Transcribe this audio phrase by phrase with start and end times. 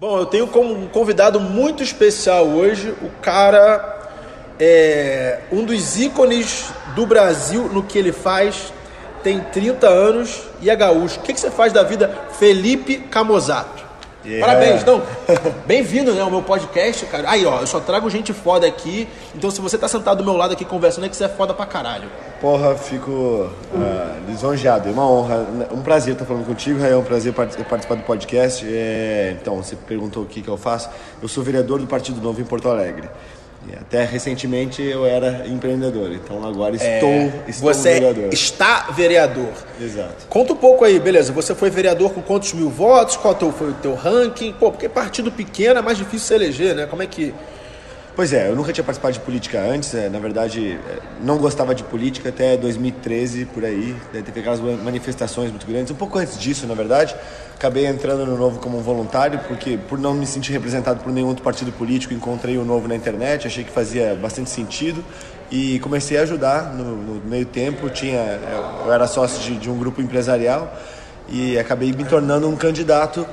[0.00, 3.98] Bom, eu tenho como um convidado muito especial hoje o cara,
[4.58, 8.72] é um dos ícones do Brasil no que ele faz,
[9.22, 11.20] tem 30 anos e é gaúcho.
[11.20, 12.18] O que, que você faz da vida?
[12.38, 13.89] Felipe Camozato.
[14.24, 14.46] Yeah.
[14.46, 15.02] Parabéns, então,
[15.66, 17.30] bem-vindo né, ao meu podcast, cara.
[17.30, 20.36] Aí, ó, eu só trago gente foda aqui, então se você tá sentado do meu
[20.36, 22.08] lado aqui conversando, é que você é foda pra caralho.
[22.38, 23.50] Porra, fico uh,
[24.28, 28.66] lisonjeado, é uma honra, um prazer estar falando contigo, é um prazer participar do podcast.
[28.68, 30.90] É, então, você perguntou o que, que eu faço.
[31.22, 33.08] Eu sou vereador do Partido Novo em Porto Alegre.
[33.70, 38.32] E até recentemente eu era empreendedor, então agora estou, é, estou você vereador.
[38.32, 39.52] está vereador.
[39.80, 40.26] Exato.
[40.28, 41.32] Conta um pouco aí, beleza?
[41.32, 43.16] Você foi vereador com quantos mil votos?
[43.16, 44.52] Qual foi o teu ranking?
[44.54, 46.86] Pô, porque partido pequeno é mais difícil se eleger, né?
[46.86, 47.32] Como é que
[48.14, 51.74] Pois é, eu nunca tinha participado de política antes, é, na verdade é, não gostava
[51.74, 56.66] de política até 2013, por aí, teve aquelas manifestações muito grandes, um pouco antes disso,
[56.66, 57.14] na verdade,
[57.54, 61.44] acabei entrando no Novo como voluntário, porque por não me sentir representado por nenhum outro
[61.44, 65.04] partido político, encontrei o Novo na internet, achei que fazia bastante sentido.
[65.50, 69.70] E comecei a ajudar no, no meio tempo, tinha, é, eu era sócio de, de
[69.70, 70.72] um grupo empresarial
[71.28, 73.26] e acabei me tornando um candidato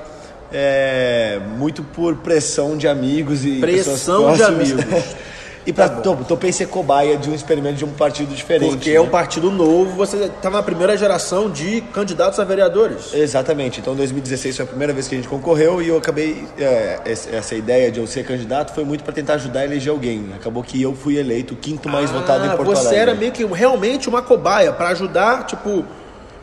[0.52, 4.84] é, muito por pressão de amigos e pressão de amigos.
[5.68, 8.70] e para tá topei ser cobaia de um experimento de um partido diferente.
[8.70, 8.96] Porque né?
[8.96, 13.14] é um partido novo, você estava na primeira geração de candidatos a vereadores.
[13.14, 13.82] Exatamente.
[13.82, 16.46] Então, 2016 foi a primeira vez que a gente concorreu e eu acabei.
[16.58, 20.30] É, essa ideia de eu ser candidato foi muito para tentar ajudar a eleger alguém.
[20.34, 22.90] Acabou que eu fui eleito o quinto mais ah, votado em Porto você Alegre.
[22.90, 25.84] Você era meio que realmente uma cobaia para ajudar, tipo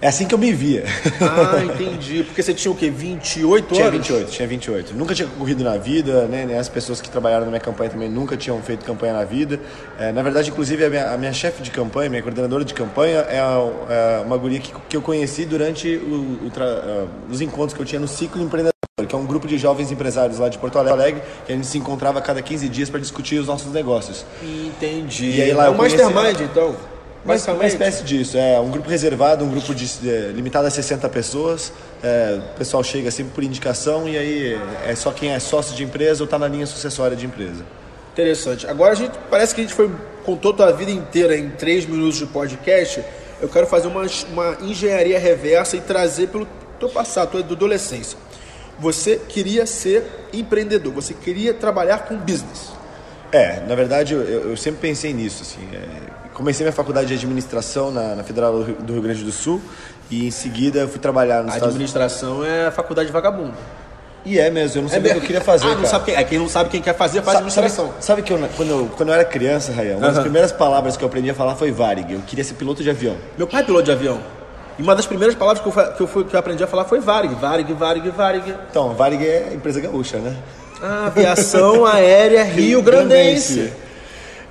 [0.04, 0.84] é assim que eu me via.
[1.18, 2.22] Ah, entendi.
[2.24, 2.90] Porque você tinha o quê?
[2.90, 4.06] 28 tinha anos?
[4.06, 4.94] Tinha 28, tinha 28.
[4.94, 6.58] Nunca tinha corrido na vida, né?
[6.58, 9.58] As pessoas que trabalharam na minha campanha também nunca tinham feito campanha na vida.
[9.98, 13.24] É, na verdade, inclusive, a minha, a minha chefe de campanha, minha coordenadora de campanha,
[13.30, 17.72] é, é uma guria que, que eu conheci durante o, o tra, uh, os encontros
[17.72, 18.74] que eu tinha no Ciclo Empreendedor
[19.08, 21.78] que é um grupo de jovens empresários lá de Porto Alegre, que a gente se
[21.78, 24.24] encontrava a cada 15 dias para discutir os nossos negócios.
[24.42, 25.30] Entendi.
[25.30, 26.93] E aí lá é um mastermind, então?
[27.24, 31.08] Mas uma espécie disso, é um grupo reservado, um grupo de, é, limitado a 60
[31.08, 31.72] pessoas.
[32.02, 35.82] É, o pessoal chega sempre por indicação e aí é só quem é sócio de
[35.82, 37.64] empresa ou está na linha sucessória de empresa.
[38.12, 38.66] Interessante.
[38.66, 39.90] Agora a gente parece que a gente foi
[40.24, 43.02] contou tua vida inteira em três minutos de podcast.
[43.40, 46.46] Eu quero fazer uma, uma engenharia reversa e trazer pelo
[46.78, 48.18] teu passado, tua adolescência.
[48.78, 52.72] Você queria ser empreendedor, você queria trabalhar com business.
[53.32, 55.42] É, na verdade eu, eu sempre pensei nisso.
[55.42, 59.62] Assim, é, comecei minha faculdade de administração na, na Federal do Rio Grande do Sul
[60.10, 62.64] e em seguida eu fui trabalhar no Administração Estados...
[62.64, 63.54] é a faculdade vagabundo.
[64.26, 65.66] E é mesmo, eu não sabia é o que eu queria fazer.
[65.66, 67.88] Ah, não sabe quem, é, quem não sabe quem quer fazer, faz administração.
[67.88, 70.96] Sabe, sabe que eu, quando, eu, quando eu era criança, Rayan, uma das primeiras palavras
[70.96, 72.10] que eu aprendi a falar foi Varig.
[72.10, 73.16] Eu queria ser piloto de avião.
[73.36, 74.18] Meu pai é piloto de avião.
[74.78, 76.86] E uma das primeiras palavras que eu, que eu, fui, que eu aprendi a falar
[76.86, 77.34] foi Varig.
[77.34, 78.54] Varig, Varig, Varig.
[78.70, 80.34] Então, Varig é empresa gaúcha, né?
[80.82, 83.72] Ah, aviação aérea Rio Grandense.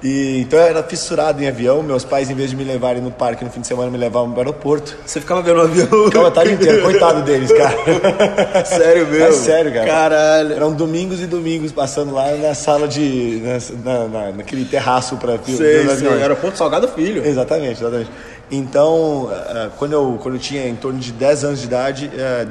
[0.03, 1.81] E, então eu era fissurado em avião.
[1.81, 4.31] Meus pais, em vez de me levarem no parque no fim de semana, me levavam
[4.31, 4.97] para o aeroporto.
[5.05, 6.05] Você ficava vendo o avião?
[6.05, 6.81] Ficava a tarde inteira.
[6.81, 8.65] Coitado deles, cara.
[8.65, 9.27] sério mesmo?
[9.27, 9.85] É sério, cara.
[9.87, 10.53] Caralho.
[10.53, 13.41] Eram domingos e domingos passando lá na sala de.
[13.83, 16.07] na, na, naquele terraço para sei, sei.
[16.09, 17.25] Aeroporto Salgado Filho.
[17.25, 18.11] Exatamente, exatamente.
[18.51, 22.45] Então, eh, quando eu, quando eu tinha em torno de 10 anos de idade, eh,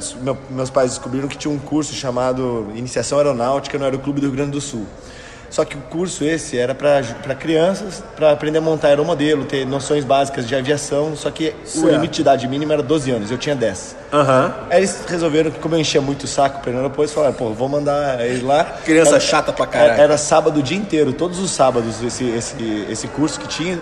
[0.51, 4.53] meus pais descobriram que tinha um curso chamado Iniciação Aeronáutica no Aeroclube do Rio Grande
[4.53, 4.87] do Sul.
[5.53, 10.03] Só que o curso esse era para crianças, para aprender a montar aeromodelo, ter noções
[10.03, 11.87] básicas de aviação, só que certo.
[11.87, 13.97] o limite de idade mínima era 12 anos, eu tinha 10.
[14.15, 14.53] Uhum.
[14.71, 17.69] Aí eles resolveram que, como eu enchia muito o saco para depois, falaram, pô, vou
[17.69, 18.65] mandar ele lá.
[18.83, 19.93] Criança era, chata pra caralho.
[19.93, 23.79] Era, era sábado o dia inteiro, todos os sábados, esse, esse, esse curso que tinha.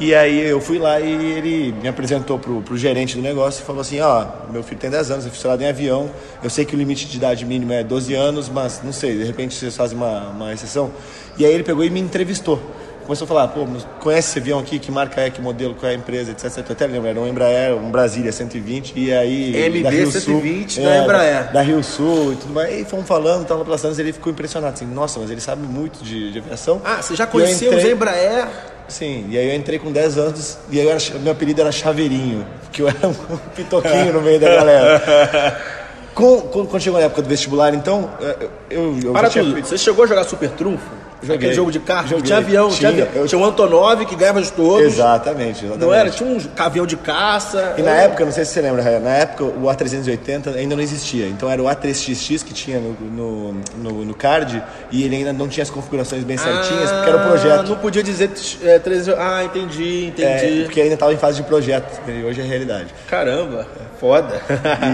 [0.00, 3.66] E aí eu fui lá e ele me apresentou pro, pro gerente do negócio e
[3.66, 6.08] falou assim, ó, oh, meu filho tem 10 anos, é fissurado em avião,
[6.40, 9.24] eu sei que o limite de idade mínima é 12 anos, mas não sei, de
[9.24, 10.92] repente vocês fazem uma, uma exceção.
[11.36, 12.60] E aí ele pegou e me entrevistou.
[13.04, 13.66] Começou a falar, pô,
[14.00, 16.58] conhece esse avião aqui, que marca é, que modelo, qual é a empresa, etc.
[16.58, 19.56] Eu até lembro, era um Embraer, um Brasília 120, e aí...
[19.56, 21.44] MD da Rio 120 Sul, da é, Embraer.
[21.46, 22.80] Da, da, Rio Sul e tudo mais.
[22.80, 26.30] E fomos falando, tava passando, ele ficou impressionado, assim, nossa, mas ele sabe muito de,
[26.30, 26.82] de aviação.
[26.84, 27.86] Ah, você já conheceu entrei...
[27.86, 28.46] os Embraer?
[28.88, 30.86] Sim, e aí eu entrei com 10 anos e aí
[31.20, 33.14] meu apelido era Chaveirinho, porque eu era um
[33.54, 35.78] pitoquinho no meio da galera.
[36.14, 39.52] Com, quando, quando chegou a época do vestibular, então, é, eu, eu Para tinha tudo.
[39.52, 40.90] feito- Você chegou a jogar Super Trunfo?
[41.20, 41.36] Joguei.
[41.36, 42.08] Aquele jogo de carro?
[42.08, 42.24] Joguei.
[42.26, 43.04] Tinha avião, tinha, Tinha.
[43.04, 43.22] avião.
[43.22, 44.86] Eu- Tinha um Antonov que ganhava de todos.
[44.86, 45.78] Exatamente, exatamente.
[45.84, 46.10] Não era?
[46.10, 47.74] Tinha um avião de caça.
[47.76, 51.26] E na época, não sei se você lembra, na época o A380 ainda não existia.
[51.26, 54.62] Então era o A3XX que tinha no, no, no, no card
[54.92, 57.68] e ele ainda não tinha as configurações bem certinhas, porque era o Ah, projeto.
[57.68, 58.30] Não podia dizer
[58.62, 59.12] é, 13...
[59.18, 60.60] Ah, entendi, entendi.
[60.60, 62.94] É, porque ainda estava em fase de projeto, e hoje é realidade.
[63.08, 63.66] Caramba,
[64.00, 64.40] foda.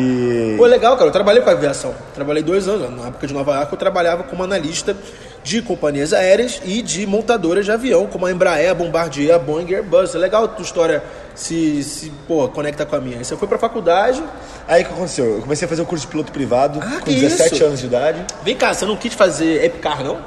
[0.01, 1.09] E- Pô, legal, cara.
[1.09, 1.95] Eu trabalhei com aviação.
[2.15, 2.91] Trabalhei dois anos.
[2.99, 4.97] Na época de Nova York, eu trabalhava como analista
[5.45, 9.67] de companhias aéreas e de montadoras de avião, como a Embraer, a Bombardier, a Boeing
[9.69, 10.15] e Airbus.
[10.15, 11.03] É legal a tua história
[11.35, 13.23] se, se pô, conecta com a minha.
[13.23, 14.25] Você foi pra faculdade.
[14.67, 15.37] Aí o que aconteceu?
[15.37, 17.65] Eu comecei a fazer o curso de piloto privado Ah, com que 17 isso?
[17.65, 18.25] anos de idade.
[18.43, 20.19] Vem cá, você não quis fazer Epicar, não?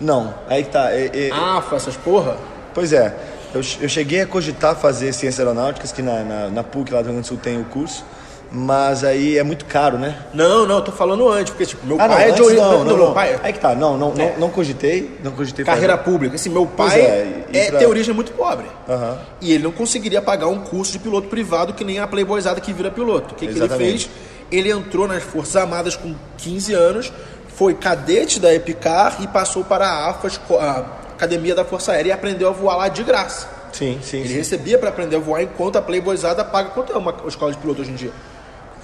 [0.00, 0.90] Não, aí que tá.
[0.92, 2.36] é- é- AFA, essas porra?
[2.72, 3.12] Pois é,
[3.52, 7.06] eu, eu cheguei a cogitar fazer ciências aeronáuticas, que na, na, na PUC lá do
[7.06, 8.04] Rio Grande do Sul tem o curso,
[8.52, 10.16] mas aí é muito caro, né?
[10.34, 12.44] Não, não, eu tô falando antes, porque tipo, meu Ah, não, pai é de antes
[12.46, 12.64] origem.
[12.64, 13.14] não, não, meu não.
[13.14, 14.32] pai Aí que tá, não, não, É.
[14.32, 16.10] não, não cogitei, não cogitei carreira fazer.
[16.10, 16.34] pública.
[16.34, 18.66] Assim, meu pai é, e- e é, pra- tem origem muito pobre.
[18.88, 19.18] Aham.
[19.40, 22.72] E ele não conseguiria pagar um curso de piloto privado que nem a Playboyzada que
[22.72, 23.34] vira piloto.
[23.34, 24.10] O que, que ele fez?
[24.50, 27.12] Ele entrou nas Forças Armadas com 15 anos,
[27.54, 32.08] foi cadete da Epicar e passou para a AFA, esco- a Academia da Força Aérea,
[32.08, 33.46] e aprendeu a voar lá de graça.
[33.72, 34.18] Sim, sim.
[34.18, 34.34] Ele sim.
[34.34, 36.70] recebia para aprender a voar enquanto a Playboyzada paga.
[36.70, 38.10] Quanto é uma escola de piloto hoje em dia?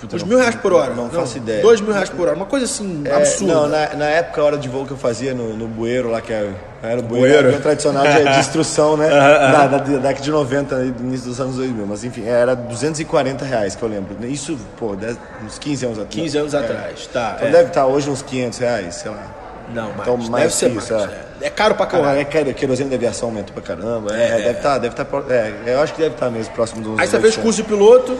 [0.02, 0.94] Não- mil reais por hora.
[0.94, 1.62] Não, faço ideia.
[1.62, 2.36] Dois mil reais por hora.
[2.36, 3.54] Uma coisa assim, É, absurda.
[3.54, 6.20] Não, na, na época, a hora de voo que eu fazia no, no bueiro lá,
[6.20, 6.50] que era,
[6.82, 7.60] era o bueiro, Bueiro.
[7.62, 9.08] tradicional de, de instrução, né?
[9.10, 11.86] da, da, da década de 90, e do início dos anos 2000.
[11.86, 14.14] Mas enfim, era 240 reais que eu lembro.
[14.26, 16.14] Isso, pô, dez- uns 15 anos atrás.
[16.14, 16.58] 15 anos É.
[16.58, 17.32] atrás, tá.
[17.36, 17.52] Então é.
[17.52, 19.26] deve estar hoje uns 500 reais, sei lá.
[19.74, 20.00] Não, mais.
[20.02, 21.04] Então, mais deve ser isso, mais.
[21.10, 21.14] é.
[21.42, 21.46] É.
[21.46, 22.20] É caro pra Porra, caralho.
[22.20, 24.16] é quer- querosene de aviação aumentou pra caramba.
[24.16, 24.36] É, É.
[24.36, 25.06] deve estar, deve estar.
[25.28, 26.98] é, eu acho que deve estar mesmo próximo dos.
[26.98, 27.42] Aí você fez 800.
[27.42, 28.16] curso de piloto.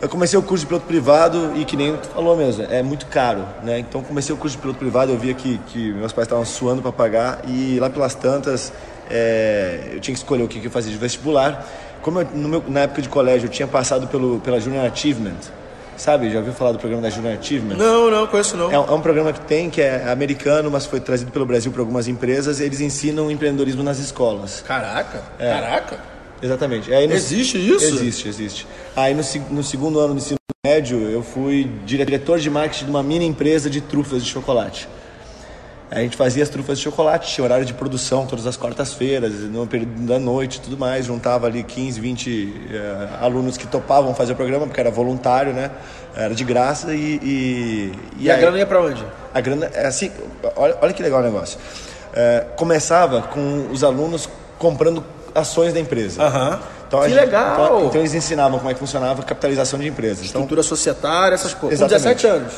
[0.00, 3.06] Eu comecei o curso de piloto privado e que nem tu falou mesmo, é muito
[3.06, 3.80] caro, né?
[3.80, 6.80] Então comecei o curso de piloto privado, eu via que, que meus pais estavam suando
[6.80, 8.72] para pagar e lá pelas tantas
[9.10, 11.66] é, eu tinha que escolher o que, que eu fazia de vestibular.
[12.00, 15.34] Como eu, no meu- na época de colégio eu tinha passado pelo, pela Junior Achievement,
[15.96, 16.30] sabe?
[16.30, 17.74] Já ouviu falar do programa da Junior Achievement?
[17.76, 18.70] Não, não, conheço não.
[18.70, 21.72] É, um- é um programa que tem, que é americano, mas foi trazido pelo Brasil
[21.72, 22.60] por algumas empresas.
[22.60, 24.62] Eles ensinam empreendedorismo nas escolas.
[24.64, 25.98] Caraca, caraca.
[26.42, 26.92] Exatamente.
[26.92, 27.84] Aí no- Existe isso?
[27.84, 28.66] Existe, existe.
[28.96, 33.02] Aí no, no segundo ano do ensino médio, eu fui diretor de marketing de uma
[33.02, 34.88] mini empresa de trufas de chocolate.
[35.90, 39.66] A gente fazia as trufas de chocolate, tinha horário de produção todas as quartas-feiras, no
[39.66, 41.06] período da noite e tudo mais.
[41.06, 45.70] Juntava ali 15, 20 eh, alunos que topavam fazer o programa, porque era voluntário, né?
[46.14, 47.18] Era de graça e.
[47.22, 49.02] E, E a aí- grana ia pra onde?
[49.32, 50.10] a grana é assim,
[50.56, 51.58] olha, olha que legal o negócio.
[52.12, 55.02] É, começava com os alunos comprando
[55.38, 56.22] ações da empresa.
[56.22, 56.60] Aham.
[56.86, 57.54] Então, Que gente- legal!
[57.54, 60.18] Então, então eles ensinavam como é que funcionava a capitalização de empresas.
[60.20, 61.78] Então, Estrutura societária, essas coisas.
[61.78, 62.22] Com Exatamente.
[62.22, 62.52] 17 anos.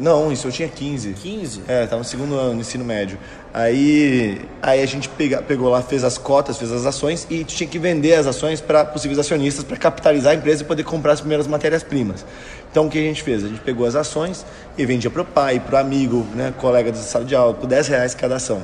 [0.00, 1.12] não, isso eu tinha 15.
[1.14, 1.62] 15?
[1.66, 3.18] É, tava no segundo ano, no ensino médio.
[3.52, 7.68] Aí, aí a gente pega, pegou lá, fez as cotas, fez as ações e tinha
[7.68, 11.20] que vender as ações para possíveis acionistas para capitalizar a empresa e poder comprar as
[11.20, 12.24] primeiras matérias-primas.
[12.70, 13.44] Então o que a gente fez?
[13.44, 14.46] A gente pegou as ações
[14.78, 17.66] e vendia para o pai, para o amigo, né, colega da sala de aula, por
[17.66, 18.62] 10 reais cada ação.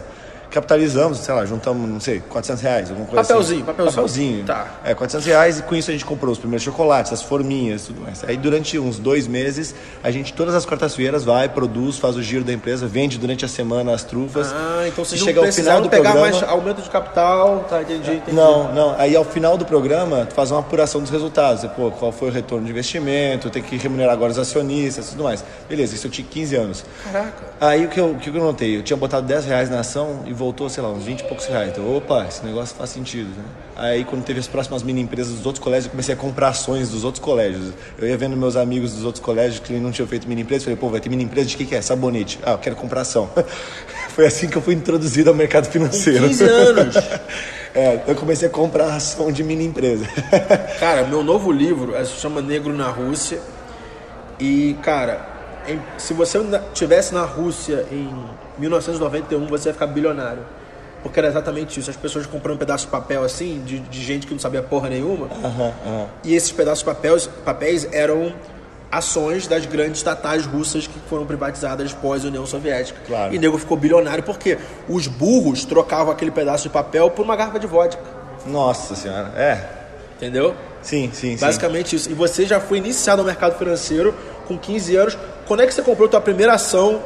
[0.51, 3.67] Capitalizamos, sei lá, juntamos, não sei, 400 reais, alguma coisa Papelzinho, assim.
[3.67, 3.95] papelzinho.
[3.95, 4.45] Papelzinho.
[4.45, 4.67] Tá.
[4.85, 8.01] É, 400 reais e com isso a gente comprou os primeiros chocolates, as forminhas, tudo
[8.01, 8.25] mais.
[8.25, 12.45] Aí durante uns dois meses, a gente todas as quartas-feiras vai, produz, faz o giro
[12.45, 14.53] da empresa, vende durante a semana as trufas.
[14.53, 17.67] Ah, então vocês não chega ao final do pegar programa, mais aumento de capital.
[17.69, 18.37] Tá, entendi, entendi.
[18.37, 18.95] Não, não.
[18.99, 21.63] Aí ao final do programa, tu faz uma apuração dos resultados.
[21.63, 25.25] Você, Pô, qual foi o retorno de investimento, tem que remunerar agora os acionistas, tudo
[25.25, 25.45] mais.
[25.69, 26.85] Beleza, isso eu tinha 15 anos.
[27.05, 27.33] Caraca.
[27.61, 28.77] Aí o que eu, o que eu notei?
[28.77, 31.47] Eu tinha botado 10 reais na ação e voltou, sei lá, uns 20 e poucos
[31.47, 31.71] reais.
[31.71, 33.45] Então, opa, esse negócio faz sentido, né?
[33.77, 36.89] Aí quando teve as próximas mini empresas dos outros colégios, eu comecei a comprar ações
[36.89, 37.73] dos outros colégios.
[37.99, 40.77] Eu ia vendo meus amigos dos outros colégios que não tinham feito mini empresa, falei,
[40.79, 41.83] pô, vai ter mini empresa de que que é?
[41.83, 42.39] Sabonete.
[42.45, 43.29] Ah, eu quero comprar ação.
[44.11, 46.27] Foi assim que eu fui introduzido ao mercado financeiro.
[46.29, 46.95] 15 anos.
[47.75, 50.05] É, eu comecei a comprar ação de mini empresa.
[50.81, 53.39] Cara, meu novo livro é, se chama Negro na Rússia.
[54.41, 55.29] E, cara,
[55.99, 58.11] se você na- tivesse na Rússia em
[58.59, 60.43] 1991, você ia ficar bilionário.
[61.03, 61.91] Porque era exatamente isso.
[61.91, 64.89] As pessoas comprando um pedaço de papel assim, de, de gente que não sabia porra
[64.89, 65.27] nenhuma.
[65.45, 66.07] Aham, aham.
[66.25, 68.33] E esses pedaços de papéis, papéis eram
[68.91, 72.99] ações das grandes estatais russas que foram privatizadas pós-União Soviética.
[73.07, 73.33] Claro.
[73.35, 77.37] E o nego ficou bilionário porque os burros trocavam aquele pedaço de papel por uma
[77.37, 78.03] garrafa de vodka.
[78.47, 79.33] Nossa senhora.
[79.37, 79.79] É.
[80.17, 80.55] Entendeu?
[80.83, 81.45] Sim, sim, sim.
[81.45, 82.11] Basicamente isso.
[82.11, 84.15] E você já foi iniciado no mercado financeiro
[84.47, 85.19] com 15 anos.
[85.47, 87.03] Quando é que você comprou tua primeira ação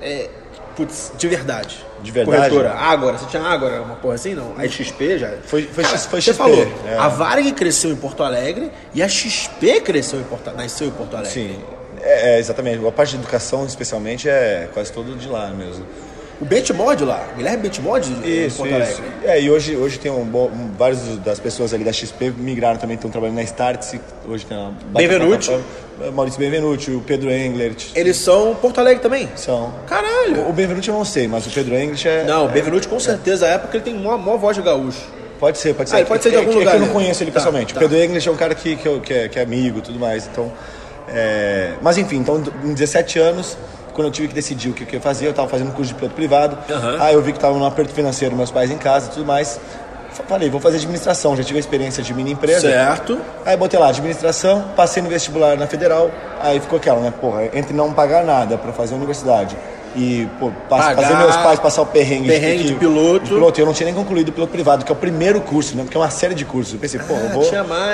[0.00, 0.30] é,
[0.76, 1.76] putz, de verdade?
[2.02, 2.36] De verdade?
[2.50, 2.72] Corretora.
[2.74, 3.18] Ágora.
[3.18, 4.34] Você tinha Ágora, uma porra assim?
[4.34, 4.54] Não.
[4.56, 5.32] A XP já?
[5.44, 6.66] Foi- foi X- foi Você XP, falou.
[6.86, 6.96] é.
[6.96, 11.14] A Varig cresceu em Porto Alegre e a XP cresceu em Porto Nasceu em Porto
[11.16, 11.32] Alegre.
[11.32, 11.58] Sim.
[12.02, 12.86] É, é, exatamente.
[12.86, 15.84] A parte de educação, especialmente, é quase todo de lá mesmo.
[16.40, 19.02] O Benchmod lá, Guilherme Benchmod isso, isso.
[19.24, 22.94] É, e hoje, hoje tem um, um, vários das pessoas ali da XP migraram também,
[22.94, 24.00] estão trabalhando na Startse.
[24.26, 25.50] Hoje tem uma Benvenuti.
[26.14, 27.90] Maurício Benvenuti, o Pedro Englert.
[27.94, 29.28] Eles são Porto Alegre também?
[29.36, 29.74] São.
[29.86, 30.46] Caralho!
[30.46, 32.24] O, o Benvenuti eu não sei, mas o Pedro Englert é.
[32.24, 35.02] Não, o Benvenuti com certeza, é porque ele tem uma maior voz de gaúcho.
[35.38, 35.96] Pode ser, pode ser.
[35.96, 36.74] Ah, pode ser de algum é, lugar.
[36.74, 37.74] É que eu não conheço ele tá, pessoalmente.
[37.74, 37.80] Tá.
[37.80, 39.98] O Pedro English é um cara que, que, que, é, que é amigo e tudo
[39.98, 40.26] mais.
[40.26, 40.50] Então,
[41.08, 41.72] é...
[41.82, 43.56] Mas enfim, então em 17 anos,
[43.92, 45.94] quando eu tive que decidir o que, eu ia fazer, eu estava fazendo curso de
[45.94, 46.56] piloto privado.
[46.68, 47.02] Uhum.
[47.02, 49.60] Aí eu vi que estava num aperto financeiro, meus pais em casa e tudo mais.
[50.28, 52.68] Falei, vou fazer administração, já tive a experiência de mini empresa.
[52.68, 53.18] Certo.
[53.44, 57.12] Aí botei lá administração, passei no vestibular na federal, aí ficou aquela, né?
[57.20, 59.56] Porra, entre não pagar nada para fazer a universidade
[59.96, 63.24] e pô, Pagar, fazer meus pais passar o perrengue, perrengue de, de, piloto.
[63.24, 63.60] de, piloto.
[63.60, 65.82] Eu não tinha nem concluído o piloto privado, que é o primeiro curso, né?
[65.82, 66.74] Porque é uma série de cursos.
[66.74, 67.44] Eu pensei, pô, ah, eu vou,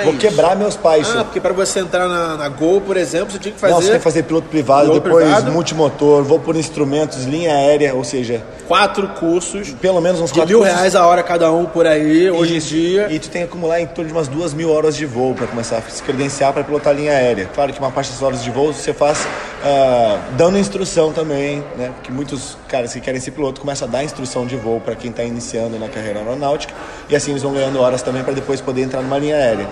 [0.03, 1.09] vou quebrar meus pais.
[1.15, 3.73] Ah, porque para você entrar na, na, Gol, por exemplo, você tinha que fazer.
[3.73, 5.51] Não, você tem que fazer piloto privado, piloto depois privado.
[5.51, 8.43] multimotor, vou por instrumentos, linha aérea, ou seja.
[8.67, 9.69] Quatro cursos.
[9.81, 10.75] Pelo menos uns de quatro mil cursos.
[10.75, 13.07] reais a hora cada um por aí, hoje em dia.
[13.09, 15.47] E tu tem que acumular em torno de umas duas mil horas de voo para
[15.47, 17.49] começar a se credenciar para pilotar linha aérea.
[17.55, 21.91] Claro que uma parte das horas de voo você faz uh, dando instrução também, né?
[21.95, 25.11] Porque muitos caras que querem ser piloto começam a dar instrução de voo para quem
[25.11, 26.73] está iniciando na carreira aeronáutica
[27.09, 29.67] e assim eles vão ganhando horas também para depois poder entrar numa linha aérea.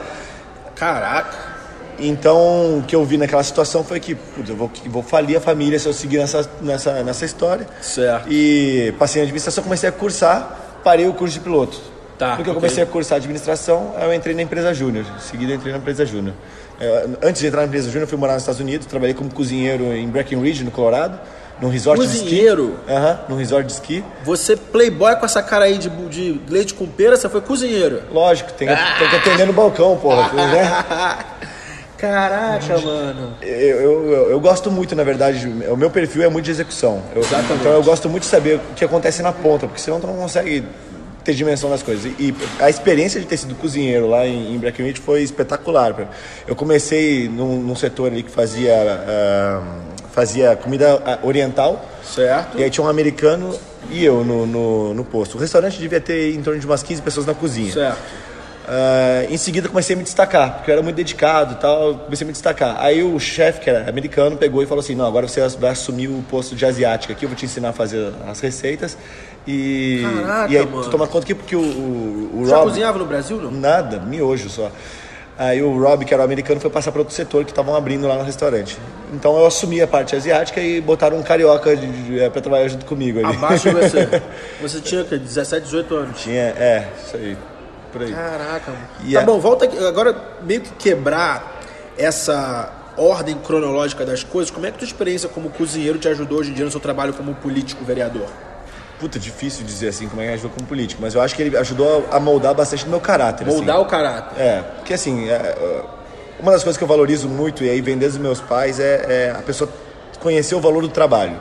[0.75, 1.54] Caraca!
[1.99, 5.41] Então, o que eu vi naquela situação foi que putz, eu vou, vou falir a
[5.41, 7.67] família se eu seguir nessa, nessa, nessa história.
[7.81, 8.27] Certo.
[8.29, 11.79] E passei em administração, comecei a cursar, parei o curso de piloto.
[12.17, 12.89] Tá, Porque eu comecei okay.
[12.89, 15.05] a cursar administração, eu entrei na empresa júnior.
[15.17, 16.33] Em seguida, entrei na empresa júnior.
[17.21, 20.07] Antes de entrar na empresa júnior, fui morar nos Estados Unidos, trabalhei como cozinheiro em
[20.07, 21.19] Breckenridge, no Colorado
[21.61, 22.65] num resort cozinheiro.
[22.65, 22.91] de esqui.
[22.91, 24.03] Aham, uhum, num resort de esqui.
[24.23, 28.03] Você, playboy com essa cara aí de, de leite com pera, você foi cozinheiro.
[28.11, 28.95] Lógico, tem, ah.
[28.99, 30.31] tem que atender no balcão, porra.
[30.33, 31.25] né?
[31.97, 33.35] Caraca, mano.
[33.41, 37.01] Eu, eu, eu, gosto muito, na verdade, o meu perfil é muito de execução.
[37.15, 37.21] Eu.
[37.21, 40.15] Então eu gosto muito de saber o que acontece na ponta, porque senão tu não
[40.15, 40.63] consegue
[41.23, 42.11] ter dimensão das coisas.
[42.19, 46.09] E a experiência de ter sido cozinheiro lá em, em Breckenridge foi espetacular.
[46.47, 48.73] Eu comecei num, num setor ali que fazia...
[48.73, 51.83] Uh, fazia comida oriental.
[52.01, 52.57] Certo.
[52.57, 53.53] E aí tinha um americano
[53.91, 55.35] e eu no, no, no, posto.
[55.35, 57.73] O restaurante devia ter em torno de umas 15 pessoas na cozinha.
[57.73, 57.97] Certo.
[58.65, 62.25] Uh, em seguida comecei a me destacar, porque eu era muito dedicado e tal, comecei
[62.25, 62.77] a me destacar.
[62.79, 66.07] Aí o chefe, que era americano, pegou e falou assim, não, agora você vai assumir
[66.07, 68.98] o posto de asiática aqui, eu vou te ensinar a fazer as receitas.
[69.48, 70.84] E, Caraca, e aí mano.
[70.84, 72.69] tu toma conta aqui porque o, o, o Já Rob...
[72.69, 73.51] cozinhava no Brasil, não?
[73.51, 74.72] Nada, miojo só.
[75.38, 78.07] Aí o Rob, que era o americano, foi passar para outro setor que estavam abrindo
[78.07, 78.79] lá no restaurante.
[79.13, 83.19] Então eu assumi a parte asiática e botaram um carioca é, para trabalhar junto comigo
[83.19, 83.36] ali.
[83.36, 84.10] Abaixo você.
[84.62, 86.22] Você tinha que 17, 18 anos.
[86.22, 87.38] Tinha, é, isso aí.
[87.95, 88.11] Por aí.
[88.11, 88.71] Caraca.
[88.71, 88.83] Mano.
[89.05, 89.77] E tá a- bom, volta aqui.
[89.77, 91.61] Agora meio que quebrar
[91.97, 94.51] essa ordem cronológica das coisas.
[94.51, 97.13] Como é que tua experiência como cozinheiro te ajudou hoje em dia no seu trabalho
[97.13, 98.27] como político vereador?
[98.99, 101.55] Puta, difícil dizer assim como é que ajudou como político, mas eu acho que ele
[101.57, 103.47] ajudou a moldar bastante do meu caráter.
[103.47, 103.85] Moldar assim.
[103.85, 104.41] o caráter.
[104.41, 105.81] É, porque assim, é, é,
[106.37, 109.05] uma das coisas que eu valorizo muito, e aí vem desde os meus pais, é,
[109.07, 109.69] é a pessoa
[110.19, 111.39] conhecer o valor do trabalho.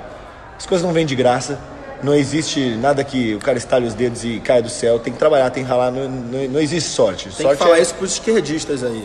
[0.57, 1.59] As coisas não vêm de graça,
[2.05, 5.19] não existe nada que o cara estale os dedos e caia do céu, tem que
[5.19, 7.25] trabalhar, tem que ralar, não, não, não existe sorte.
[7.31, 7.83] Tem sorte que falar é...
[7.83, 9.05] isso pros esquerdistas aí.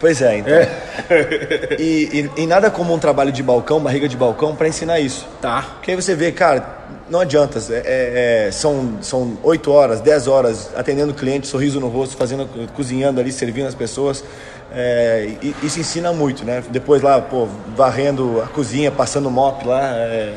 [0.00, 0.52] Pois é, então.
[1.78, 5.26] e, e, e nada como um trabalho de balcão, barriga de balcão, para ensinar isso.
[5.40, 5.62] Tá.
[5.76, 7.58] Porque aí você vê, cara, não adianta.
[7.70, 12.16] É, é, é, são, são 8 horas, 10 horas atendendo o cliente, sorriso no rosto,
[12.16, 14.24] fazendo, cozinhando ali, servindo as pessoas.
[14.72, 16.62] É, isso ensina muito, né?
[16.70, 20.34] Depois lá, pô, varrendo a cozinha, passando mop lá, é,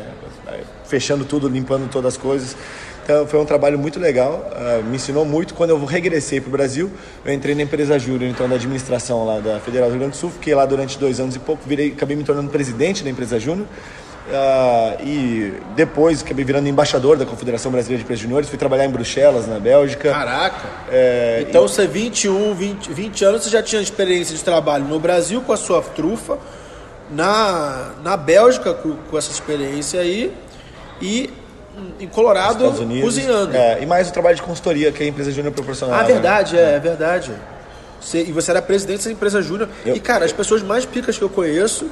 [0.86, 2.56] fechando tudo, limpando todas as coisas.
[3.04, 5.54] Então foi um trabalho muito legal, uh, me ensinou muito.
[5.54, 6.90] Quando eu regressei para o Brasil,
[7.25, 10.20] eu entrei na empresa Júnior, então da administração lá da Federal do Rio Grande do
[10.20, 13.38] Sul, fiquei lá durante dois anos e pouco, virei, acabei me tornando presidente da empresa
[13.40, 13.68] Júnior.
[14.24, 18.90] Uh, e depois acabei virando embaixador da Confederação Brasileira de Empresas Juniores, fui trabalhar em
[18.90, 20.12] Bruxelas, na Bélgica.
[20.12, 20.66] Caraca!
[20.90, 25.42] É, então você 21, 20, 20 anos, você já tinha experiência de trabalho no Brasil
[25.42, 26.38] com a sua trufa,
[27.12, 30.34] na, na Bélgica com, com essa experiência aí,
[31.03, 31.29] e
[32.00, 32.65] em Colorado
[33.01, 33.55] cozinhando.
[33.55, 36.01] É, e mais o trabalho de consultoria que a empresa Júnior proporcionava.
[36.01, 37.31] Ah, verdade, é, é verdade.
[38.00, 39.69] Você, e você era presidente dessa empresa Júnior.
[39.86, 41.89] Eu- E, cara, as pessoas mais picas que eu conheço,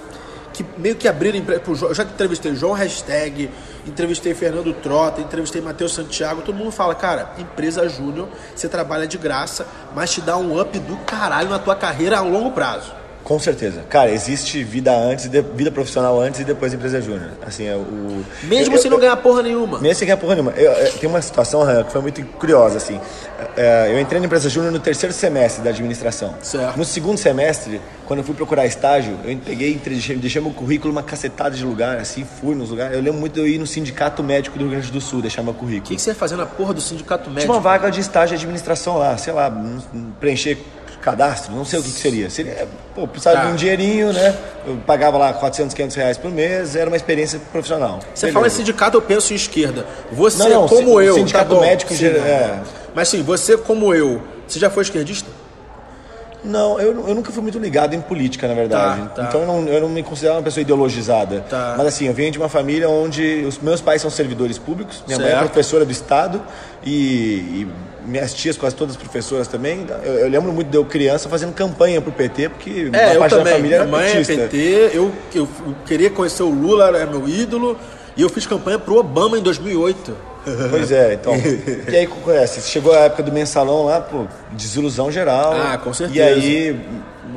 [0.53, 1.61] que meio que abriram empresa.
[1.81, 3.49] Eu já entrevistei João Hashtag,
[3.87, 6.41] entrevistei Fernando Trota, entrevistei Matheus Santiago.
[6.41, 9.65] Todo mundo fala, cara, empresa Júnior, você trabalha de graça,
[9.95, 12.91] mas te dá um up do caralho na tua carreira a longo prazo.
[13.23, 13.83] Com certeza.
[13.89, 17.31] Cara, existe vida antes, de, vida profissional antes e depois empresa júnior.
[17.45, 19.79] Assim, é o mesmo eu, sem não ganhar porra nenhuma.
[19.79, 20.51] Mesmo sem ganhar porra nenhuma.
[20.51, 22.99] Eu, eu, tem uma situação que foi muito curiosa assim.
[23.55, 26.35] É, eu entrei na empresa júnior no terceiro semestre da administração.
[26.41, 26.77] Certo.
[26.77, 31.03] No segundo semestre, quando eu fui procurar estágio, eu peguei, deixei, deixei meu currículo uma
[31.03, 32.95] cacetada de lugar, assim, fui nos lugares.
[32.95, 35.43] Eu lembro muito de eu ir no sindicato médico do Rio Grande do Sul, deixar
[35.43, 35.85] meu currículo.
[35.85, 37.45] O que, que, você ia fazer na porra do sindicato médico?
[37.45, 39.51] Tinha uma vaga de estágio de administração lá, sei lá,
[40.19, 40.57] preencher
[41.01, 42.29] cadastro, não sei o que, que seria.
[42.29, 43.45] Seria, pô, precisava tá.
[43.45, 44.35] de um dinheirinho, né?
[44.65, 47.99] Eu pagava lá 400, 500 reais por mês, era uma experiência profissional.
[48.13, 48.33] Você Beleza.
[48.33, 49.85] fala em sindicato, eu penso em esquerda.
[50.11, 51.15] Você, não, não, como eu.
[51.15, 52.59] Sindicato tá médico, sim, é.
[52.93, 55.29] Mas sim, você, como eu, você já foi esquerdista?
[56.43, 59.01] Não, eu, eu nunca fui muito ligado em política, na verdade.
[59.01, 59.23] Tá, tá.
[59.23, 61.41] Então eu não, eu não me considero uma pessoa ideologizada.
[61.41, 61.75] Tá.
[61.77, 65.17] Mas assim, eu venho de uma família onde os meus pais são servidores públicos, minha
[65.17, 65.29] certo.
[65.29, 66.41] mãe é professora do Estado
[66.83, 67.67] e, e,
[68.05, 69.85] minhas tias, quase todas professoras também.
[70.03, 73.45] Eu, eu, lembro muito de eu criança fazendo campanha pro PT, porque é, parte também.
[73.45, 74.33] da família era minha mãe é petista.
[74.33, 77.77] é PT, eu, eu, eu queria conhecer o Lula, era meu ídolo,
[78.15, 80.31] e eu fiz campanha pro Obama em 2008.
[80.71, 81.33] Pois é, então.
[81.35, 82.67] e aí, conhece?
[82.67, 85.53] Chegou a época do mensalão lá, pô, desilusão geral.
[85.53, 86.19] Ah, com certeza.
[86.19, 86.79] E aí,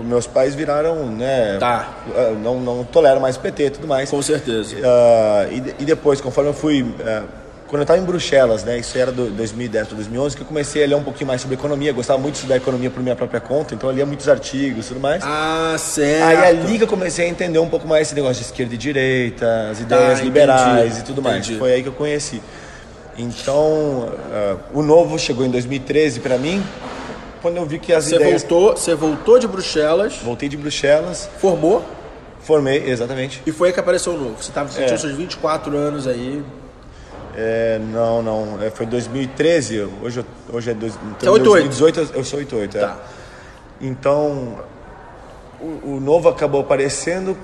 [0.02, 1.59] meus pais viraram, né?
[1.59, 1.92] Tá.
[2.16, 4.09] Ah, não, não toleram mais PT e tudo mais.
[4.09, 4.75] Com certeza.
[4.76, 6.83] Uh, e, e, depois, conforme eu fui.
[6.83, 8.78] Uh, quando eu estava em Bruxelas, né?
[8.78, 11.56] Isso era do 2010 para 2011, que eu comecei a ler um pouquinho mais sobre
[11.56, 11.90] economia.
[11.90, 14.87] Eu gostava muito de estudar economia por minha própria conta, então eu lia muitos artigos
[14.87, 15.23] e tudo mais.
[15.25, 16.25] Ah, certo.
[16.25, 18.78] Aí ali que eu comecei a entender um pouco mais esse negócio de esquerda e
[18.78, 21.44] direita, as ideias tá, liberais entendi, e tudo mais.
[21.44, 21.59] Entendi.
[21.59, 22.40] Foi aí que eu conheci.
[23.16, 26.62] Então, uh, o novo chegou em 2013 para mim,
[27.40, 28.42] quando eu vi que as você ideias...
[28.42, 30.16] Voltou, você voltou de Bruxelas.
[30.23, 31.28] Voltei de Bruxelas.
[31.38, 31.85] Formou?
[32.40, 33.42] Formei, exatamente.
[33.47, 34.42] E foi aí que apareceu o novo.
[34.42, 34.97] Você estava é.
[34.97, 36.42] seus 24 anos aí.
[37.36, 38.62] É, não, não.
[38.62, 39.88] É, foi 2013.
[40.02, 42.10] Hoje, hoje é, dois, então, é 2018.
[42.14, 42.80] Eu sou 88, é.
[42.80, 42.96] Tá.
[43.80, 44.58] Então,
[45.60, 47.36] o, o novo acabou aparecendo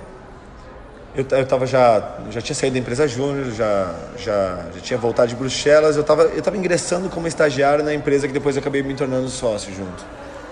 [1.15, 5.29] eu, eu tava já, já tinha saído da empresa júnior, já, já, já tinha voltado
[5.29, 8.83] de Bruxelas, eu estava eu tava ingressando como estagiário na empresa que depois eu acabei
[8.83, 10.05] me tornando sócio junto.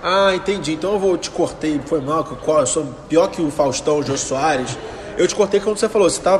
[0.03, 0.73] Ah, entendi.
[0.73, 4.17] Então eu vou te cortei, foi mal, eu sou pior que o Faustão, o Jô
[4.17, 4.77] Soares.
[5.19, 6.39] Eu te cortei quando você falou, você estava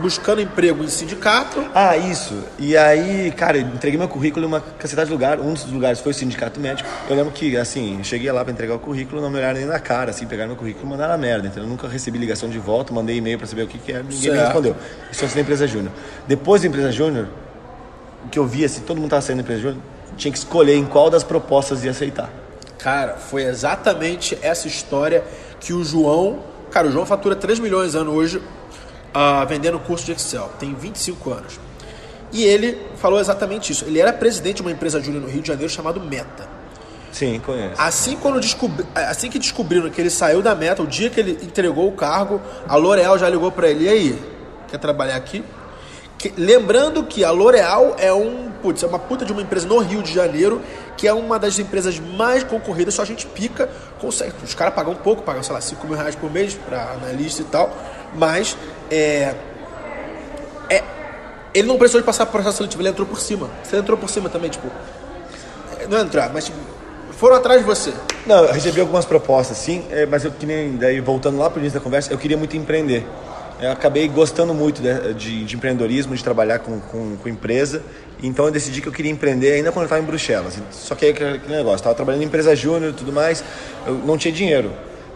[0.00, 1.62] buscando emprego em sindicato.
[1.74, 2.34] Ah, isso.
[2.58, 5.38] E aí, cara, entreguei meu currículo em uma cacetada de lugar.
[5.38, 6.88] Um dos lugares foi o sindicato médico.
[7.06, 9.78] Eu lembro que, assim, cheguei lá para entregar o currículo, não me olharam nem na
[9.78, 11.48] cara, assim, pegaram meu currículo e mandaram a merda.
[11.48, 14.02] Então eu nunca recebi ligação de volta, mandei e-mail para saber o que, que era,
[14.02, 14.36] ninguém certo.
[14.36, 14.76] me respondeu.
[15.12, 15.92] Isso antes da empresa júnior.
[16.26, 17.28] Depois da empresa júnior,
[18.24, 19.82] o que eu via, assim, todo mundo estava saindo da empresa júnior,
[20.16, 22.30] tinha que escolher em qual das propostas ia aceitar.
[22.78, 25.22] Cara, foi exatamente essa história
[25.60, 30.10] que o João Cara, o João fatura 3 milhões ano hoje uh, vendendo curso de
[30.10, 30.50] Excel.
[30.58, 31.60] Tem 25 anos.
[32.32, 33.84] E ele falou exatamente isso.
[33.84, 36.48] Ele era presidente de uma empresa júnior no Rio de Janeiro chamado Meta.
[37.12, 37.80] Sim, conheço.
[37.80, 41.38] Assim, quando descobri, assim que descobriram que ele saiu da Meta, o dia que ele
[41.44, 43.84] entregou o cargo, a L'Oréal já ligou para ele.
[43.84, 44.22] E aí,
[44.66, 45.44] quer trabalhar aqui?
[46.24, 49.76] Que, lembrando que a L'Oréal é um, putz, é uma puta de uma empresa no
[49.76, 50.62] Rio de Janeiro,
[50.96, 53.68] que é uma das empresas mais concorridas, só a gente pica,
[54.00, 54.32] consegue.
[54.42, 57.42] Os caras pagam um pouco, pagam, sei lá, 5 mil reais por mês para analista
[57.42, 57.70] e tal,
[58.14, 58.56] mas
[58.90, 59.34] é,
[60.70, 60.82] é,
[61.52, 63.50] ele não precisou de passar por processo seletivo, ele entrou por cima.
[63.62, 64.68] Você entrou por cima também, tipo.
[65.90, 66.56] Não entrar, mas tipo,
[67.18, 67.92] foram atrás de você.
[68.24, 71.58] Não, eu recebi algumas propostas, sim, é, mas eu que nem, daí voltando lá para
[71.58, 73.06] o início da conversa, eu queria muito empreender
[73.64, 77.82] eu acabei gostando muito de, de, de empreendedorismo, de trabalhar com, com, com, empresa.
[78.22, 80.58] Então eu decidi que eu queria empreender ainda quando eu estava em Bruxelas.
[80.70, 83.44] Só que aí aquele negócio, estava trabalhando em empresa júnior e tudo mais,
[83.86, 84.72] eu não tinha dinheiro.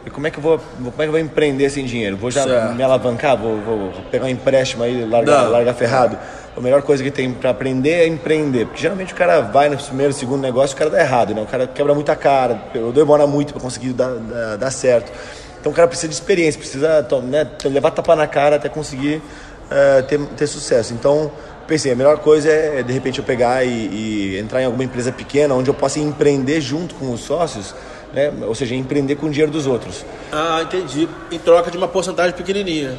[0.07, 2.17] E como é que eu vou, como é que eu vou empreender sem dinheiro?
[2.17, 2.75] Vou já certo.
[2.75, 3.37] me alavancar?
[3.37, 6.19] Vou, vou, pegar um empréstimo aí, largar, largar ferrado?
[6.57, 8.67] A melhor coisa que tem para aprender é empreender.
[8.67, 11.43] Porque geralmente o cara vai no primeiro, segundo negócio, o cara dá errado, né?
[11.43, 12.59] O cara quebra muita cara,
[12.95, 15.13] demora muito para conseguir dar, dar, dar certo.
[15.61, 20.03] Então o cara precisa de experiência, precisa né, levar tapa na cara até conseguir uh,
[20.07, 20.95] ter, ter sucesso.
[20.95, 21.31] Então
[21.67, 25.13] pensei, a melhor coisa é de repente eu pegar e, e, entrar em alguma empresa
[25.13, 27.75] pequena onde eu possa empreender junto com os sócios,
[28.13, 28.33] né?
[28.47, 30.05] ou seja, empreender com o dinheiro dos outros.
[30.33, 31.07] Ah, entendi.
[31.31, 32.99] Em troca de uma porcentagem pequenininha.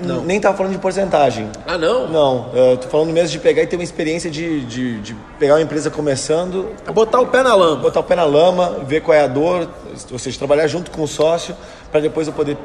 [0.00, 0.22] Não.
[0.22, 1.48] Nem estava falando de porcentagem.
[1.66, 2.08] Ah, não?
[2.08, 2.50] Não.
[2.54, 5.62] Eu tô falando mesmo de pegar e ter uma experiência de, de, de pegar uma
[5.62, 6.70] empresa começando.
[6.92, 7.76] Botar o pé na lama.
[7.76, 9.68] Botar o pé na lama, ver qual é a dor,
[10.10, 11.54] ou seja, trabalhar junto com o sócio
[11.92, 12.56] para depois eu poder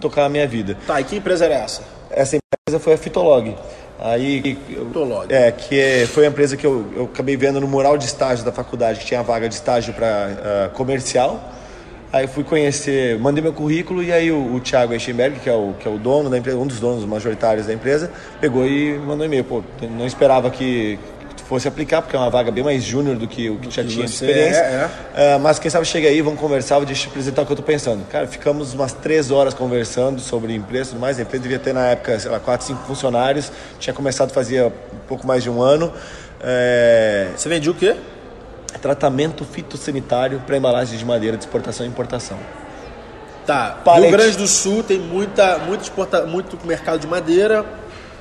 [0.00, 0.76] tocar a minha vida.
[0.86, 1.82] Tá, e que empresa era essa?
[2.10, 3.56] Essa empresa foi a Fitolog.
[3.98, 5.32] Aí, Fitolog.
[5.32, 8.44] É, que é, foi a empresa que eu, eu acabei vendo no mural de estágio
[8.44, 11.52] da faculdade, que tinha vaga de estágio para uh, ah, comercial.
[12.12, 15.74] Aí fui conhecer, mandei meu currículo e aí o, o Thiago Eichenberg, que é o,
[15.78, 19.22] que é o dono da empresa, um dos donos majoritários da empresa, pegou e mandou
[19.22, 19.44] um e-mail.
[19.44, 20.98] Pô, não esperava que
[21.48, 23.88] fosse aplicar, porque é uma vaga bem mais júnior do que o que já que
[23.88, 24.60] tinha de experiência.
[25.14, 27.56] é, Ah, mas quem sabe chega aí, vamos conversar, vou te apresentar o que eu
[27.56, 28.04] tô pensando.
[28.08, 31.18] Cara, ficamos umas três horas conversando sobre empresa e tudo mais.
[31.18, 33.50] A empresa devia ter na época, sei lá, quatro, cinco funcionários.
[33.78, 35.92] Tinha começado fazia um pouco mais de um ano.
[36.42, 37.96] É, Você vendia o quê?
[38.76, 42.38] tratamento fitossanitário para embalagens de madeira de exportação e importação.
[43.46, 43.78] Tá.
[43.84, 44.08] Pallet.
[44.08, 47.64] Rio Grande do Sul tem muita, muito, exporta, muito mercado de madeira.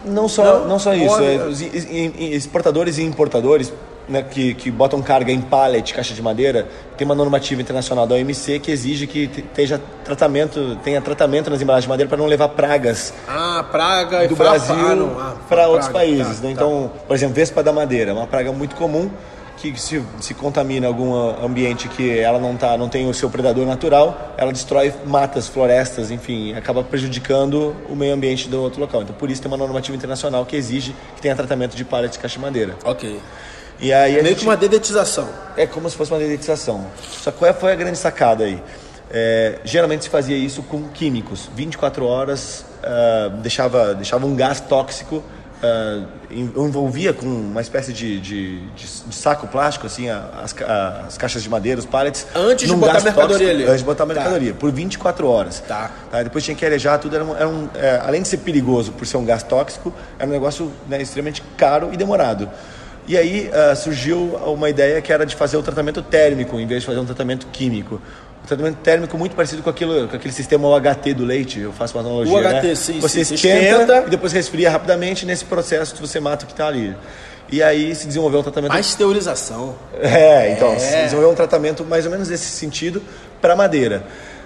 [0.05, 3.73] Não só, Não, não, só isso, é, os exportadores e importadores
[4.07, 8.13] né, que, que botam carga em pallet, caixa de madeira, tem uma normativa internacional da
[8.15, 12.27] OMC que exige que te- tenha tratamento, tenha tratamento nas embalagens de madeira para não
[12.27, 14.75] levar pragas Ah, praga do Brasil
[15.19, 16.39] ah, ah, para outros praga, países.
[16.39, 16.49] tá, né?
[16.49, 16.49] tá.
[16.51, 19.09] Então, por exemplo, vespa da madeira, é uma praga muito comum
[19.57, 21.13] que se, se contamina algum
[21.43, 26.11] ambiente que ela não tá, não tem o seu predador natural, ela destrói matas, florestas,
[26.11, 29.01] enfim, acaba prejudicando o meio ambiente do outro local.
[29.01, 32.19] Então, por isso tem uma normativa internacional que exige que tenha tratamento de pallet de
[32.19, 32.75] caixa de madeira.
[32.83, 33.19] Ok.
[33.79, 35.27] E aí a Meio gente- que uma dedetização.
[35.57, 36.85] é como se fosse uma dedetização.
[37.11, 38.61] Só qual foi a grande sacada aí?
[39.11, 41.49] É, geralmente se fazia isso com químicos.
[41.55, 45.23] 24 horas ah, deixava, deixava um gás tóxico,
[46.31, 50.55] en- envolvia com uma espécie de, de- de- de saco plástico, assim, as,
[51.07, 52.25] as caixas de madeira, os pallets.
[52.35, 53.63] Antes de botar a mercadoria tóxico, ali.
[53.65, 54.13] Antes de botar a Tá.
[54.13, 55.59] mercadoria, por 24 horas.
[55.67, 55.91] Tá.
[56.23, 57.15] Depois tinha que arejar tudo.
[57.15, 60.27] Era um, era um- é, além de ser perigoso por ser um gás tóxico, era
[60.29, 62.49] um negócio né, extremamente caro e demorado.
[63.07, 66.81] E aí ah, surgiu uma ideia que era de fazer o tratamento térmico em vez
[66.81, 68.01] de fazer um tratamento químico.
[68.45, 72.01] Tratamento térmico muito parecido com, aquilo, com aquele sistema UHT do leite, eu faço uma
[72.07, 72.33] analogia.
[72.33, 72.75] UHT, né?
[72.75, 73.33] sim, Você sim.
[73.35, 74.03] esquenta, Esquenta.
[74.07, 75.25] e depois resfria rapidamente.
[75.25, 76.95] Nesse processo você mata o que está ali.
[77.51, 79.75] E aí se desenvolveu um tratamento Pasteurização.
[80.01, 80.79] é, então, É.
[80.79, 83.01] se desenvolveu um tratamento mais ou menos nesse sentido
[83.41, 84.03] para madeira.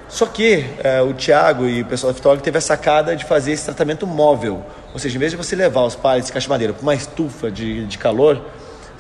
[0.10, 3.52] Só que é, o Thiago e o pessoal da Fitog teve a sacada de fazer
[3.52, 4.66] esse tratamento móvel.
[4.92, 6.96] Ou seja, em vez de você levar os pallets de caixa de madeira para uma
[6.96, 8.42] estufa de, de calor,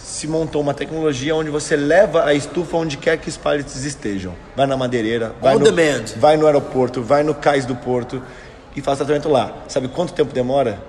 [0.10, 4.34] se montou uma tecnologia onde você leva a estufa onde quer que os pallets estejam.
[4.56, 5.66] Vai na madeireira, vai, no,
[6.20, 8.20] vai no aeroporto, vai no cais do porto
[8.76, 9.54] e faz tratamento lá.
[9.68, 10.82] Sabe quanto tempo demora?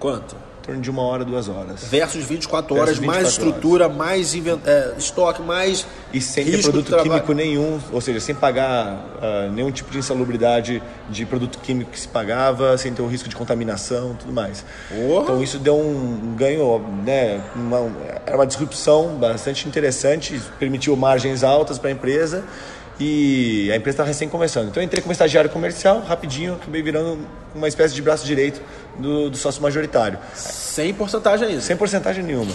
[0.00, 0.34] Quanto?
[0.68, 1.84] Torno de uma hora, duas horas.
[1.84, 3.32] Versus 24 Versus horas, 24 mais horas.
[3.32, 4.60] estrutura, mais invent...
[4.66, 9.70] é, estoque, mais E sem ter produto químico nenhum, ou seja, sem pagar ah, nenhum
[9.70, 14.14] tipo de insalubridade de produto químico que se pagava, sem ter o risco de contaminação
[14.14, 14.62] tudo mais.
[14.90, 15.22] Porra.
[15.22, 17.90] Então isso deu um ganho, né, uma,
[18.26, 22.44] era uma disrupção bastante interessante, permitiu margens altas para a empresa
[23.00, 24.68] e a empresa estava recém começando.
[24.68, 27.18] Então eu entrei como estagiário comercial, rapidinho, acabei virando
[27.54, 28.60] uma espécie de braço direito
[28.98, 30.18] do, do sócio majoritário.
[30.34, 31.60] Sem porcentagem ainda.
[31.60, 32.52] Sem porcentagem nenhuma.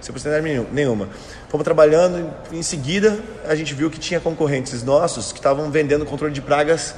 [0.00, 1.08] Sem porcentagem nenhum- nenhuma.
[1.48, 6.32] Fomos trabalhando, em seguida a gente viu que tinha concorrentes nossos que estavam vendendo controle
[6.32, 6.94] de pragas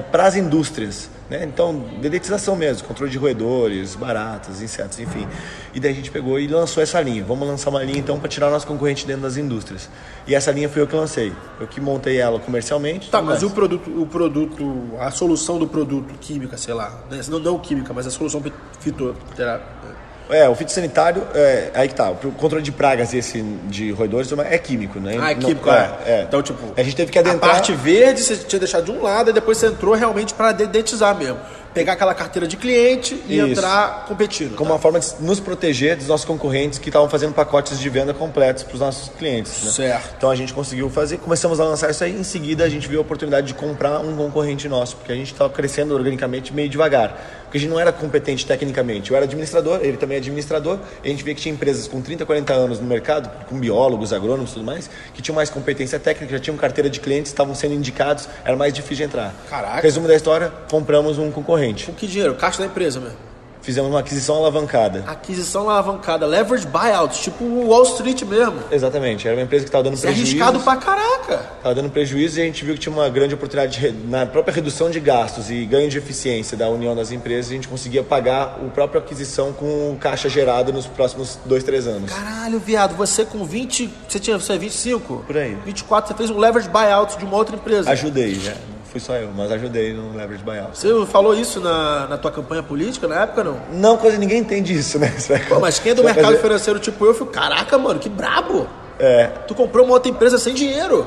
[0.00, 1.10] para as indústrias.
[1.28, 1.44] Né?
[1.44, 5.26] Então, dedetização mesmo, controle de roedores, baratas, insetos, enfim.
[5.72, 7.24] E daí a gente pegou e lançou essa linha.
[7.24, 9.88] Vamos lançar uma linha então para tirar o nosso concorrente dentro das indústrias.
[10.26, 11.32] E essa linha foi eu que lancei.
[11.58, 13.10] Eu que montei ela comercialmente.
[13.10, 13.42] Tá, mas mais.
[13.42, 17.20] o produto, o produto, a solução do produto química, sei lá, né?
[17.28, 18.42] não, não química, mas a solução
[18.80, 20.03] fitoterápica.
[20.30, 22.10] É, o fitossanitário, é, aí que tá.
[22.10, 25.16] O controle de pragas esse de roedores é químico, né?
[25.20, 26.10] Ah, é Não- químico, é, é.
[26.10, 26.22] é.
[26.22, 27.52] Então, tipo, A gente teve que A adentrar...
[27.52, 31.14] parte verde você tinha deixado de um lado e depois você entrou realmente para dedetizar
[31.16, 31.38] mesmo.
[31.74, 33.48] Pegar aquela carteira de cliente e Isso.
[33.48, 34.54] entrar competindo.
[34.54, 34.74] como tá?
[34.74, 38.62] uma forma de nos proteger dos nossos concorrentes que estavam fazendo pacotes de venda completos
[38.62, 39.64] para os nossos clientes.
[39.64, 39.70] né?
[39.72, 40.14] Certo.
[40.16, 42.12] Então a gente conseguiu fazer, começamos a lançar isso aí.
[42.16, 45.32] Em seguida a gente viu a oportunidade de comprar um concorrente nosso, porque a gente
[45.32, 47.43] estava crescendo organicamente meio devagar.
[47.54, 49.12] Porque a gente não era competente tecnicamente.
[49.12, 50.80] Eu era administrador, ele também é administrador.
[51.04, 54.12] E a gente via que tinha empresas com 30, 40 anos no mercado, com biólogos,
[54.12, 57.54] agrônomos e tudo mais, que tinham mais competência técnica, já tinham carteira de clientes, estavam
[57.54, 59.32] sendo indicados, era mais difícil de entrar.
[59.48, 59.80] Caraca.
[59.80, 61.86] Resumo da história: compramos um concorrente.
[61.86, 62.34] Com que dinheiro?
[62.34, 63.33] Caixa da empresa mesmo.
[63.64, 65.04] Fizemos uma aquisição alavancada.
[65.06, 68.58] Aquisição alavancada, leverage buyouts, tipo Wall Street mesmo.
[68.70, 70.32] Exatamente, era uma empresa que estava dando Isso é prejuízo.
[70.42, 71.50] arriscado pra caraca.
[71.56, 74.52] Estava dando prejuízo e a gente viu que tinha uma grande oportunidade de na própria
[74.54, 77.50] redução de gastos e ganho de eficiência da união das empresas.
[77.50, 82.12] A gente conseguia pagar o próprio aquisição com caixa gerado nos próximos dois, três anos.
[82.12, 83.90] Caralho, viado, você com 20.
[84.06, 85.24] Você tinha você é 25?
[85.26, 85.56] Por aí.
[85.64, 87.90] 24, você fez um leverage buyout de uma outra empresa.
[87.90, 88.54] Ajudei, né?
[88.94, 90.78] Fui só eu, mas ajudei no leverage buyout.
[90.78, 93.58] Você falou isso na, na tua campanha política na época, não?
[93.72, 95.12] Não, quase ninguém entende isso, né?
[95.48, 97.98] Pô, mas quem é do vai mercado fazer- financeiro tipo eu, eu fico, caraca, mano,
[97.98, 98.68] que brabo.
[99.00, 101.04] É, Tu comprou uma outra empresa sem dinheiro.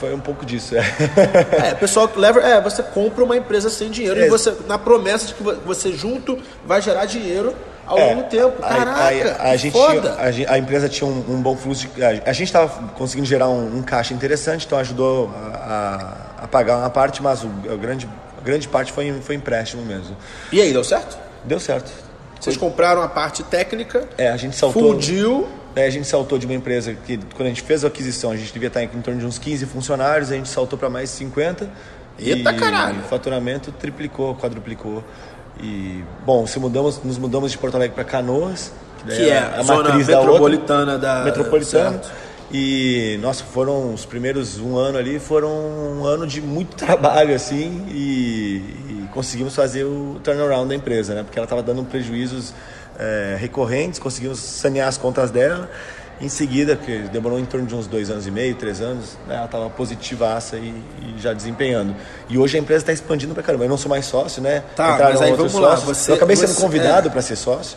[0.00, 0.80] foi um pouco disso, é.
[1.68, 4.26] É, pessoal que leva, é, você compra uma empresa sem dinheiro É.
[4.26, 7.54] e você, na promessa de que vo- você junto vai gerar dinheiro
[7.86, 8.60] ao É, longo do tempo.
[8.62, 10.16] Caraca, aí a, gente foda.
[10.32, 12.02] tinha- a, a empresa tinha um, um bom fluxo de.
[12.02, 16.78] A, a gente estava conseguindo gerar um, um caixa interessante, então ajudou a, a- pagar
[16.78, 20.16] uma parte, mas o, a, grande, a grande parte foi, foi empréstimo mesmo.
[20.52, 21.18] E aí, deu certo?
[21.44, 21.90] Deu certo.
[22.40, 24.92] Vocês compraram a parte técnica, É, a gente saltou.
[24.92, 25.48] fundiu.
[25.74, 28.36] É, a gente saltou de uma empresa que, quando a gente fez a aquisição, a
[28.36, 31.10] gente devia estar em, em torno de uns 15 funcionários, a gente saltou para mais
[31.10, 31.68] de 50.
[32.18, 33.00] Eita, e caralho!
[33.00, 35.04] o faturamento triplicou, quadruplicou.
[35.62, 38.72] E, bom, se mudamos, nos mudamos de Porto Alegre para Canoas,
[39.04, 40.32] daí Que é a a zona matriz da outra.
[40.32, 41.24] metropolitana da.
[41.24, 41.90] metropolitano.
[42.02, 42.12] certo.
[42.52, 47.84] E, nossa, foram os primeiros um ano ali, foram um ano de muito trabalho, assim,
[47.90, 48.56] e,
[48.88, 51.22] e conseguimos fazer o turnaround da empresa, né?
[51.24, 52.54] Porque ela estava dando prejuízos
[52.98, 55.68] eh, recorrentes, conseguimos sanear as contas dela.
[56.18, 59.34] Em seguida, que demorou em torno de uns dois anos e meio, três anos, né?
[59.34, 60.68] ela estava positivaça e,
[61.02, 61.94] e já desempenhando.
[62.26, 63.64] E hoje a empresa está expandindo pra caramba.
[63.66, 64.62] Eu não sou mais sócio, né?
[64.74, 65.98] Tá, Entraram mas aí vamos lá, sócios.
[65.98, 67.10] você- Eu acabei sendo você- convidado é.
[67.10, 67.76] para ser sócio.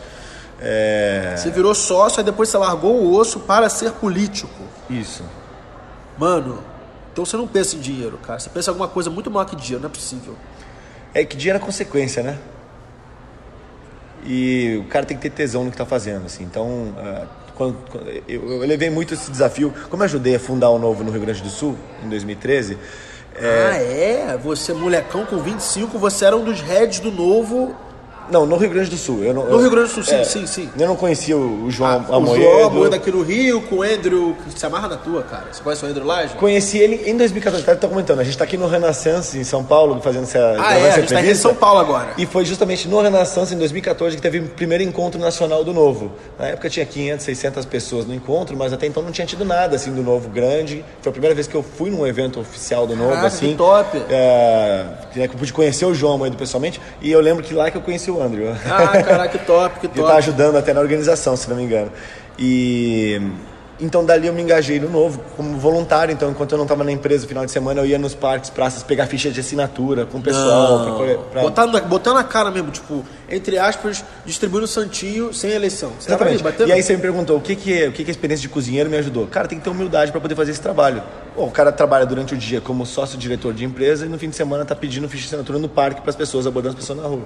[0.60, 4.62] É, Você virou sócio, aí depois você largou o osso para ser político.
[4.88, 5.24] Isso.
[6.18, 6.62] Mano,
[7.12, 8.38] então você não pensa em dinheiro, cara.
[8.38, 10.34] Você pensa em alguma coisa muito maior que dinheiro, não é possível.
[11.14, 12.38] É que dinheiro é consequência, né?
[14.24, 16.44] E o cara tem que ter tesão no que está fazendo, assim.
[16.44, 17.76] Então, ah, quando,
[18.28, 19.72] eu, eu levei muito esse desafio.
[19.88, 22.76] Como eu ajudei a fundar o Novo no Rio Grande do Sul, em 2013,
[23.36, 24.38] Ah, é?
[24.42, 27.74] Você, molecão com 25, você era um dos heads do novo.
[28.30, 29.22] Não, no Rio Grande do Sul.
[29.24, 30.68] Eu não, No eu- Rio Grande do Sul, sim, é, sim, sim.
[30.78, 32.42] Eu não conhecia o, o João Ah, o Amoedo.
[32.44, 34.36] João Amoedo aqui no Rio, com o Andrew.
[34.52, 35.46] que Se amarra na tua, cara.
[35.52, 36.34] Você conhece o Andrew Laje?
[36.34, 38.20] Conheci ele em 2014, tá, tô comentando.
[38.20, 40.82] A gente está aqui no Renaissance, em São Paulo, fazendo essa, Ah, é?
[40.84, 41.34] A essa gente tá aqui em.
[41.34, 42.10] São Paulo agora.
[42.18, 46.12] E foi justamente no Renaissance, em 2014, que teve o primeiro encontro nacional do Novo.
[46.38, 49.76] Na época tinha 500, 600 pessoas no encontro, mas até então não tinha tido nada
[49.76, 50.84] assim do Novo grande.
[51.02, 53.48] Foi a primeira vez que eu fui num evento oficial do Novo, Caraca, assim.
[53.50, 54.02] que top.
[54.10, 56.80] É, que eu pude conhecer o João Moedo pessoalmente.
[57.00, 58.52] E eu lembro que lá que eu conheci o Andrew.
[58.66, 60.12] Ah, caraca, que top, que Ele tá top.
[60.18, 61.90] ajudando até na organização, se não me engano.
[62.38, 63.20] E
[63.82, 66.12] então dali eu me engajei no novo como voluntário.
[66.12, 68.50] Então, enquanto eu não estava na empresa no final de semana, eu ia nos parques,
[68.50, 70.96] praças, pegar ficha de assinatura com o pessoal.
[71.32, 71.42] pra pra-
[71.88, 75.92] Botando, na- cara mesmo, tipo, entre aspas, distribuindo santinho sem eleição.
[75.98, 76.68] Você ali Exatamente.
[76.68, 78.48] E aí você me perguntou o que que, é, o que que a experiência de
[78.50, 79.26] cozinheiro me ajudou.
[79.26, 81.02] Cara, tem que ter humildade para poder fazer esse trabalho.
[81.34, 84.36] Pô, o cara trabalha durante o dia como sócio-diretor de empresa e no fim de
[84.36, 87.06] semana tá pedindo ficha de assinatura no parque para as pessoas, abordando as pessoas na
[87.08, 87.22] rua.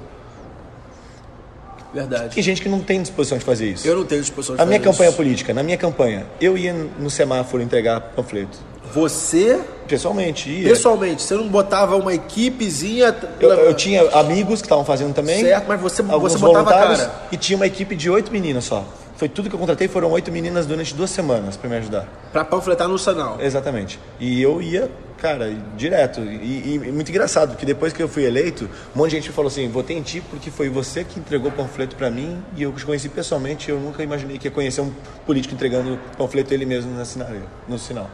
[1.94, 2.34] Verdade.
[2.34, 3.86] Tem gente que não tem disposição de fazer isso.
[3.86, 5.16] Eu não tenho disposição de A minha fazer campanha isso.
[5.16, 8.58] política, na minha campanha, eu ia no semáforo entregar panfleto.
[8.92, 10.68] Você, Pessoalmente, ia.
[10.68, 13.14] pessoalmente, você não botava uma equipezinha.
[13.40, 15.40] Eu, eu tinha amigos que estavam fazendo também.
[15.42, 17.12] Certo, mas você- alguns você botava a voluntários, cara.
[17.32, 18.84] E tinha uma equipe de oito meninas só.
[19.16, 22.08] Foi tudo que eu contratei, foram oito meninas durante duas semanas para me ajudar.
[22.32, 23.40] Pra panfletar no sanal.
[23.40, 23.98] Exatamente.
[24.18, 26.20] E eu ia, cara, direto.
[26.20, 29.48] E, e muito engraçado, porque depois que eu fui eleito, um monte de gente falou
[29.48, 32.72] assim: votei em ti porque foi você que entregou o panfleto para mim e eu
[32.72, 33.70] te conheci pessoalmente.
[33.70, 34.92] Eu nunca imaginei que ia conhecer um
[35.24, 37.28] político entregando panfleto ele mesmo na sinal,
[37.68, 38.10] no sinal.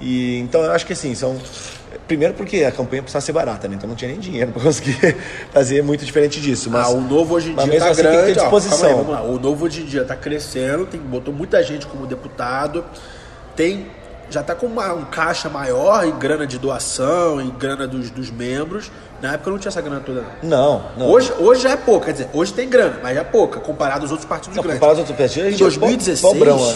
[0.00, 1.36] E então eu acho que assim, são.
[2.08, 3.76] Primeiro porque a campanha precisava ser barata, né?
[3.76, 5.16] Então não tinha nem dinheiro para conseguir
[5.52, 6.68] fazer muito diferente disso.
[6.70, 8.16] Mas ah, o novo hoje em dia mesmo tá assim grande.
[8.18, 8.96] tem que ter ó, aí, disposição.
[8.96, 9.22] vamos lá.
[9.22, 12.84] O novo hoje em dia tá crescendo, tem, botou muita gente como deputado,
[13.56, 13.86] tem.
[14.30, 18.30] Já tá com uma- um caixa maior em grana de doação, em grana dos, dos
[18.30, 18.90] membros.
[19.22, 20.24] Na época não tinha essa grana toda.
[20.42, 20.82] não.
[20.96, 21.06] não.
[21.08, 24.00] Hoje, hoje já é pouca, quer dizer, hoje tem grana, mas já é pouca, comparado
[24.02, 24.80] aos outros partidos não, grandes.
[24.80, 26.74] comparado aos outros partidos, a Em é po- 2016, pobrão, né?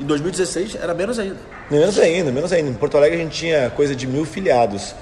[0.00, 1.36] Em 2016 era menos ainda.
[1.70, 2.70] Menos ainda, menos ainda.
[2.70, 4.94] Em Porto Alegre a gente tinha coisa de mil filiados.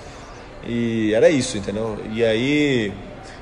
[0.67, 1.97] E era isso, entendeu?
[2.13, 2.93] E aí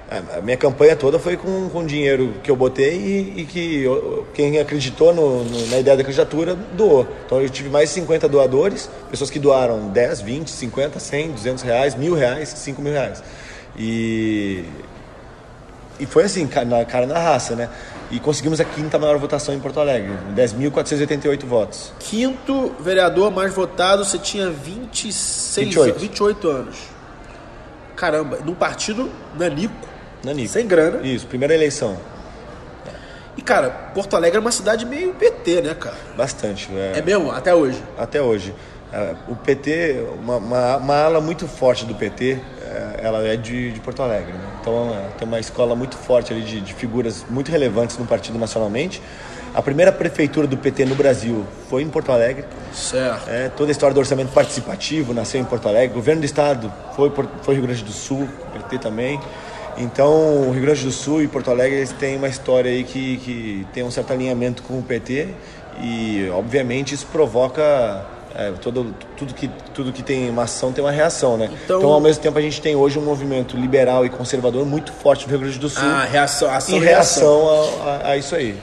[0.08, 4.26] a- minha campanha toda foi com, com dinheiro que eu botei e, e que eu-
[4.34, 7.08] quem acreditou no- no- na ideia da candidatura doou.
[7.24, 11.64] Então eu tive mais de 50 doadores, pessoas que doaram 10, 20, 50, 100, 200
[11.64, 13.22] reais, mil reais, 5 mil reais.
[13.78, 14.64] E,
[15.98, 17.68] e foi assim, na cara na raça, né?
[18.10, 21.92] E conseguimos a quinta maior votação em Porto Alegre, 10.488 votos.
[21.98, 25.98] Quinto vereador mais votado, você tinha 26, 28.
[25.98, 26.76] 28 anos.
[27.96, 29.74] Caramba, num partido nanico,
[30.22, 30.48] Nanico.
[30.52, 31.04] sem grana.
[31.06, 31.96] Isso, primeira eleição.
[33.36, 35.96] E, cara, Porto Alegre é uma cidade meio PT, né, cara?
[36.16, 36.68] Bastante.
[36.74, 37.30] é, É mesmo?
[37.30, 37.82] Até hoje.
[37.98, 38.54] Até hoje.
[38.92, 43.72] É, O PT, uma, uma, uma ala muito forte do PT, é, ela é de,
[43.72, 44.32] de Porto Alegre.
[44.32, 44.44] né?
[44.60, 48.38] Então é, tem uma escola muito forte ali de, de figuras muito relevantes no partido
[48.38, 49.02] nacionalmente.
[49.54, 52.44] A primeira prefeitura do PT no Brasil foi em Porto Alegre.
[52.74, 53.28] Certo.
[53.28, 55.92] É, toda a história do orçamento participativo nasceu em Porto Alegre.
[55.92, 57.10] O governo do estado foi,
[57.42, 59.18] foi Rio Grande do Sul, PT também.
[59.78, 63.18] Então, o Rio Grande do Sul e Porto Alegre eles têm uma história aí que,
[63.18, 65.28] que tem um certo alinhamento com o PT
[65.80, 68.04] e, obviamente, isso provoca
[68.38, 71.48] é, todo, tudo, que, tudo que tem uma ação tem uma reação, né?
[71.64, 74.92] Então- Então, ao mesmo tempo, a gente tem hoje um movimento liberal e conservador muito
[74.92, 77.46] forte no Rio Grande do Sul Ah, reação, ação em reação.
[77.46, 78.56] reação a, a- a isso aí.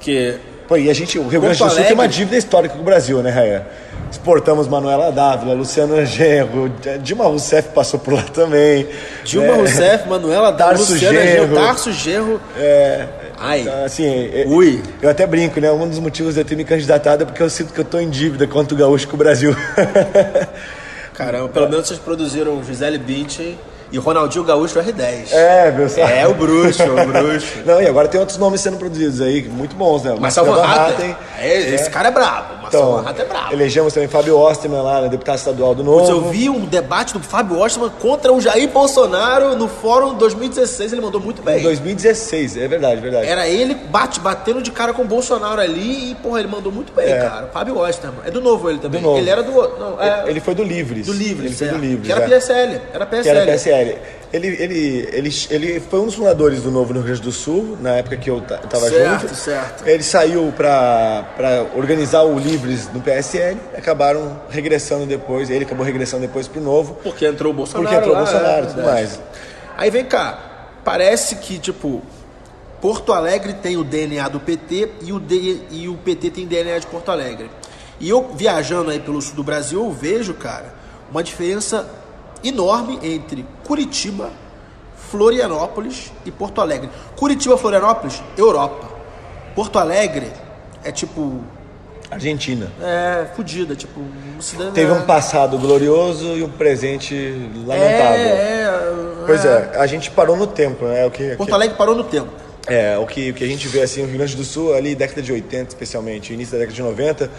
[0.00, 2.80] Que Pô, e a gente, o Rio Grande do Sul tem uma dívida histórica com
[2.80, 3.66] o Brasil, né, Raia?
[4.10, 6.68] Exportamos Manuela Dávila, Luciano Genro,
[7.00, 8.86] Dilma Rousseff passou por lá também.
[9.24, 12.40] Dilma é, Rousseff, Manuela Dávila, Luciano Genro, Tarso Genro.
[12.58, 13.06] É,
[13.38, 13.60] Ai.
[13.60, 14.82] Então, assim, Ui.
[15.00, 15.70] Eu até brinco, né?
[15.70, 17.98] Um dos motivos de eu ter me candidatado é porque eu sinto que eu tô
[17.98, 19.54] em dívida contra o gaúcho com o Brasil.
[21.14, 23.58] Caramba, pelo menos vocês produziram Gisele Bündchen
[23.90, 25.32] e Ronaldinho Gaúcho R10.
[25.32, 27.58] É, meu É, o bruxo, o bruxo.
[27.64, 30.14] Não, e agora tem outros nomes sendo produzidos aí, muito bons, né?
[30.18, 31.16] Marcelo Van Hatten.
[31.38, 31.90] É, esse é.
[31.90, 32.65] cara é brabo.
[32.68, 33.52] Então, Van Hatten é brabo.
[33.52, 36.00] Elegemos também Fábio Osterman lá, né, deputado estadual do Novo.
[36.00, 40.92] Mas eu vi um debate do Fábio Osterman contra o Jair Bolsonaro no fórum 2016,
[40.92, 41.60] ele mandou muito bem.
[41.60, 43.26] Em 2016, é verdade, verdade.
[43.26, 46.92] Era ele bate, batendo de cara com o Bolsonaro ali e, porra, ele mandou muito
[46.92, 47.18] bem, é.
[47.18, 47.46] cara.
[47.48, 48.20] Fábio Osterman.
[48.24, 49.00] É do Novo ele também.
[49.00, 49.18] Do novo.
[49.18, 49.52] Ele era do...
[49.52, 50.24] Não, é...
[50.28, 51.06] Ele foi do Livres.
[51.06, 52.80] Do Livres, Ele foi do Livres, Que era PSL.
[52.92, 53.22] Era PSL.
[53.22, 53.98] Que era PSL.
[54.32, 57.78] Ele, ele, ele, ele foi um dos fundadores do Novo no Rio Grande do Sul,
[57.80, 59.34] na época que eu estava junto.
[59.34, 59.88] Certo, certo.
[59.88, 61.24] Ele saiu para
[61.74, 66.98] organizar o Livres no PSL, acabaram regressando depois, ele acabou regressando depois para o Novo.
[67.02, 67.88] Porque entrou o Bolsonaro.
[67.88, 69.20] Porque entrou o Bolsonaro e é, tudo mais.
[69.76, 70.38] Aí vem cá,
[70.84, 72.02] parece que, tipo,
[72.80, 76.80] Porto Alegre tem o DNA do PT e o, D, e o PT tem DNA
[76.80, 77.50] de Porto Alegre.
[77.98, 80.74] E eu, viajando aí pelo sul do Brasil, eu vejo, cara,
[81.10, 81.88] uma diferença
[82.42, 84.30] enorme entre Curitiba,
[85.10, 86.90] Florianópolis e Porto Alegre.
[87.16, 88.88] Curitiba, Florianópolis, Europa.
[89.54, 90.30] Porto Alegre
[90.84, 91.40] é tipo.
[92.10, 92.70] Argentina.
[92.80, 94.00] É, fodida, tipo.
[94.74, 97.14] Teve um passado glorioso e um presente
[97.66, 98.26] lamentável.
[98.26, 101.04] É, é, pois é, a gente parou no tempo, né?
[101.06, 102.45] O que, Porto Alegre parou no tempo.
[102.68, 104.94] É, o que, o que a gente vê assim no Rio Grande do Sul, ali
[104.94, 107.30] década de 80 especialmente, início da década de 90,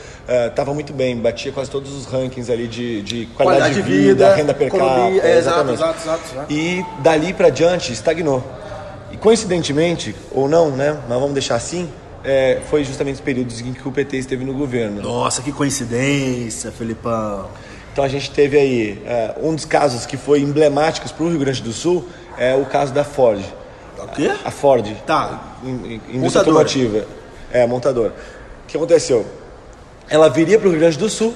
[0.48, 3.82] estava uh, muito bem, batia quase todos os rankings ali de, de qualidade, qualidade de
[3.82, 5.28] vida, vida, renda per capita.
[5.28, 5.38] É.
[5.38, 8.42] Exato, exato, exato, E dali para diante estagnou.
[9.12, 11.90] E coincidentemente, ou não, né, mas vamos deixar assim,
[12.24, 15.02] é, foi justamente os períodos em que o PT esteve no governo.
[15.02, 17.50] Nossa, que coincidência, Felipão.
[17.92, 19.04] Então a gente teve aí,
[19.40, 22.64] uh, um dos casos que foi emblemáticos para o Rio Grande do Sul é o
[22.64, 23.44] caso da Ford.
[23.98, 24.32] O quê?
[24.44, 24.86] A Ford.
[25.06, 25.58] Tá.
[26.10, 27.06] Indústria automotiva.
[27.52, 28.14] É, montadora.
[28.64, 29.26] O que aconteceu?
[30.10, 31.34] Ela viria para o Rio Grande do Sul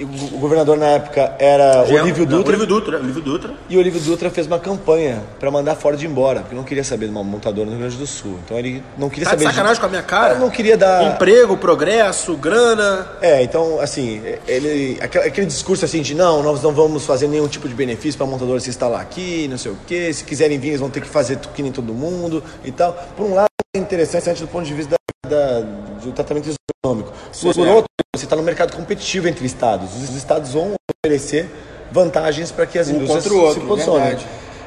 [0.00, 2.48] o governador na época era Gel, Olívio Dutra.
[2.48, 3.54] Olívio Dutra, Olívio Dutra.
[3.68, 7.06] E o Olívio Dutra fez uma campanha para mandar Ford embora, porque não queria saber
[7.06, 8.38] de uma montadora no Rio Grande do Sul.
[8.44, 9.44] Então ele não queria tá saber.
[9.44, 9.80] De sacanagem de...
[9.80, 10.38] com a minha cara?
[10.38, 11.14] não queria dar.
[11.14, 13.06] Emprego, progresso, grana.
[13.20, 14.98] É, então, assim, ele.
[15.00, 18.26] Aquele, aquele discurso assim de não, nós não vamos fazer nenhum tipo de benefício para
[18.26, 20.12] a montadora se instalar aqui, não sei o quê.
[20.12, 22.92] Se quiserem vir, eles vão ter que fazer que nem todo mundo e tal.
[23.16, 25.60] Por um lado, é interessante do ponto de vista da, da,
[26.02, 26.50] do tratamento
[26.82, 27.12] econômico.
[27.40, 29.96] Por, por outro, você está no mercado competitivo entre estados.
[29.96, 31.48] Os estados vão oferecer
[31.90, 34.18] vantagens para que as um indústrias outro, se posicionem.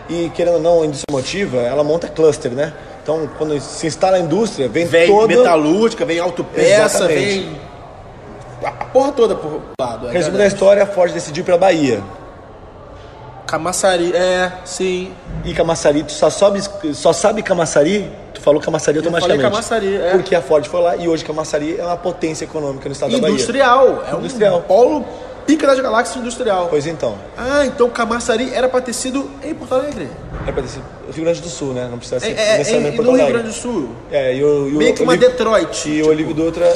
[0.09, 2.73] E querendo ou não, a indústria motiva, ela monta cluster, né?
[3.03, 5.27] Então, quando se instala a indústria, vem, vem toda...
[5.27, 7.55] metalúrgica, vem autopeça, vem
[8.63, 10.09] a porra toda por lado.
[10.09, 12.01] É Resumo da história, a Ford decidiu para Bahia.
[13.45, 15.13] Camaçari, é, sim.
[15.43, 16.63] E Camaçari, tu só, sobe,
[16.95, 18.11] só sabe Camaçari
[18.45, 19.43] falou Camaçari automaticamente.
[19.43, 20.11] Eu falei Camaçari, é.
[20.11, 23.87] Porque a Ford foi lá e hoje Camaçari é uma potência econômica no estado industrial,
[23.87, 24.13] da Bahia.
[24.13, 24.59] É industrial.
[24.59, 25.05] Um polo
[25.47, 26.67] pica das galáxias industrial.
[26.69, 27.17] Pois então.
[27.35, 30.09] Ah, então Camaçari era para ter sido em Porto Alegre.
[30.43, 31.87] Era para ter sido Rio Grande do Sul, né?
[31.89, 33.33] Não precisa ser é, é, necessariamente em, Porto Alegre.
[33.33, 33.89] no Rio Grande do Sul.
[34.11, 35.89] É, e o, e Meio que uma Detroit.
[35.89, 36.07] E tipo...
[36.07, 36.71] o Olívio Dutra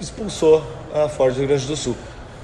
[0.00, 0.62] expulsou
[0.94, 1.96] a Ford do Rio Grande do Sul.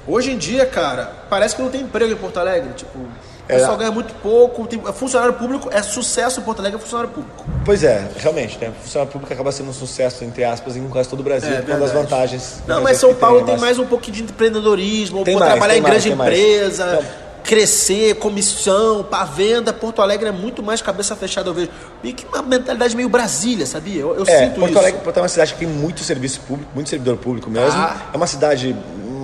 [0.09, 2.71] Hoje em dia, cara, parece que não tem emprego em Porto Alegre.
[2.75, 3.01] Tipo,
[3.47, 3.79] o pessoal é.
[3.79, 4.67] ganha muito pouco.
[4.67, 7.45] Tem, funcionário público é sucesso em Porto Alegre, é funcionário público.
[7.65, 8.73] Pois é, realmente, né?
[8.83, 11.79] Funcionário público acaba sendo um sucesso, entre aspas, em quase todo o Brasil, é, uma
[11.79, 12.63] das vantagens.
[12.67, 16.05] Não, mas São Paulo tem, mais um pouquinho de empreendedorismo, tem mais, trabalhar em mais,
[16.05, 16.99] grande empresa.
[17.01, 19.73] Então, crescer, comissão, para venda.
[19.73, 21.71] Porto Alegre é muito mais cabeça fechada, eu vejo.
[22.03, 24.01] E que uma mentalidade meio Brasília, sabia?
[24.01, 24.79] Eu, eu é, sinto Porto isso.
[24.81, 27.79] Alegre é uma cidade que tem muito serviço público, muito servidor público mesmo.
[27.79, 27.97] Ah.
[28.13, 28.75] É uma cidade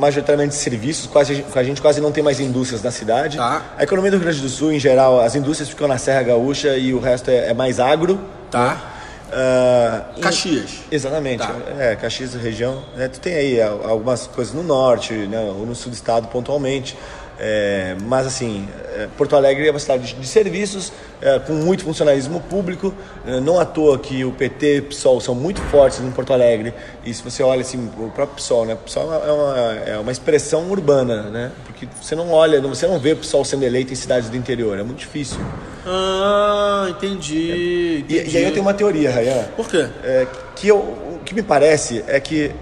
[0.03, 3.37] majoritariamente serviços, quase, a gente quase não tem mais indústrias na cidade.
[3.37, 3.63] Tá.
[3.79, 6.77] A economia do Rio Grande do Sul, em geral, as indústrias ficam na Serra Gaúcha
[6.77, 8.21] e o resto é, é mais agro.
[8.51, 8.91] Tá.
[9.29, 10.81] Uh, Caxias.
[10.91, 11.39] E, exatamente.
[11.39, 11.55] Tá.
[11.79, 12.83] É, Caxias, região.
[12.97, 16.99] Né, tu tem aí algumas coisas no norte, né, ou no sul do estado pontualmente.
[17.45, 22.41] É, mas assim, é, Porto Alegre é uma cidade de, serviços, é, com muito funcionalismo
[22.41, 22.95] público.
[23.27, 26.33] É, não à toa que o PT e o PSOL são muito fortes em Porto
[26.33, 26.73] Alegre.
[27.05, 28.75] E se você olha assim, o próprio PSOL, né?
[28.75, 31.51] O PSOL é uma, é uma expressão urbana, né?
[31.67, 34.79] Porque você não olha, você não vê o PSOL sendo eleito em cidades do interior,
[34.79, 35.41] é muito difícil.
[35.85, 38.05] Ah, entendi.
[38.05, 38.31] entendi.
[38.31, 39.47] E, e, aí eu tenho uma teoria, Rayan.
[39.57, 39.89] Por quê?
[40.05, 42.53] É, que eu, o que me parece é que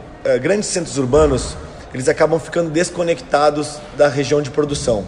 [0.40, 1.54] grandes centros urbanos
[1.92, 5.04] eles acabam ficando desconectados da região de produção.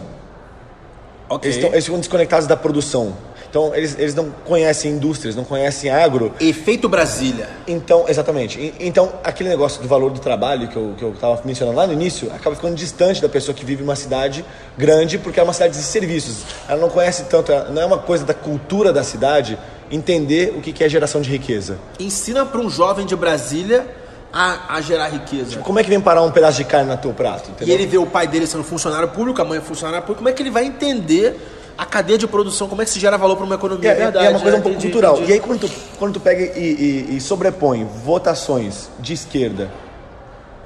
[1.29, 1.49] Okay.
[1.49, 3.15] Eles, estão, eles ficam desconectados da produção.
[3.49, 6.33] Então, eles, eles não conhecem indústrias, não conhecem agro.
[6.39, 7.47] Efeito Brasília.
[7.67, 8.73] Então, exatamente.
[8.79, 12.31] Então, aquele negócio do valor do trabalho que eu, que eu mencionando lá no início,
[12.33, 14.43] acaba ficando distante da pessoa que vive numa cidade
[14.75, 16.43] grande, porque é uma cidade de serviços.
[16.67, 19.55] Ela não conhece tanto, não é uma coisa da cultura da cidade
[19.91, 21.77] entender o que é geração de riqueza.
[21.99, 23.85] Ensina para um jovem de Brasília
[24.33, 25.59] a, a gerar riqueza.
[25.59, 27.49] Como é que vem parar um pedaço de carne no teu prato?
[27.49, 27.75] E Entendeu?
[27.75, 30.33] ele vê o pai dele sendo funcionário público, a mãe é funcionária pública, como é
[30.33, 31.39] que ele vai entender
[31.77, 33.91] a cadeia de produção, como é que se gera valor para uma economia?
[33.91, 34.57] É, é uma coisa né?
[34.57, 35.15] um pouco Entendi, cultural.
[35.17, 35.29] entendi.
[35.31, 39.71] E aí, quando tu, quando tu pega e, e- e sobrepõe votações de esquerda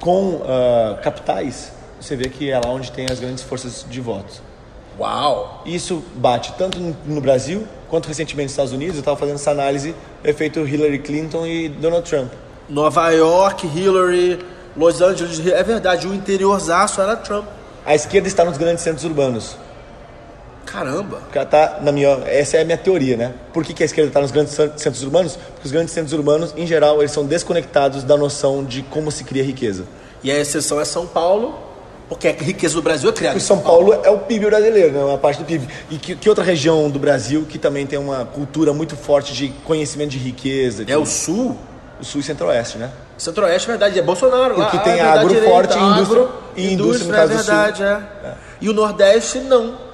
[0.00, 4.42] com ah, capitais, você vê que é lá onde tem as grandes forças de voto.
[4.98, 5.62] Uau!
[5.64, 8.96] Isso bate tanto no, no Brasil quanto recentemente nos Estados Unidos.
[8.96, 9.94] Eu estava fazendo essa análise
[10.24, 12.32] efeito Hillary Clinton e Donald Trump.
[12.68, 14.38] Nova York, Hillary,
[14.76, 17.46] Los Angeles, é verdade, o interiorzaço era Trump.
[17.84, 19.56] A esquerda está nos grandes centros urbanos.
[20.66, 21.16] Caramba!
[21.20, 23.32] Porque ela tá na minha, essa é a minha teoria, né?
[23.54, 25.36] Por que, que a esquerda está nos grandes cen- centros urbanos?
[25.36, 29.24] Porque os grandes centros urbanos, em geral, eles são desconectados da noção de como se
[29.24, 29.84] cria riqueza.
[30.22, 31.58] E a exceção é São Paulo,
[32.06, 33.34] porque a riqueza do Brasil é criada.
[33.36, 35.02] Porque São Paulo é o PIB brasileiro, né?
[35.02, 35.66] Uma parte do PIB.
[35.90, 39.48] E que, que outra região do Brasil que também tem uma cultura muito forte de
[39.64, 40.84] conhecimento de riqueza?
[40.86, 41.56] É o Sul,
[42.00, 42.90] o Sul e Centro-Oeste, né?
[43.16, 44.64] Centro-Oeste, é verdade, é Bolsonaro lá.
[44.66, 47.16] Porque ah, tem é verdade, agro direita, forte e indústria- agro, e indústria, no é
[47.16, 47.54] caso do Sul.
[47.54, 48.34] verdade, é.
[48.60, 49.88] E o Nordeste, não.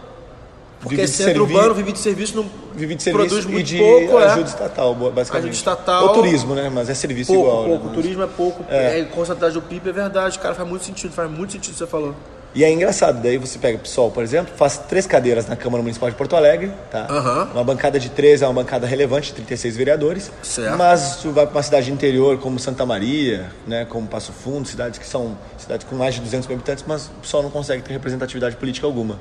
[0.81, 2.45] Porque Vive centro servir- urbano, vive de serviço, não
[2.75, 4.25] Vive de serviço produz e muito de pouco, é.
[4.27, 5.45] ajuda estatal, basicamente.
[5.45, 6.03] Ajuda estatal.
[6.09, 6.69] Ou turismo, né?
[6.69, 7.63] Mas é serviço Pouco, igual.
[7.63, 7.69] né?
[7.71, 7.85] pouco.
[7.87, 8.65] Mas- Turismo é pouco.
[8.69, 9.03] É.
[9.15, 10.55] concentragem do PIB é verdade, cara.
[10.55, 12.15] Faz muito sentido, faz muito sentido o que você falou.
[12.55, 15.83] E é engraçado, daí você pega o PSOL, por exemplo, faz três cadeiras na Câmara
[15.83, 17.05] Municipal de Porto Alegre, tá?
[17.11, 17.49] Aham.
[17.53, 20.31] Uma bancada de 13 é uma bancada relevante, 36 vereadores.
[20.41, 20.79] Certo.
[20.79, 25.01] Mas tu vai para uma cidade interior como Santa Maria, né, como Passo Fundo, cidades
[25.01, 27.93] que são cidades com mais de 200 mil habitantes, mas o PSOL não consegue ter
[27.93, 29.19] representatividade política alguma.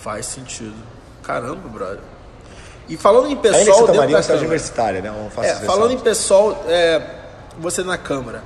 [0.00, 0.74] Faz sentido.
[1.22, 2.00] Caramba, brother.
[2.88, 5.12] E falando em Ainda pessoal Santa dentro Maria é uma cidade universitária, né?
[5.42, 7.02] É, falando em pessoal, é,
[7.58, 8.42] você na Câmara,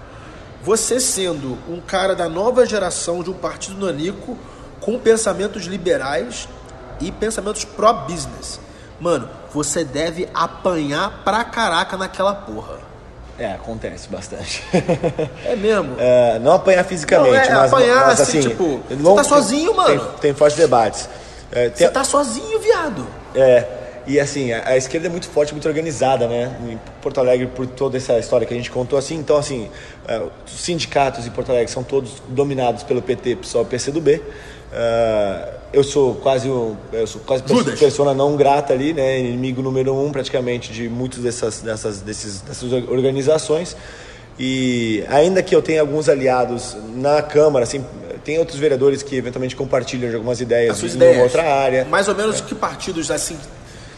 [0.66, 4.36] você sendo um cara da nova geração de um partido nanico
[4.80, 6.48] com pensamentos liberais
[7.00, 8.58] e pensamentos pró-business,
[9.00, 12.78] mano, você deve apanhar pra caraca naquela porra.
[13.38, 14.64] É, acontece bastante.
[15.44, 15.94] É mesmo?
[16.00, 19.24] É, não apanhar fisicamente, Não, é, mas, apanhar, mas assim, assim, tipo, você longo- tá
[19.24, 20.00] sozinho, mano.
[20.00, 21.08] Tem, tem fortes debates.
[21.52, 23.06] É, tem- Você tá sozinho, viado.
[23.36, 23.64] É,
[24.06, 26.56] e assim, a, a esquerda é muito forte, muito organizada, né?
[26.70, 29.68] Em Porto Alegre, por toda essa história que a gente contou, assim, então, assim,
[30.06, 34.22] é, os sindicatos em Porto Alegre são todos dominados pelo PT, e PCdoB.
[34.72, 37.78] É, eu sou quase um, eu sou quase Judas.
[37.78, 39.18] persona não grata ali, né?
[39.18, 43.76] Inimigo número um, praticamente, de muitas dessas, dessas, desses, dessas organizações.
[44.38, 47.84] E ainda que eu tenha alguns aliados na Câmara, assim,
[48.22, 51.22] tem outros vereadores que eventualmente compartilham de algumas ideias As suas em ideias.
[51.22, 51.84] outra área.
[51.86, 53.36] Mais ou menos que partidos assim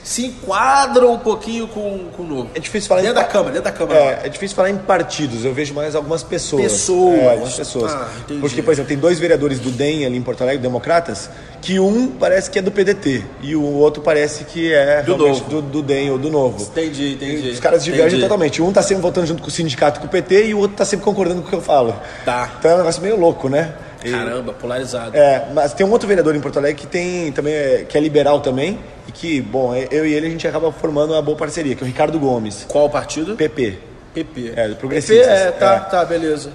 [0.09, 2.51] se enquadram um pouquinho com, com o novo.
[2.55, 3.99] É difícil falar dentro em da Câmara, dentro da Câmara.
[3.99, 6.63] É, é difícil falar em partidos, eu vejo mais algumas pessoas.
[6.63, 7.19] Pessoas.
[7.19, 7.93] É, algumas pessoas.
[7.93, 8.09] Ah.
[8.41, 11.29] Porque, por exemplo, tem dois vereadores do DEM ali em Porto Alegre, democratas,
[11.61, 15.45] que um parece que é do PDT e o outro parece que é Do Novo.
[15.45, 16.63] do, do DEM ou do Novo.
[16.63, 17.51] Entendi, entendi.
[17.51, 18.23] Os caras divergem Entendi.
[18.23, 18.63] totalmente.
[18.63, 20.87] Um tá sempre votando junto com o sindicato, com o PT, e o outro tá
[20.87, 21.95] sempre concordando com o que eu falo.
[22.25, 22.51] Tá.
[22.59, 23.75] Então é um negócio meio louco, né?
[24.03, 25.17] Caramba, polarizado.
[25.17, 28.01] é, mas tem um outro vereador em Porto Alegre que tem também é, que é
[28.01, 31.37] liberal também e que, bom, é- eu e ele a gente acaba formando uma boa
[31.37, 33.35] parceria, que é o Ricardo Gomes, Qual o partido?
[33.37, 33.79] PP.
[34.15, 34.53] PP.
[34.57, 35.27] É, do Progressistas.
[35.27, 35.81] PP, é, tá, É.
[35.81, 36.51] tá, beleza.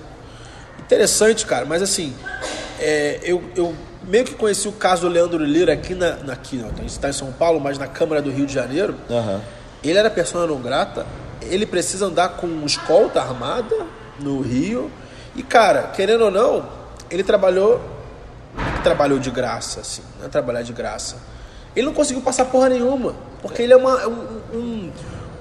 [0.80, 2.14] Interessante, cara, mas assim,
[2.80, 3.74] é, eu, eu
[4.08, 6.16] meio que conheci o caso do Leandro Lira aqui na.
[6.18, 8.54] na aqui, não, a gente está em São Paulo, mas na Câmara do Rio de
[8.54, 8.96] Janeiro.
[9.10, 9.42] Aham.
[9.84, 11.06] Ele era persona não grata,
[11.42, 13.76] ele precisa andar com escolta armada
[14.20, 14.90] no Rio.
[15.36, 16.66] E, cara, querendo ou não,
[17.14, 17.80] ele trabalhou.
[18.80, 21.16] é Trabalhou de graça, assim, não é trabalhar de graça.
[21.76, 23.16] Ele não conseguiu passar porra nenhuma.
[23.42, 24.92] Porque ele é uma, é um, um,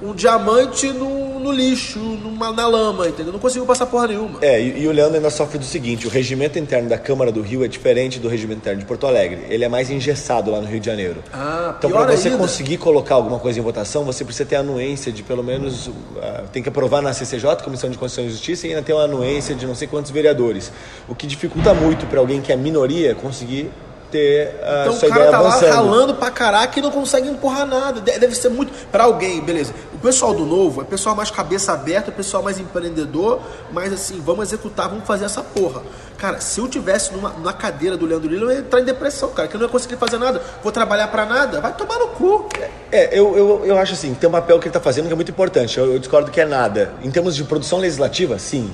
[0.03, 3.33] um diamante no, no lixo, numa, na lama, entendeu?
[3.33, 4.39] Não conseguiu passar porra nenhuma.
[4.43, 7.41] É, e, e o Leandro ainda sofre do seguinte: o regimento interno da Câmara do
[7.41, 9.47] Rio é diferente do regimento interno de Porto Alegre.
[9.49, 11.23] Ele é mais engessado lá no Rio de Janeiro.
[11.33, 12.41] Ah, então, para você ainda.
[12.41, 15.91] conseguir colocar alguma coisa em votação, você precisa ter a anuência de pelo menos.
[16.21, 19.05] ah, tem que aprovar na CCJ, Comissão de Constituição e Justiça, e ainda ter uma
[19.05, 20.73] anuência de não sei quantos vereadores.
[21.09, 23.71] O que dificulta muito para alguém que é minoria conseguir
[24.13, 25.73] ter a Então sua o cara ideia tá lá avançando.
[25.75, 28.01] ralando pra caraca e não consegue empurrar nada.
[28.01, 28.73] De- Deve ser muito.
[28.93, 29.73] Pra alguém, beleza.
[29.95, 33.41] O pessoal do novo é pessoal mais cabeça aberta, é pessoal mais empreendedor,
[33.73, 35.83] mas assim, vamos executar, vamos fazer essa porra.
[36.19, 39.31] Cara, se eu tivesse numa, na cadeira do Leandro Lila, eu ia entrar em depressão,
[39.31, 40.41] cara, que eu não ia conseguir fazer nada.
[40.63, 42.49] Vou trabalhar pra nada, vai tomar no cu.
[42.93, 45.17] É, eu, eu, eu acho assim, tem um papel que ele está fazendo que é
[45.17, 45.79] muito importante.
[45.79, 46.93] Eu, eu discordo que é nada.
[47.03, 48.71] Em termos de produção legislativa, sim.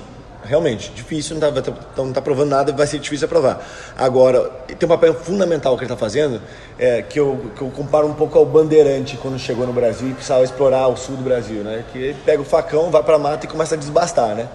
[0.48, 3.62] Realmente, difícil, não está não tá provando nada, vai ser difícil aprovar.
[3.94, 6.40] Agora, tem um papel fundamental que ele está fazendo,
[6.78, 10.14] é, que, eu, que eu comparo um pouco ao Bandeirante quando chegou no Brasil e
[10.14, 11.84] precisava explorar o sul do Brasil, né?
[11.92, 14.48] Que ele pega o facão, vai para a mata e começa a desbastar, né?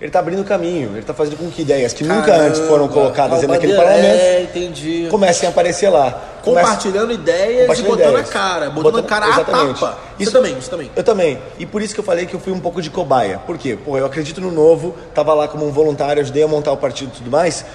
[0.00, 2.88] Ele está abrindo caminho, ele está fazendo com que ideias que Caramba, nunca antes foram
[2.88, 5.08] colocadas naquele parlamento é, entendi.
[5.10, 6.18] comecem a aparecer lá.
[6.42, 8.30] Compartilhando ideias compartilhando e botando ideias.
[8.30, 9.84] a cara, botando, botando a cara exatamente.
[9.84, 9.98] a tapa.
[10.18, 10.90] Isso, também, isso também.
[10.96, 11.38] Eu também.
[11.58, 13.38] E por isso que eu falei que eu fui um pouco de cobaia.
[13.46, 13.76] Por quê?
[13.76, 17.12] Pô, eu acredito no novo, estava lá como um voluntário, ajudei a montar o partido
[17.14, 17.66] e tudo mais,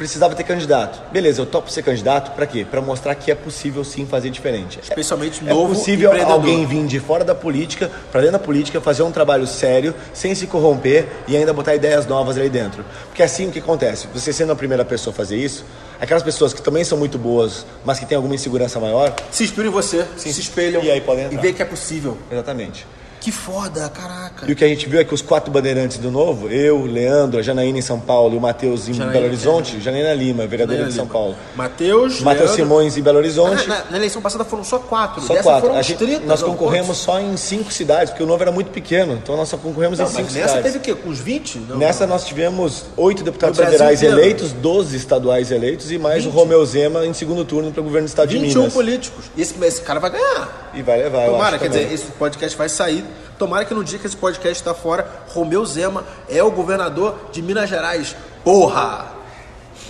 [0.00, 0.98] precisava ter candidato.
[1.12, 2.64] Beleza, eu topo ser candidato para quê?
[2.64, 4.80] Para mostrar que é possível sim fazer diferente.
[4.82, 8.80] Especialmente é, novo É possível alguém vir de fora da política, para dentro da política,
[8.80, 12.82] fazer um trabalho sério, sem se corromper e ainda botar ideias novas ali dentro.
[13.08, 15.66] Porque é assim o que acontece, você sendo a primeira pessoa a fazer isso,
[16.00, 19.68] aquelas pessoas que também são muito boas, mas que têm alguma insegurança maior, se inspiram
[19.68, 21.38] em você, sim, se espelham e aí podem entrar.
[21.38, 22.16] e vê que é possível.
[22.32, 22.86] Exatamente.
[23.20, 24.46] Que foda, caraca.
[24.48, 27.38] E o que a gente viu é que os quatro bandeirantes do Novo, eu, Leandro,
[27.38, 29.80] a Janaína em São Paulo e o Matheus em Janaína, Belo Horizonte, é.
[29.80, 31.12] Janaína Lima, vereadora de São Lima.
[31.12, 31.36] Paulo.
[31.54, 33.68] Matheus, Matheus Simões em Belo Horizonte.
[33.68, 35.20] Na, na, na, eleição passada foram só quatro.
[35.20, 35.82] Só Dessa quatro.
[35.82, 39.12] Gente, 30, nós concorremos só em cinco cidades, porque o Novo era muito pequeno.
[39.22, 40.54] Então nós só concorremos não, em cinco nessa cidades.
[40.54, 40.94] Nessa teve o quê?
[40.94, 41.58] Com uns 20?
[41.58, 42.14] Não, nessa não.
[42.14, 46.32] nós tivemos oito deputados federais eleitos, 12 estaduais eleitos e mais 20.
[46.32, 48.54] o Romeu Zema em segundo turno para o governo do estado de Minas.
[48.54, 49.26] 21 políticos.
[49.36, 50.70] E esse, esse cara vai ganhar.
[50.72, 51.26] E vai levar.
[51.26, 51.82] Tomara, quer também.
[51.82, 53.04] dizer, esse podcast vai sair
[53.38, 57.42] Tomara que no dia que esse podcast está fora, Romeu Zema é o governador de
[57.42, 58.16] Minas Gerais.
[58.44, 59.12] Porra!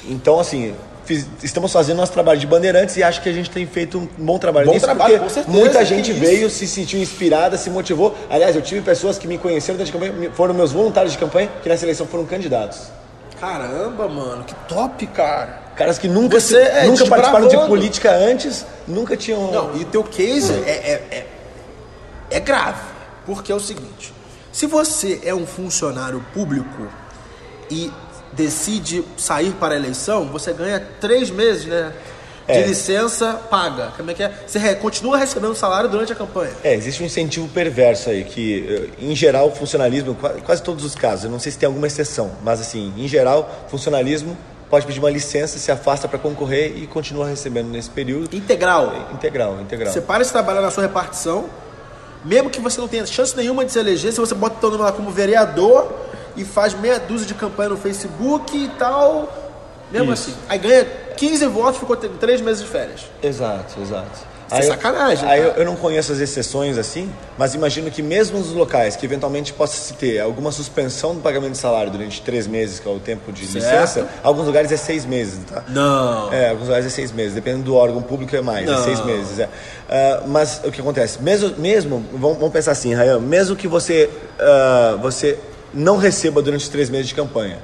[0.06, 3.66] Então, assim, fiz, estamos fazendo nosso trabalho de bandeirantes e acho que a gente tem
[3.66, 7.56] feito um bom trabalho bom nisso, trabalho, porque certeza, muita gente veio, se sentiu inspirada,
[7.56, 8.16] se motivou.
[8.28, 11.50] Aliás, eu tive pessoas que me conheceram durante a campanha, foram meus voluntários de campanha,
[11.62, 12.90] que nessa eleição foram candidatos.
[13.40, 15.60] Caramba, mano, que top, cara.
[15.74, 19.50] Caras que nunca, Você é nunca participaram de política antes, nunca tinham.
[19.50, 21.26] Não, e teu case é, é, é,
[22.30, 22.89] é grave.
[23.26, 24.12] Porque é o seguinte:
[24.52, 26.88] se você é um funcionário público
[27.70, 27.90] e
[28.32, 31.92] decide sair para a eleição, você ganha três meses, né?
[32.46, 32.66] De é.
[32.66, 33.92] licença paga.
[33.96, 34.32] Como é que é?
[34.44, 36.50] Você re, continua recebendo salário durante a campanha.
[36.64, 40.96] É, existe um incentivo perverso aí, que eh, em geral o funcionalismo, quase todos os
[40.96, 44.36] casos, eu não sei se tem alguma exceção, mas assim, em geral, funcionalismo
[44.68, 48.34] pode pedir uma licença, se afasta para concorrer e continua recebendo nesse período.
[48.34, 48.92] Integral.
[48.94, 49.92] É, integral, integral.
[49.92, 51.48] Você para de trabalhar na sua repartição,
[52.24, 54.70] mesmo que você não tenha chance nenhuma de se eleger, se você bota o seu
[54.70, 55.92] nome lá como vereador
[56.36, 59.28] e faz meia dúzia de campanha no Facebook e tal,
[59.90, 60.30] mesmo Isso.
[60.30, 60.38] assim.
[60.48, 60.84] Aí ganha
[61.16, 63.06] 15 votos, ficou três meses de férias.
[63.22, 64.29] Exato, exato.
[64.58, 65.28] Isso é sacanagem.
[65.28, 69.06] Aí eu, eu, não conheço as exceções assim, mas imagino que mesmo nos locais que
[69.06, 72.90] eventualmente possa se ter alguma suspensão do pagamento de salário durante três meses, que é
[72.90, 73.64] o tempo de certo.
[73.64, 75.62] licença, alguns lugares é seis meses, tá?
[75.68, 76.32] Não.
[76.32, 78.80] É, alguns lugares é seis meses, dependendo do órgão público é mais, é não.
[78.80, 79.38] é seis meses.
[79.38, 79.44] É.
[79.46, 81.22] Uh, mas o que acontece?
[81.22, 85.38] Mesmo, mesmo vamos, vamos pensar assim, Rayan, mesmo que você, uh, você
[85.72, 87.58] não receba durante três meses de campanha,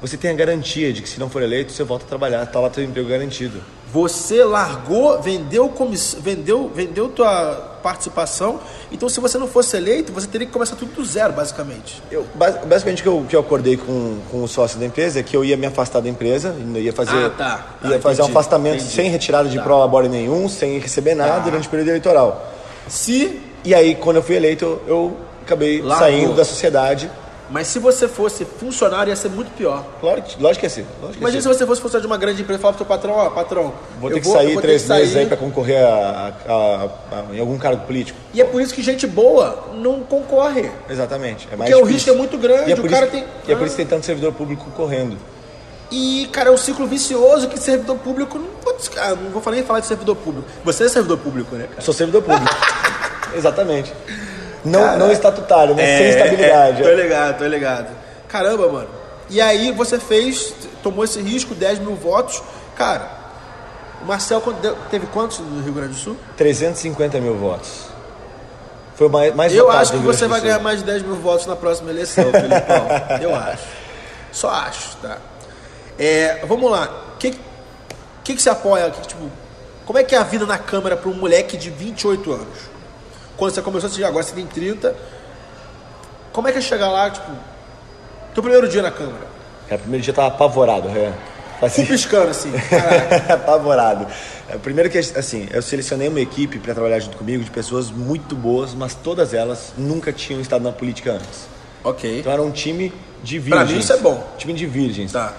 [0.00, 2.60] você tem a garantia de que se não for eleito, você volta a trabalhar, está
[2.60, 3.60] lá teu emprego garantido.
[3.94, 5.72] Você largou, vendeu,
[6.18, 8.58] vendeu, vendeu tua participação.
[8.90, 12.02] Então, se você não fosse eleito, você teria que começar tudo do zero, basicamente.
[12.10, 15.22] Eu, basicamente, o que eu, que eu acordei com, com o sócio da empresa é
[15.22, 18.22] que eu ia me afastar da empresa, ia fazer, ah, tá, tá, ia fazer entendi,
[18.22, 18.90] um afastamento entendi.
[18.90, 19.62] sem retirada de tá.
[19.62, 21.38] prolabore nenhum, sem receber nada tá.
[21.38, 22.52] durante o período eleitoral.
[22.88, 23.40] Se...
[23.62, 25.98] E aí, quando eu fui eleito, eu acabei Largou.
[26.04, 27.08] saindo da sociedade
[27.54, 29.86] mas se você fosse funcionário, ia ser muito pior.
[30.00, 30.84] Claro, lógico que é assim.
[31.16, 33.30] Imagina se você fosse funcionário de uma grande empresa e falar pro seu patrão, ó,
[33.30, 37.38] patrão, vou ter que vou, sair três meses aí para concorrer a, a, a, em
[37.38, 38.18] algum cargo político.
[38.32, 40.68] E é por isso que gente boa não concorre.
[40.90, 41.46] Exatamente.
[41.52, 41.84] É mais Porque difícil.
[41.84, 43.24] o risco é muito grande, é o cara isso, tem...
[43.46, 45.16] E é por isso que tem tanto servidor público correndo.
[45.92, 48.90] E, cara, é um ciclo vicioso que servidor público não pode.
[48.98, 50.48] Ah, não vou nem falar de servidor público.
[50.64, 51.82] Você é servidor público, né, cara?
[51.82, 52.52] Sou servidor público.
[53.32, 53.92] Exatamente.
[54.64, 55.82] Não, Cara, não estatutário, né?
[55.82, 56.82] É, Sem estabilidade.
[56.82, 57.88] É, tô ligado, tô ligado.
[58.28, 58.88] Caramba, mano.
[59.28, 62.42] E aí você fez, tomou esse risco, 10 mil votos.
[62.76, 63.10] Cara,
[64.02, 64.42] o Marcel
[64.90, 66.16] teve quantos no Rio Grande do Sul?
[66.36, 67.94] 350 mil votos.
[68.96, 71.56] Foi mais, mais Eu acho que você vai ganhar mais de 10 mil votos na
[71.56, 72.86] próxima eleição, Felipão.
[73.20, 73.64] Eu acho.
[74.30, 75.18] Só acho, tá?
[75.98, 76.90] É, vamos lá.
[77.14, 77.32] O que,
[78.22, 78.90] que, que você apoia?
[78.90, 79.30] Que, tipo,
[79.86, 82.73] como é que é a vida na Câmara para um moleque de 28 anos?
[83.36, 84.94] Quando você começou a chegar, agora você tem 30.
[86.32, 87.30] Como é que é chegar lá, tipo,
[88.32, 89.26] teu primeiro dia na Câmara?
[89.68, 91.14] É, o primeiro dia eu tava apavorado, né?
[91.62, 92.52] Assim, piscando assim.
[93.32, 94.06] apavorado.
[94.48, 98.34] É, primeiro que, assim, eu selecionei uma equipe para trabalhar junto comigo de pessoas muito
[98.34, 101.48] boas, mas todas elas nunca tinham estado na política antes.
[101.82, 102.20] Ok.
[102.20, 103.64] Então era um time de virgens.
[103.64, 104.26] Pra mim isso é bom.
[104.36, 105.12] Time de virgens.
[105.12, 105.32] Tá.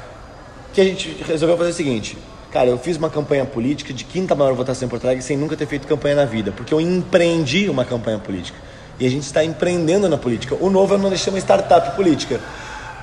[0.73, 2.17] Que a gente resolveu fazer o seguinte.
[2.55, 5.57] Cara, eu fiz uma campanha política de quinta maior votação em Porto Alegre sem nunca
[5.57, 8.57] ter feito campanha na vida, porque eu empreendi uma campanha política.
[8.97, 10.55] E a gente está empreendendo na política.
[10.61, 12.39] O novo é uma startup política.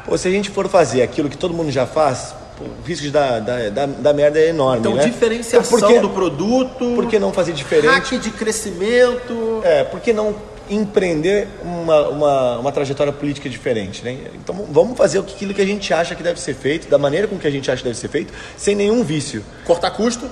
[0.07, 3.05] Pô, se a gente for fazer aquilo que todo mundo já faz, pô, o risco
[3.05, 5.05] de dar, dar, dar, dar merda é enorme, Então, né?
[5.05, 7.89] diferenciação Então, que- do produto, Por que não fazer diferente?
[7.93, 9.61] hack de crescimento.
[9.65, 10.35] É, por que não
[10.71, 14.17] empreender uma, uma, uma trajetória política diferente, né?
[14.35, 17.39] Então vamos fazer aquilo que a gente acha que deve ser feito, da maneira com
[17.39, 19.45] que a gente acha que deve ser feito, sem nenhum vício.
[19.65, 20.27] Cortar custo.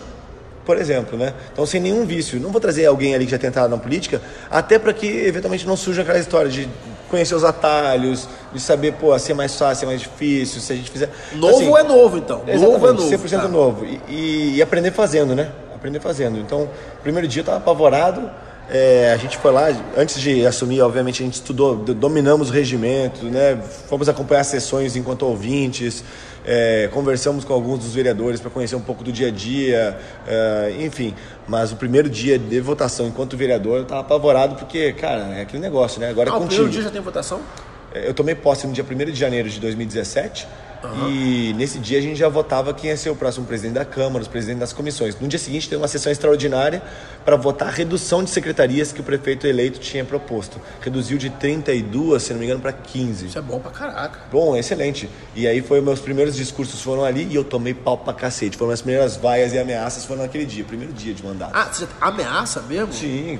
[0.64, 1.32] Por exemplo, né?
[1.52, 2.38] Então, sem nenhum vício.
[2.38, 4.20] Não vou trazer alguém ali que já tem entrado na política,
[4.50, 6.68] até para que eventualmente não surja aquela história de
[7.08, 10.72] conhecer os atalhos, de saber, pô, se é mais fácil, se é mais difícil, se
[10.72, 11.10] a gente fizer.
[11.34, 12.44] Novo Assim, é novo, então.
[12.46, 13.10] Novo é novo.
[13.10, 13.48] 100% tá.
[13.48, 13.84] novo.
[13.84, 15.50] E, e- e aprender fazendo, né?
[15.74, 16.38] Aprender fazendo.
[16.38, 16.68] Então,
[17.02, 18.30] primeiro dia eu estava apavorado.
[18.72, 22.52] É, a gente foi lá, antes de assumir, obviamente, a gente estudou, do- dominamos o
[22.52, 23.58] regimento, né?
[23.88, 26.04] Fomos acompanhar sessões enquanto ouvintes,
[26.44, 30.74] é, conversamos com alguns dos vereadores para conhecer um pouco do dia a dia, é,
[30.80, 31.14] enfim.
[31.48, 35.62] Mas o primeiro dia de votação enquanto vereador, eu estava apavorado porque, cara, é aquele
[35.62, 36.08] negócio, né?
[36.08, 36.48] Agora Ah, é o contigo.
[36.54, 37.40] primeiro dia já tem votação?
[37.92, 40.46] Eu tomei posse no dia 1 de janeiro de 2017
[41.08, 44.22] e nesse dia a gente já votava quem ia ser o próximo presidente da Câmara,
[44.22, 45.18] os presidentes das comissões.
[45.20, 46.82] No dia seguinte teve uma sessão extraordinária
[47.24, 50.60] para votar a redução de secretarias que o prefeito eleito tinha proposto.
[50.80, 53.26] Reduziu de 32, se não me engano, para 15.
[53.26, 54.20] Isso é bom pra caraca.
[54.30, 55.08] Bom, excelente.
[55.34, 58.56] E aí foi meus primeiros discursos foram ali e eu tomei pau pra cacete.
[58.56, 61.52] Foram as primeiras vaias e ameaças foram naquele dia, primeiro dia de mandato.
[61.54, 62.92] Ah, você ameaça mesmo?
[62.92, 63.38] Sim,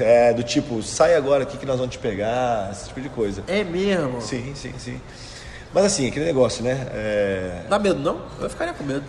[0.00, 3.42] é do tipo, sai agora aqui que nós vamos te pegar, esse tipo de coisa.
[3.46, 4.20] É mesmo?
[4.20, 5.00] Sim, sim, sim.
[5.74, 6.86] Mas assim, aquele negócio, né?
[6.94, 7.62] É...
[7.68, 8.20] Dá medo, não?
[8.40, 9.02] Eu ficaria com medo.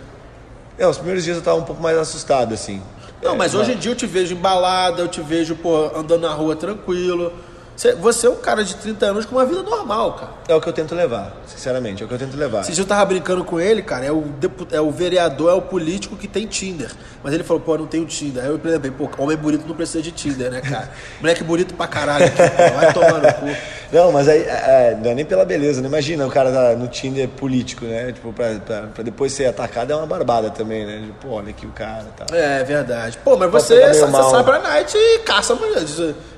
[0.76, 2.82] é, os primeiros dias eu tava um pouco mais assustado, assim.
[3.22, 5.96] Não, É, mas hoje em dia eu te vejo em balada, eu te vejo, pô,
[5.96, 7.32] andando na rua tranquilo.
[7.76, 10.30] Você, você é um cara de 30 anos com uma vida normal, cara.
[10.48, 12.62] É o que eu tento levar, sinceramente, é o que eu tento levar.
[12.62, 14.24] Dias eu tava brincando com ele, cara, é o,
[14.72, 16.90] é o vereador, é o político que tem Tinder.
[17.22, 18.42] Mas ele falou, pô, eu não tenho Tinder.
[18.42, 20.90] Aí eu lembrei, pô, homem bonito não precisa de Tinder, né, cara?
[21.20, 23.56] Moleque bonito pra caralho, aqui, pô, vai tomar no cu.
[23.92, 26.74] Não, mas aí, é, é, não é nem pela beleza, não imagina o cara tá
[26.76, 28.10] no Tinder político, né?
[28.12, 31.02] Tipo, pra, pra, pra depois ser atacado é uma barbada também, né?
[31.06, 32.36] Tipo, olha aqui o cara e tal.
[32.38, 33.18] É verdade.
[33.22, 35.84] Pô, mas Pode você, meio sa- você sai pra night e caça a mulher.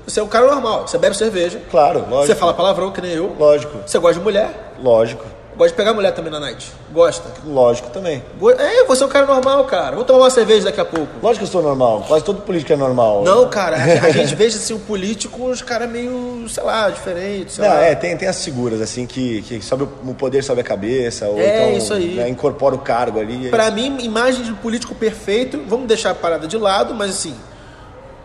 [0.05, 1.28] Você é um cara normal, você bebe cerveja.
[1.71, 2.27] Claro, lógico.
[2.27, 3.35] Você fala palavrão que nem eu.
[3.39, 4.73] Lógico, Você gosta de mulher.
[4.81, 5.25] lógico,
[5.57, 6.71] Gosta de pegar mulher também na night.
[6.89, 7.27] Gosta.
[7.45, 8.23] lógico também.
[8.39, 9.91] Go- É, você é um cara normal, cara.
[9.91, 11.07] Vamos tomar uma cerveja daqui a pouco.
[11.21, 13.23] Lógico que eu sou normal, quase todo político é normal.
[13.25, 17.57] Não, cara, a, a gente veja assim, o político, os caras meio, sei lá, diferentes.
[17.57, 17.81] Não, lá.
[17.83, 21.37] é, tem, tem as figuras, assim, que, que sobe o poder sobe a cabeça, ou
[21.37, 22.13] É, então isso aí.
[22.15, 23.49] né, incorpora o cargo ali.
[23.49, 27.35] Pra mim, imagem de político perfeito, vamos deixar a parada de lado, mas assim,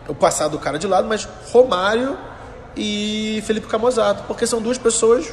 [0.07, 2.17] o passado do cara de lado, mas Romário
[2.75, 5.31] e Felipe Camozato, porque são duas pessoas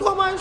[0.00, 0.40] normais.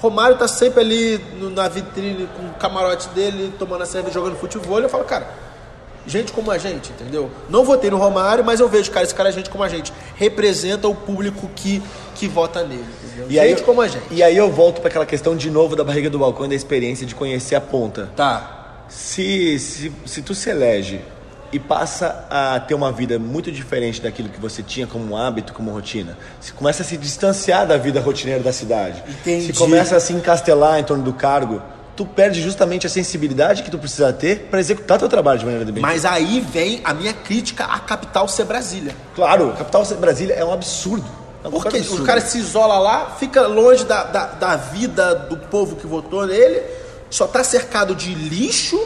[0.00, 4.36] Romário tá sempre ali no- na vitrine com o camarote dele, tomando a cerveja, jogando
[4.36, 4.78] futebol.
[4.78, 5.26] Eu falo, cara,
[6.06, 7.28] gente como a gente, entendeu?
[7.50, 9.92] Não votei no Romário, mas eu vejo, cara, esse cara é gente como a gente.
[10.14, 11.82] Representa o público que,
[12.14, 13.26] que vota nele, entendeu?
[13.28, 14.04] E aí, gente como a gente.
[14.12, 16.54] E aí eu volto para aquela questão de novo da barriga do balcão e da
[16.54, 18.08] experiência de conhecer a ponta.
[18.14, 18.84] Tá.
[18.88, 21.00] Se, se, se tu se elege
[21.52, 25.70] e passa a ter uma vida muito diferente daquilo que você tinha como hábito, como
[25.70, 29.46] rotina, se começa a se distanciar da vida rotineira da cidade, Entendi.
[29.46, 31.62] se começa a se encastelar em torno do cargo,
[31.96, 35.72] tu perde justamente a sensibilidade que tu precisa ter para executar teu trabalho de maneira
[35.72, 35.82] bem.
[35.82, 38.94] Mas aí vem a minha crítica à capital ser Brasília.
[39.16, 41.04] Claro, a capital Brasília é um absurdo.
[41.42, 42.02] É um Porque absurdo.
[42.02, 46.24] o cara se isola lá, fica longe da, da, da vida do povo que votou
[46.24, 46.62] nele,
[47.10, 48.80] só tá cercado de lixo,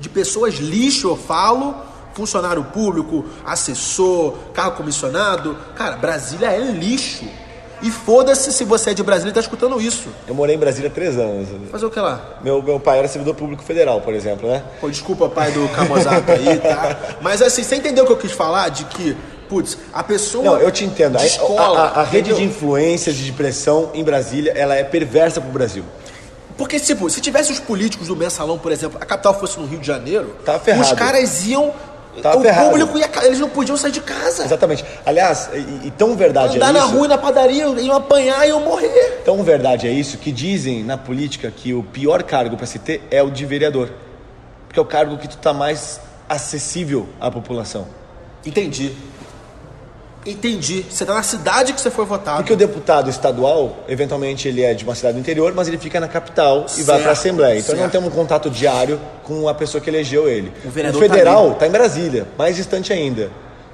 [0.00, 1.74] de pessoas lixo, eu falo,
[2.14, 5.56] funcionário público, assessor, carro comissionado.
[5.74, 7.24] Cara, Brasília é lixo.
[7.82, 10.08] E foda-se se você é de Brasília e tá escutando isso.
[10.26, 11.46] Eu morei em Brasília há três anos.
[11.70, 12.38] Fazer o que lá?
[12.42, 14.62] Meu, meu pai era servidor público federal, por exemplo, né?
[14.80, 16.96] Pô, desculpa, pai do Camozato aí, tá?
[17.20, 18.70] Mas assim, você entendeu o que eu quis falar?
[18.70, 19.14] De que,
[19.46, 20.42] putz, a pessoa.
[20.42, 21.16] Não, eu te entendo.
[21.16, 24.74] A, de escola, a- a- a rede de influências e de pressão em Brasília, ela
[24.74, 25.84] é perversa pro Brasil.
[26.56, 29.78] Porque, tipo, se tivesse os políticos do mensalão, por exemplo, a capital fosse no Rio
[29.78, 31.72] de Janeiro, Tá os caras iam.
[32.22, 32.70] Tá o ferrado.
[32.70, 33.10] público ia.
[33.24, 34.42] Eles não podiam sair de casa.
[34.44, 34.82] Exatamente.
[35.04, 36.88] Aliás, e, e tão verdade Andar é na isso.
[36.96, 39.20] rua e na padaria, iam apanhar e iam morrer.
[39.22, 43.06] Tão verdade é isso que dizem na política que o pior cargo para se ter
[43.10, 43.90] é o de vereador.
[44.66, 47.86] Porque é o cargo que tu tá mais acessível à população.
[48.46, 48.96] Entendi.
[50.26, 50.84] Entendi.
[50.90, 52.38] Você tá na cidade que você foi votado.
[52.38, 56.00] Porque o deputado estadual, eventualmente ele é de uma cidade do interior, mas ele fica
[56.00, 57.58] na capital e vai Certo, para a Assembleia.
[57.58, 60.52] Então não tem um contato diário com a pessoa que elegeu ele.
[60.64, 63.30] O vereador federal tá está em Brasília, mais distante ainda.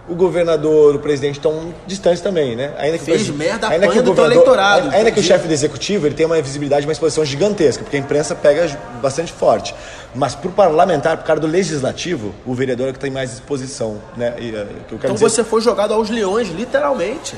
[0.09, 2.73] O governador, o presidente estão distantes também, né?
[2.77, 5.47] Ainda que o Fez presi- merda, ainda que o governador- eleitorado, Ainda que o chefe
[5.47, 8.67] do executivo ele tem uma visibilidade, uma exposição gigantesca, porque a imprensa pega
[9.01, 9.73] bastante forte.
[10.13, 14.01] Mas pro parlamentar, pro cara do legislativo, o vereador é o que tem mais exposição,
[14.17, 14.35] né?
[14.41, 17.37] E, eh, o Então dizer- você foi jogado aos leões, literalmente.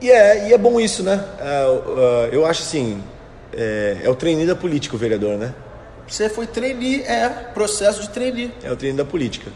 [0.00, 1.24] E é, e é bom isso, né?
[1.40, 3.02] É, eu acho assim,
[3.56, 5.54] é, é o treininho da política o vereador, né?
[6.08, 8.52] Você foi trainee, é processo de trainee.
[8.62, 9.50] É o treininho da política.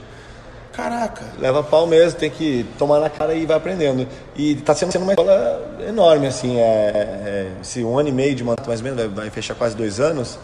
[0.81, 1.27] Caraca.
[1.39, 4.09] Leva pau mesmo, tem que tomar na cara e vai aprendendo.
[4.35, 6.59] E tá sendo, uma escola enorme, assim.
[6.59, 9.77] É, é, um ano e meio de mandato, mais ou menos, vai, vai fechar quase
[9.77, 10.39] dois anos.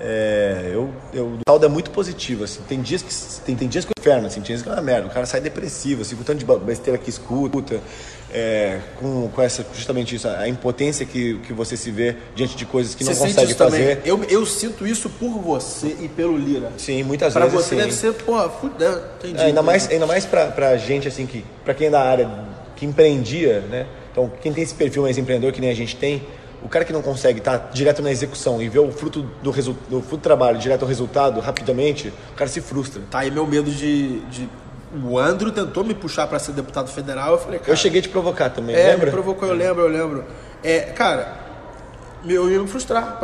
[0.00, 2.60] É, eu, eu, o saldo é muito positivo, assim.
[2.68, 4.82] Tem dias que tem, tem dias que é inferno, assim, tem dias que é uma
[4.82, 5.06] merda.
[5.06, 7.80] O cara sai depressivo, assim, com tanto de besteira que escuta,
[8.32, 12.64] é, com, com essa, justamente isso, a impotência que, que você se vê diante de
[12.64, 14.00] coisas que você não consegue fazer.
[14.04, 16.72] Eu, eu sinto isso por você e pelo Lira.
[16.78, 17.54] Sim, muitas pra vezes.
[17.54, 17.80] Pra você sim.
[17.80, 19.38] deve ser, porra, fudeu, entendi.
[19.38, 22.30] É, ainda, mais, ainda mais pra, pra gente, assim, que, pra quem é da área
[22.76, 23.86] que empreendia, né?
[24.10, 26.22] Então, quem tem esse perfil mais empreendedor que nem a gente tem,
[26.62, 29.52] o cara que não consegue estar tá direto na execução e ver o fruto do,
[29.90, 33.02] do fruto do trabalho direto ao resultado rapidamente, o cara se frustra.
[33.10, 34.48] Tá aí meu medo de, de...
[35.04, 37.32] O Andro tentou me puxar para ser deputado federal.
[37.32, 37.72] Eu falei, cara.
[37.72, 39.06] Eu cheguei a te provocar também, é, lembra?
[39.06, 40.24] Me provocou, eu lembro, eu lembro.
[40.62, 41.42] É, cara,
[42.26, 43.18] eu ia me frustrar.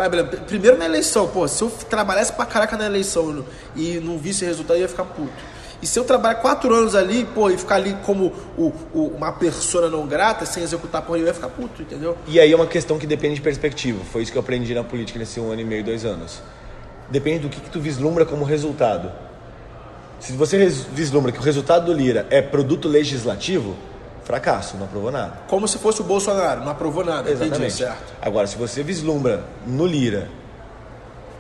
[0.47, 3.45] Primeiro na eleição, pô, se eu trabalhasse pra caraca na eleição
[3.77, 5.59] e não visse resultado, eu ia ficar puto.
[5.81, 9.31] E se eu trabalhar quatro anos ali, pô, e ficar ali como o, o, uma
[9.31, 12.17] persona não grata, sem executar porra, eu ia ficar puto, entendeu?
[12.27, 14.03] E aí é uma questão que depende de perspectiva.
[14.11, 16.43] Foi isso que eu aprendi na política nesse um ano e meio, dois anos.
[17.09, 19.13] Depende do que, que tu vislumbra como resultado.
[20.21, 23.77] Se você vislumbra que o resultado do Lira é produto legislativo,
[24.25, 25.39] fracasso, não aprovou nada.
[25.49, 27.59] Como se fosse o Bolsonaro, não aprovou nada, Exatamente.
[27.59, 28.13] entendi, certo.
[28.21, 30.29] Agora, se você vislumbra no Lira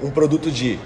[0.00, 0.78] um produto de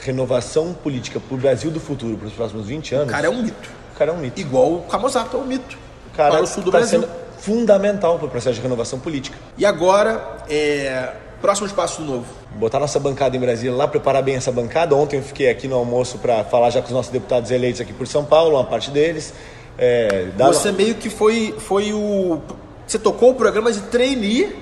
[0.00, 3.08] renovação política para o Brasil do futuro, para os próximos 20 anos.
[3.08, 3.68] O cara é um mito.
[3.94, 4.40] O cara é um mito.
[4.40, 5.78] Igual o Camozato é um mito.
[6.12, 7.00] O cara para o sul do tá Brasil.
[7.00, 9.36] sendo fundamental para o processo de renovação política.
[9.56, 11.12] E agora, é...
[11.40, 12.26] próximos passos do novo.
[12.54, 14.94] Botar nossa bancada em Brasília lá, preparar bem essa bancada.
[14.94, 17.92] Ontem eu fiquei aqui no almoço para falar já com os nossos deputados eleitos aqui
[17.92, 19.32] por São Paulo, uma parte deles.
[19.78, 22.40] É, Você meio que foi, foi o.
[22.86, 24.54] Você tocou o programa de trainee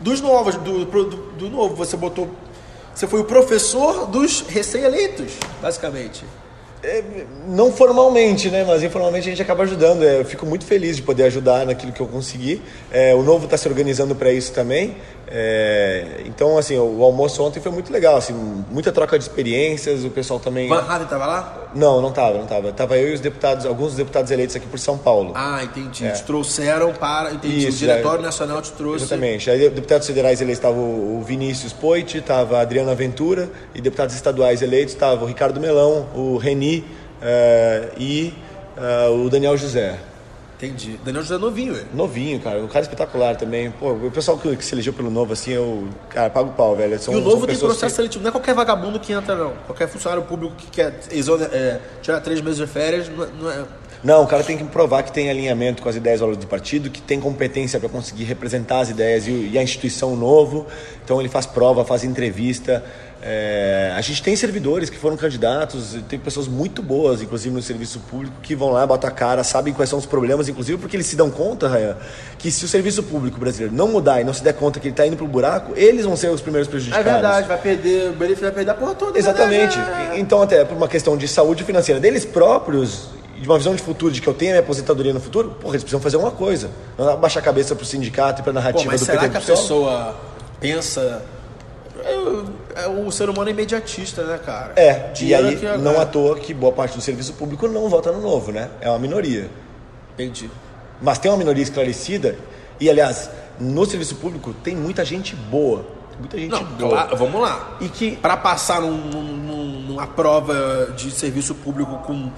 [0.00, 1.76] dos novos, do, do, do novo.
[1.76, 2.28] Você botou
[2.96, 6.24] você foi o professor dos recém-eleitos, basicamente.
[6.86, 7.02] É,
[7.48, 8.64] não formalmente, né?
[8.64, 10.04] Mas informalmente a gente acaba ajudando.
[10.04, 12.62] É, eu fico muito feliz de poder ajudar naquilo que eu consegui.
[12.92, 14.94] É, o Novo está se organizando para isso também.
[15.28, 18.32] É, então, assim, o, o, almoço ontem foi muito legal, assim,
[18.70, 20.68] muita troca de experiências, o pessoal também...
[20.68, 21.68] Van Haven estava lá?
[21.74, 22.72] Não, não estava, não estava.
[22.72, 25.32] Tava eu e os deputados, alguns deputados eleitos aqui por São Paulo.
[25.34, 26.06] Ah, entendi.
[26.06, 26.12] É.
[26.12, 29.04] Te trouxeram para, entendi, isso, o Diretório é, Nacional te trouxe...
[29.04, 29.50] Exatamente.
[29.50, 34.62] Aí, deputados federais eleitos estavam o Vinícius Poit, estava a Adriana Ventura, e deputados estaduais
[34.62, 38.34] eleitos estavam o Ricardo Melão, o Reni uh, e
[38.76, 39.98] uh, o Daniel José.
[40.56, 40.98] Entendi.
[41.04, 41.86] Daniel José é novinho, velho.
[41.92, 42.60] Novinho, cara.
[42.60, 43.70] Um cara espetacular também.
[43.70, 45.86] Pô, o pessoal que, que se elegeu pelo Novo, assim, eu.
[46.08, 46.98] Cara, pago o pau, velho.
[46.98, 47.92] São, e o Novo tem processo que...
[47.92, 48.22] seletivo.
[48.22, 49.52] Não é qualquer vagabundo que entra, não.
[49.66, 50.94] Qualquer funcionário público que quer
[51.52, 53.06] é, tirar três meses de férias,
[53.38, 53.64] não é.
[54.02, 57.02] Não, o cara tem que provar que tem alinhamento com as ideias do partido, que
[57.02, 60.66] tem competência para conseguir representar as ideias e, e a instituição novo.
[61.04, 62.84] Então ele faz prova, faz entrevista.
[63.22, 67.98] É, a gente tem servidores que foram candidatos, tem pessoas muito boas, inclusive no serviço
[68.00, 71.06] público, que vão lá, botam a cara, sabem quais são os problemas, inclusive porque eles
[71.06, 71.96] se dão conta, Rayan,
[72.38, 74.92] que se o serviço público brasileiro não mudar e não se der conta que ele
[74.92, 77.06] está indo pro buraco, eles vão ser os primeiros prejudicados.
[77.06, 79.18] É verdade, vai perder, o benefício vai perder a porra toda.
[79.18, 79.78] Exatamente.
[80.16, 83.08] Então, até por uma questão de saúde financeira deles próprios,
[83.40, 85.74] de uma visão de futuro, de que eu tenho a minha aposentadoria no futuro, porra,
[85.74, 86.70] eles precisam fazer alguma coisa.
[86.98, 89.36] Não baixar a cabeça pro sindicato e pra narrativa Pô, mas do será PT que
[89.38, 90.16] a pessoa
[90.60, 91.22] pensa
[93.06, 94.72] o ser humano é imediatista, né, cara?
[94.76, 98.12] É, Dinheiro e aí não à toa que boa parte do serviço público não vota
[98.12, 98.70] no novo, né?
[98.80, 99.50] É uma minoria.
[100.14, 100.50] Entendi.
[101.00, 102.36] Mas tem uma minoria esclarecida
[102.80, 105.84] e, aliás, no serviço público tem muita gente boa.
[106.18, 106.90] Muita gente não, boa.
[106.90, 107.76] Claro, vamos lá.
[107.80, 108.16] E que...
[108.16, 112.30] Para passar num, num, numa prova de serviço público com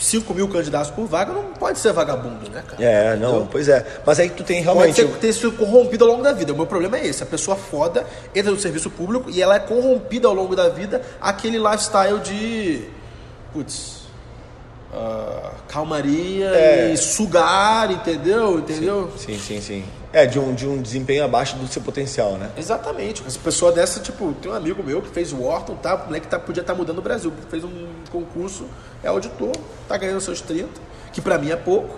[0.00, 2.82] 5 mil candidatos por vaga, não pode ser vagabundo, né, cara?
[2.82, 4.00] É, não, pois é.
[4.04, 5.02] Mas aí tu tem realmente.
[5.02, 6.52] Pode ser, ter sido corrompido ao longo da vida.
[6.52, 9.58] O meu problema é esse: a pessoa foda entra no serviço público e ela é
[9.58, 12.84] corrompida ao longo da vida aquele lifestyle de.
[13.52, 14.00] Putz.
[14.92, 16.92] Uh, calmaria é.
[16.92, 18.58] e sugar, entendeu?
[18.58, 19.12] Entendeu?
[19.16, 19.60] Sim, sim, sim.
[19.60, 19.84] sim.
[20.12, 22.50] É, de um, de um desempenho abaixo do seu potencial, né?
[22.56, 23.22] Exatamente.
[23.24, 25.94] Essa pessoa dessa, tipo, tem um amigo meu que fez o Wharton, tá?
[25.94, 27.32] O moleque tá, podia estar tá mudando o Brasil.
[27.48, 28.66] Fez um concurso,
[29.04, 29.52] é auditor,
[29.88, 30.68] tá ganhando seus 30,
[31.12, 31.96] que pra mim é pouco.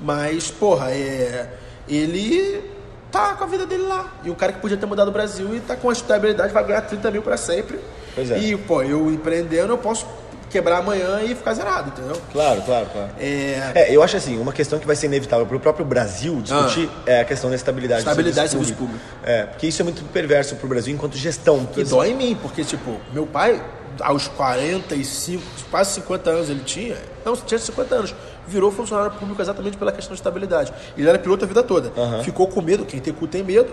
[0.00, 1.52] Mas, porra, é,
[1.88, 2.70] ele
[3.10, 4.14] tá com a vida dele lá.
[4.22, 6.64] E o cara que podia ter mudado o Brasil e tá com a estabilidade, vai
[6.64, 7.80] ganhar 30 mil pra sempre.
[8.14, 8.38] Pois é.
[8.38, 10.06] E, pô, eu empreendendo, eu posso
[10.50, 12.20] quebrar amanhã e ficar zerado, entendeu?
[12.32, 13.10] Claro, claro, claro.
[13.18, 13.72] É...
[13.74, 16.90] é eu acho assim, uma questão que vai ser inevitável para o próprio Brasil discutir
[17.06, 17.10] ah.
[17.10, 18.98] é a questão da estabilidade, estabilidade do serviço público.
[18.98, 19.20] público.
[19.22, 21.68] É, porque isso é muito perverso para o Brasil enquanto gestão.
[21.76, 23.62] E dói em mim, porque, tipo, meu pai,
[24.00, 28.14] aos 45, quase 50 anos ele tinha, não, tinha 50 anos,
[28.46, 30.72] virou funcionário público exatamente pela questão de estabilidade.
[30.96, 31.92] Ele era piloto a vida toda.
[31.96, 32.22] Aham.
[32.24, 33.72] Ficou com medo, quem tem cu tem medo,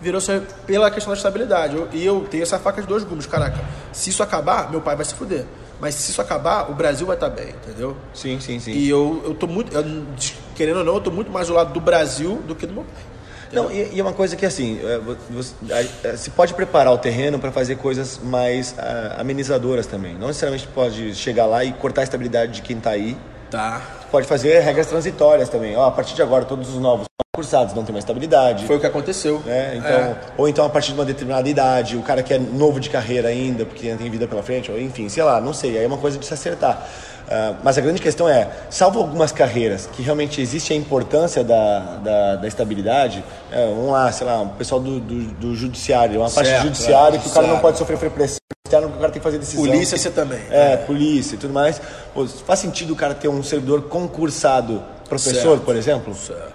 [0.00, 1.76] virou ser pela questão da estabilidade.
[1.76, 3.58] Eu- e eu tenho essa faca de dois gumes, caraca.
[3.92, 5.44] Se isso acabar, meu pai vai se fuder.
[5.82, 7.96] Mas se isso acabar, o Brasil vai estar bem, entendeu?
[8.14, 8.70] Sim, sim, sim.
[8.70, 9.84] E eu, eu tô muito, eu,
[10.54, 12.84] querendo ou não, eu tô muito mais do lado do Brasil do que do meu
[12.84, 13.02] pai.
[13.52, 15.52] Não, e, e é uma coisa que assim, é, vo- você,
[16.08, 18.76] a- se pode preparar o terreno para fazer coisas mais
[19.18, 20.14] amenizadoras também.
[20.14, 23.16] Não necessariamente pode chegar lá e cortar a estabilidade de quem está aí.
[23.50, 23.82] Tá.
[24.12, 25.74] Pode fazer regras transitórias também.
[25.76, 28.66] Ó, a partir de agora, todos os novos cursados não têm mais estabilidade.
[28.66, 29.40] Foi o que aconteceu.
[29.46, 29.76] né?
[29.76, 30.16] Então, É.
[30.36, 33.28] Ou então a partir de uma determinada idade, o cara que é novo de carreira
[33.28, 35.78] ainda, porque ainda tem vida pela frente, ou enfim, sei lá, não sei.
[35.78, 36.86] Aí é uma coisa de se acertar.
[37.30, 41.78] Ah, mas a grande questão é, salvo algumas carreiras que realmente existe a importância da,
[42.04, 46.28] da, da estabilidade, é, vamos lá, sei lá, o pessoal do, do, do judiciário, uma
[46.28, 48.36] parte do Certo, judiciário é, que o cara não pode sofrer pressão
[48.66, 49.64] externa, porque o cara tem que fazer decisão.
[49.64, 50.40] Polícia você também.
[50.50, 51.80] É, polícia e tudo mais.
[52.14, 55.64] Pô, faz sentido o cara ter um servidor concursado professor, Certo.
[55.64, 56.52] por exemplo, Certo.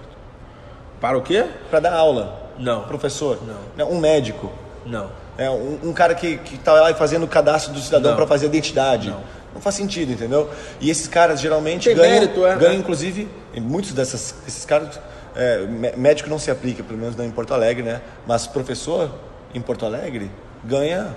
[1.01, 1.45] Para o quê?
[1.69, 2.49] para dar aula?
[2.57, 2.83] Não.
[2.83, 3.37] Professor?
[3.77, 3.89] Não.
[3.91, 4.51] Um médico?
[4.85, 5.09] Não.
[5.37, 8.47] É, um, um cara que, que tá lá fazendo o cadastro do cidadão para fazer
[8.47, 9.09] a identidade.
[9.09, 9.21] Não.
[9.53, 10.49] Não faz sentido, entendeu?
[10.79, 12.77] E esses caras geralmente Tem ganham, mérito, é, ganham é.
[12.77, 13.27] inclusive,
[13.61, 14.99] muitos dessas, esses caras,
[15.35, 18.01] é, mé- médico não se aplica, pelo menos não em Porto Alegre, né?
[18.25, 19.09] Mas professor
[19.53, 20.29] em Porto Alegre
[20.63, 21.15] ganha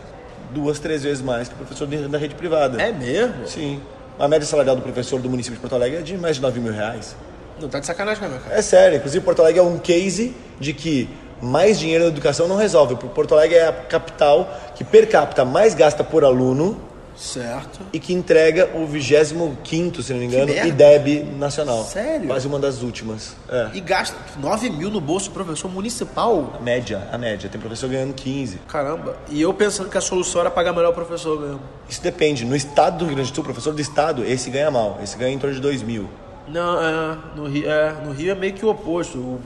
[0.52, 2.80] duas, três vezes mais que o professor da rede privada.
[2.80, 3.46] É mesmo?
[3.46, 3.80] Sim.
[4.20, 6.60] A média salarial do professor do município de Porto Alegre é de mais de 9
[6.60, 7.16] mil reais.
[7.58, 8.54] Não tá de sacanagem, né, meu cara?
[8.54, 11.08] É sério, inclusive Porto Alegre é um case de que
[11.40, 12.96] mais dinheiro na educação não resolve.
[12.96, 16.78] Porto Alegre é a capital que per capita mais gasta por aluno
[17.20, 17.80] Certo.
[17.92, 20.50] e que entrega o 25 se não me engano.
[20.50, 21.84] IDEB nacional.
[21.84, 22.26] Sério?
[22.26, 23.36] Quase uma das últimas.
[23.46, 23.68] É.
[23.74, 26.54] E gasta 9 mil no bolso do professor municipal.
[26.58, 27.50] A média, a média.
[27.50, 28.60] Tem professor ganhando 15.
[28.66, 29.18] Caramba.
[29.28, 31.60] E eu pensando que a solução era pagar melhor o professor mesmo.
[31.88, 32.42] Isso depende.
[32.46, 34.98] No estado do Rio Grande do Sul, professor do estado, esse ganha mal.
[35.02, 36.08] Esse ganha em torno de 2 mil.
[36.48, 39.18] Não, é, no Rio, é, no Rio é meio que o oposto.
[39.18, 39.40] O,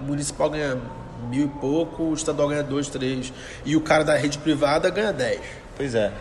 [0.00, 0.78] o municipal ganha
[1.28, 3.32] mil e pouco, o estadual ganha dois, três.
[3.64, 5.40] E o cara da rede privada ganha 10.
[5.76, 6.12] Pois é.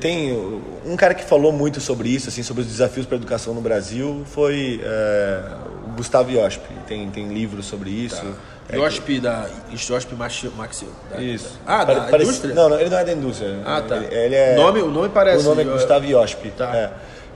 [0.00, 0.32] Tem
[0.84, 3.60] um cara que falou muito sobre isso, assim, sobre os desafios para a educação no
[3.62, 5.40] Brasil, foi é,
[5.88, 6.60] o Gustavo Iosp.
[6.86, 8.22] Tem, tem livros sobre isso.
[8.68, 10.48] É que- Josp da Josp Maxi.
[10.56, 11.58] Maxi da- Isso.
[11.66, 12.54] Ah, Pare- da parece- indústria?
[12.54, 13.58] Não, não, ele não é da indústria.
[13.64, 13.96] Ah, tá.
[13.96, 14.54] Ele, ele é...
[14.54, 16.50] Nome- o nome parece- O nome é eu- Gustavo Iosp.
[16.56, 16.76] Tá.
[16.76, 16.90] É.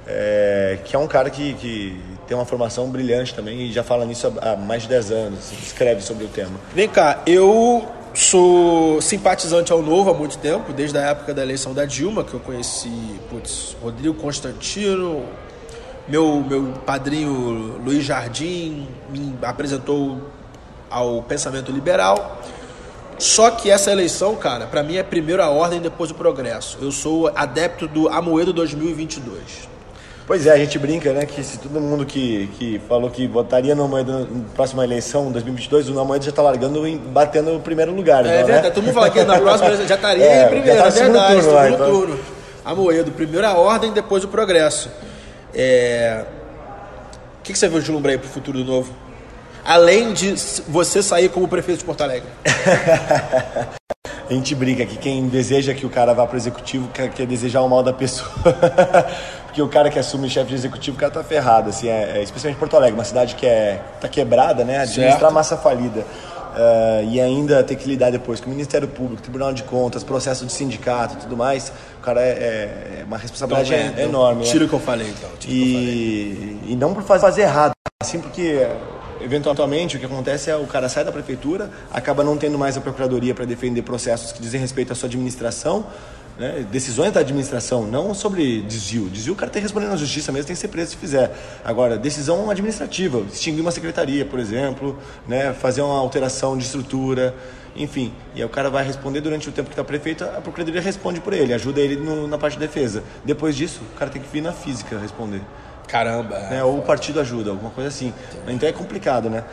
[0.07, 4.05] É, que é um cara que, que tem uma formação brilhante também e já fala
[4.05, 6.53] nisso há, há mais de 10 anos, assim, escreve sobre o tema.
[6.75, 11.75] Vem cá, eu sou simpatizante ao Novo há muito tempo, desde a época da eleição
[11.75, 15.25] da Dilma, que eu conheci, putz, Rodrigo Constantino,
[16.07, 20.21] meu, meu padrinho Luiz Jardim me apresentou
[20.89, 22.41] ao pensamento liberal.
[23.19, 26.79] Só que essa eleição, cara, pra mim é primeiro a ordem, depois o progresso.
[26.81, 29.74] Eu sou adepto do Amoedo 2022.
[30.27, 33.75] Pois é, a gente brinca, né, que se todo mundo que, que falou que votaria
[33.75, 37.93] no Amoedo na próxima eleição, 2022, o Amoedo já está largando e batendo o primeiro
[37.93, 38.25] lugar.
[38.25, 38.71] É então, verdade, né?
[38.71, 41.35] todo mundo fala que na próxima já estaria É, em primeiro, já tá é verdade,
[41.35, 41.87] turno lá, então.
[41.91, 42.21] turno.
[42.65, 44.91] Amoedo, primeiro a ordem, depois o progresso.
[45.55, 46.25] É...
[47.41, 48.95] O que, que você vislumbra aí pro futuro do novo?
[49.63, 50.35] Além de
[50.67, 52.29] você sair como prefeito de Porto Alegre.
[54.29, 57.61] A gente brinca que quem deseja que o cara vá pro executivo quer, quer desejar
[57.63, 58.31] o mal da pessoa.
[59.47, 62.23] Porque o cara que assume chefe de executivo, o cara tá ferrado, assim, é, é,
[62.23, 64.79] especialmente Porto Alegre, uma cidade que é, tá quebrada, né?
[64.81, 66.05] Administrar massa falida.
[66.57, 70.47] Ah, e ainda ter que lidar depois com o Ministério Público, Tribunal de Contas, processo
[70.47, 74.45] de sindicato e tudo mais, o cara é, é- é uma responsabilidade Então, é, enorme.
[74.45, 74.51] né?
[74.51, 75.29] Tira o que eu falei, então.
[75.31, 76.61] O que eu falei.
[76.69, 77.73] E, e não por fazer errado,
[78.03, 78.67] assim porque
[79.21, 82.81] eventualmente o que acontece é o cara sai da prefeitura, acaba não tendo mais a
[82.81, 85.87] procuradoria para defender processos que dizem respeito à sua administração,
[86.39, 89.09] né, decisões da administração, não sobre desvio.
[89.09, 91.31] Desvio o cara tem que responder na justiça mesmo, tem que ser preso se fizer.
[91.65, 94.99] Agora, decisão administrativa, extinguir uma secretaria, por exemplo,
[95.29, 97.35] né, fazer uma alteração de estrutura,
[97.77, 98.13] enfim.
[98.35, 101.21] E aí o cara vai responder durante o tempo que está prefeito, a procuradoria responde
[101.21, 103.03] por ele, ajuda ele no- na parte de defesa.
[103.25, 105.41] Depois disso, o cara tem que vir na física responder
[105.95, 106.37] Caramba.
[106.51, 106.65] né?
[106.65, 108.13] Ou o partido ajuda, alguma coisa assim.
[108.49, 109.45] Então é complicado, né?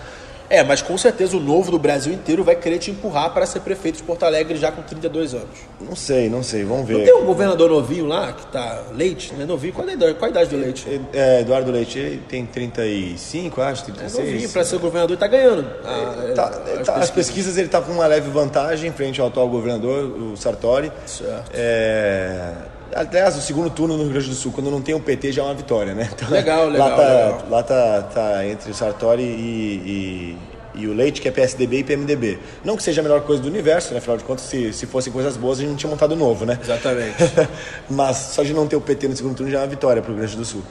[0.50, 3.62] É, mas com certeza o novo do Brasil inteiro vai querer te empurrar para ser
[3.62, 5.48] prefeito de Porto Alegre já com 32 anos.
[5.80, 7.06] Não sei, não sei, vamos Não ver.
[7.06, 9.46] tem um governador novinho lá, que tá Leite, né?
[9.46, 11.02] Novinho, qual é a idade, qual a idade do Leite?
[11.14, 14.26] É, Eduardo Leite, ele tem 35, acho, É 36.
[14.30, 15.66] novinho, para ser governador e tá ganhando.
[15.86, 17.12] Ah, Tá, é, tá, as as pesquisas.
[17.12, 20.92] pesquisas ele está com uma leve vantagem frente ao atual governador, o Sartori.
[21.06, 21.50] Certo.
[21.54, 22.52] É,
[22.96, 25.42] aliás, o segundo turno no Rio Grande do Sul, quando não tem o PT, já
[25.42, 26.10] é uma vitória, né?
[26.14, 27.46] Então, Legal, lá legal, tá, legal.
[27.50, 30.38] Lá tá, tá entre o Sartori e,
[30.76, 32.39] e, e o Leite, que é PSDB e PMDB.
[32.64, 34.00] Não que seja a melhor coisa do universo, né?
[34.00, 36.60] afinal de contas, se, se fossem coisas boas, a gente não tinha montado novo, né?
[36.62, 37.18] Exatamente.
[37.89, 40.12] Mas só de não ter o PT no segundo turno já é uma vitória para
[40.12, 40.64] o Rio Grande do Sul.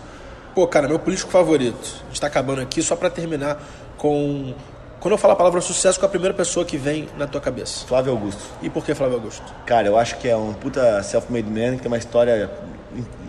[0.55, 2.03] Pô, cara, meu político favorito.
[2.05, 3.62] A gente tá acabando aqui só para terminar
[3.97, 4.55] com.
[5.01, 7.41] Quando eu falo a palavra sucesso, qual é a primeira pessoa que vem na tua
[7.41, 7.87] cabeça?
[7.87, 8.43] Flávio Augusto.
[8.61, 9.43] E por que Flávio Augusto?
[9.65, 12.51] Cara, eu acho que é um puta self-made man que tem uma história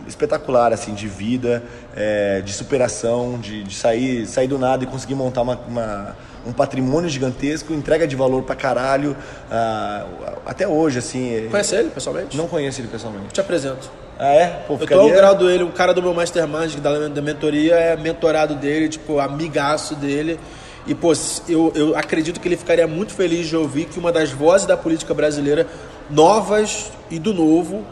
[0.05, 1.63] espetacular, assim, de vida,
[1.95, 6.15] é, de superação, de, de, sair, sair do nada e conseguir montar uma, uma
[6.45, 11.47] um patrimônio gigantesco, entrega de valor pra caralho, uh, até hoje, assim.
[11.49, 12.35] Conhece ele pessoalmente?
[12.35, 13.27] Não conheço ele pessoalmente.
[13.31, 13.89] Te apresento.
[14.17, 14.47] Ah, é?
[14.67, 17.95] Pô, eu tô ao grau dele, o cara do meu mastermind, da, da mentoria, é
[17.95, 20.39] mentorado dele, tipo, amigaço dele.
[20.87, 21.13] E, pô,
[21.47, 24.75] eu, eu acredito que ele ficaria muito feliz de ouvir que uma das vozes da
[24.75, 25.67] política brasileira,
[26.09, 27.85] novas e do novo,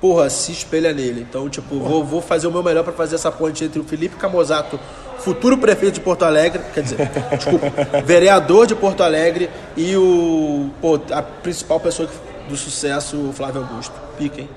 [0.00, 1.26] porra, se espelha nele.
[1.28, 4.16] Então, tipo, vou, vou fazer o meu melhor para fazer essa ponte entre o Felipe
[4.16, 4.80] Camozato,
[5.18, 7.70] futuro prefeito de Porto Alegre, quer dizer, desculpa,
[8.04, 12.08] vereador de Porto Alegre, e o, pô, a principal pessoa
[12.48, 13.94] do sucesso, o Flávio Augusto.
[14.18, 14.48] Pica, hein?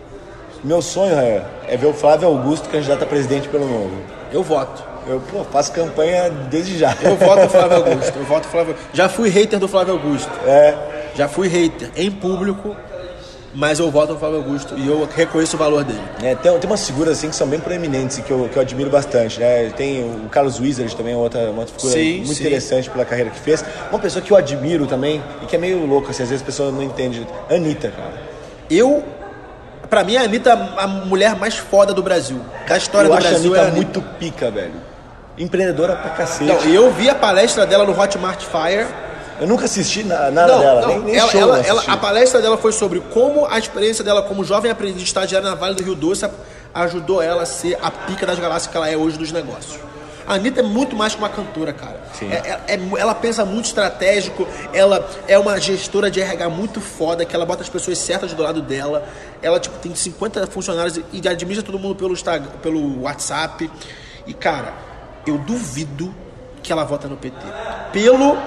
[0.63, 3.95] Meu sonho é, é ver o Flávio Augusto candidato a presidente pelo Novo.
[4.31, 4.94] Eu voto.
[5.07, 6.95] Eu pô, faço campanha desde já.
[7.03, 8.17] Eu voto Flávio Augusto.
[8.17, 10.31] Eu voto Flávio Já fui hater do Flávio Augusto.
[10.45, 10.75] É.
[11.15, 12.75] Já fui hater em público
[13.55, 16.01] mas eu voto no Flávio Augusto e eu reconheço o valor dele.
[16.21, 18.89] É, tem, tem umas figuras assim que são bem proeminentes que eu, que eu admiro
[18.89, 19.69] bastante, né?
[19.69, 22.43] Tem o Carlos Wizard também, outra, uma outra figura sim, muito sim.
[22.43, 23.63] interessante pela carreira que fez.
[23.89, 26.45] Uma pessoa que eu admiro também e que é meio louca, assim, às vezes a
[26.45, 27.25] pessoa não entende.
[27.49, 28.13] Anitta, cara.
[28.69, 29.03] Eu
[29.89, 32.41] Pra mim, a Anitta é a mulher mais foda do Brasil.
[32.67, 33.53] Da história eu do Brasil.
[33.53, 34.73] A Anitta, é muito pica, velho.
[35.37, 36.45] Empreendedora pra cacete.
[36.45, 38.87] Não, eu vi a palestra dela no Hotmart Fire.
[39.39, 40.87] Eu nunca assisti nada não, dela, não.
[40.87, 44.23] nem, nem ela, show ela, ela, A palestra dela foi sobre como a experiência dela
[44.23, 46.25] como jovem aprendiz estagiária na Vale do Rio Doce
[46.73, 49.77] ajudou ela a ser a pica das galáxias que ela é hoje dos negócios.
[50.27, 52.01] A Anitta é muito mais que uma cantora, cara.
[52.21, 57.23] É, é, é, ela pensa muito estratégico, ela é uma gestora de RH muito foda,
[57.23, 59.07] que ela bota as pessoas certas do lado dela.
[59.41, 63.69] Ela, tipo, tem 50 funcionários e administra todo mundo pelo, Instagram, pelo WhatsApp.
[64.25, 64.73] E, cara,
[65.25, 66.13] eu duvido
[66.61, 67.45] que ela vota no PT.
[67.91, 68.37] Pelo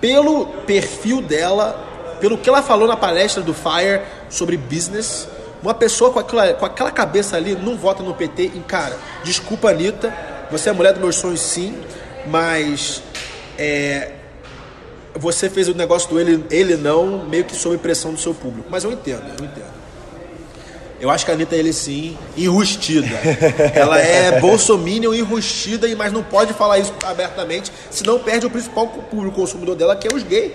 [0.00, 5.28] pelo perfil dela, pelo que ela falou na palestra do Fire sobre business,
[5.62, 8.44] uma pessoa com aquela, com aquela cabeça ali não vota no PT.
[8.54, 10.12] E, cara, desculpa, Anitta,
[10.50, 11.78] você é a mulher dos meus sonhos, sim,
[12.26, 13.02] mas
[13.58, 14.12] é,
[15.14, 18.68] você fez o negócio do ele, ele não, meio que sob pressão do seu público.
[18.70, 19.79] Mas eu entendo, eu entendo.
[21.00, 23.08] Eu acho que a Anitta, ele sim, enrustida.
[23.74, 29.34] Ela é bolsominion enrustida, mas não pode falar isso abertamente, senão perde o principal público
[29.34, 30.52] consumidor dela, que é os gays.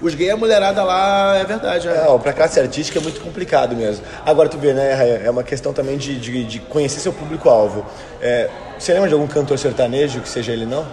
[0.00, 1.86] Os gays, a mulherada lá, é verdade.
[1.86, 4.04] É, é pra classe artística é muito complicado mesmo.
[4.24, 7.84] Agora, tu vê, né, é uma questão também de, de, de conhecer seu público-alvo.
[8.22, 10.86] É, você lembra de algum cantor sertanejo que seja ele não?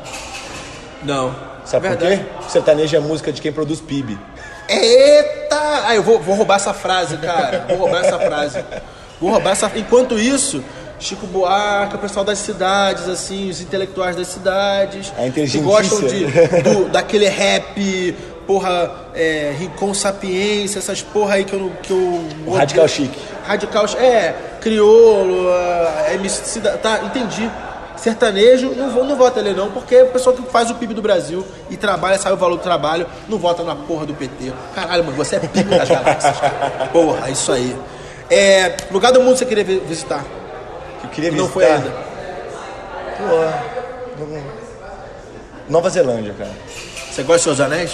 [1.03, 1.35] Não.
[1.65, 2.19] Sabe é por quê?
[2.49, 4.17] Sertanejo é música de quem produz PIB.
[4.71, 5.83] Eita!
[5.85, 7.65] Ah, eu vou, vou roubar essa frase, cara.
[7.67, 8.63] Vou roubar essa frase.
[9.19, 9.69] Vou roubar essa.
[9.75, 10.63] Enquanto isso,
[10.99, 15.11] Chico Buarque, o pessoal das cidades, assim, os intelectuais das cidades.
[15.17, 16.25] A que gostam de,
[16.63, 18.15] do, daquele rap,
[18.47, 21.71] porra, é, Rincon Sapiência, essas porra aí que eu.
[21.83, 23.11] Que eu o Radical Chic.
[23.45, 26.61] Radical É, Criolo, uh, MC.
[26.61, 27.49] Tá, entendi
[28.01, 30.95] sertanejo, não, vou, não vota ele não, porque é o pessoal que faz o PIB
[30.95, 34.51] do Brasil e trabalha, sabe o valor do trabalho, não vota na porra do PT.
[34.73, 36.89] Caralho, mano, você é PIB das galáxias, cara.
[36.91, 37.75] Porra, isso aí.
[38.29, 40.25] É, lugar do mundo você queria visitar?
[41.03, 41.47] Eu queria visitar.
[41.47, 41.91] Não foi ainda.
[43.17, 44.25] Pô,
[45.69, 46.51] Nova Zelândia, cara.
[47.11, 47.91] Você gosta de Seus Anéis?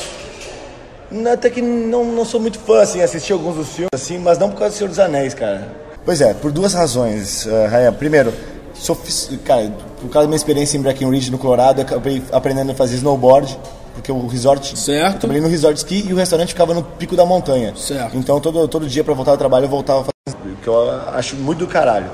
[1.33, 4.49] Até que não, não sou muito fã, assim, assisti alguns dos filmes, assim, mas não
[4.49, 5.67] por causa do Senhor dos Anéis, cara.
[6.05, 7.91] Pois é, por duas razões, uh, Raia.
[7.91, 8.33] Primeiro,
[8.79, 9.31] Sofis...
[9.43, 9.71] Cara,
[10.01, 13.57] por causa da minha experiência em Breckenridge, no Colorado, eu acabei aprendendo a fazer snowboard,
[13.93, 14.77] porque o resort...
[14.77, 15.15] Certo.
[15.15, 17.73] Eu trabalhei no resort ski e o restaurante ficava no pico da montanha.
[17.75, 18.15] Certo.
[18.15, 21.59] Então, todo, todo dia para voltar ao trabalho, eu voltava fazendo que eu acho muito
[21.59, 22.07] do caralho.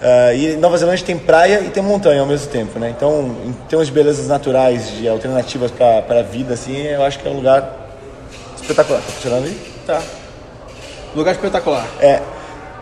[0.00, 2.88] Uh, e Nova Zelândia tem praia e tem montanha ao mesmo tempo, né?
[2.88, 7.28] Então, em termos de belezas naturais, de alternativas para a vida, assim, eu acho que
[7.28, 7.88] é um lugar
[8.56, 9.02] espetacular.
[9.02, 9.60] Tá funcionando aí?
[9.86, 10.02] Tá.
[11.14, 11.86] Lugar espetacular.
[12.00, 12.22] É.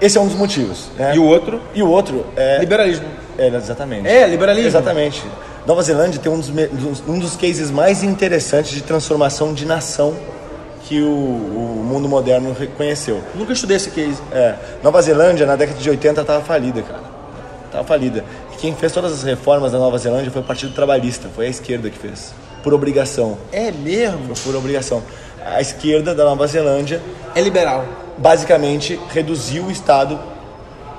[0.00, 0.90] Esse é um dos motivos.
[0.96, 1.16] Né?
[1.16, 1.60] E o outro?
[1.74, 2.58] E o outro é.
[2.58, 3.06] Liberalismo.
[3.36, 4.06] É, exatamente.
[4.06, 4.68] É, liberalismo.
[4.68, 5.22] Exatamente.
[5.66, 6.50] Nova Zelândia tem um dos,
[7.06, 10.16] um dos cases mais interessantes de transformação de nação
[10.84, 13.20] que o, o mundo moderno reconheceu.
[13.34, 14.20] Nunca estudei esse case.
[14.32, 14.54] É.
[14.82, 17.02] Nova Zelândia, na década de 80, estava falida, cara.
[17.66, 18.24] Estava falida.
[18.54, 21.50] E quem fez todas as reformas da Nova Zelândia foi o Partido Trabalhista, foi a
[21.50, 22.32] esquerda que fez.
[22.62, 23.36] Por obrigação.
[23.52, 24.34] É mesmo?
[24.34, 25.02] Foi por obrigação.
[25.44, 27.02] A esquerda da Nova Zelândia.
[27.34, 30.18] É liberal basicamente reduziu o Estado,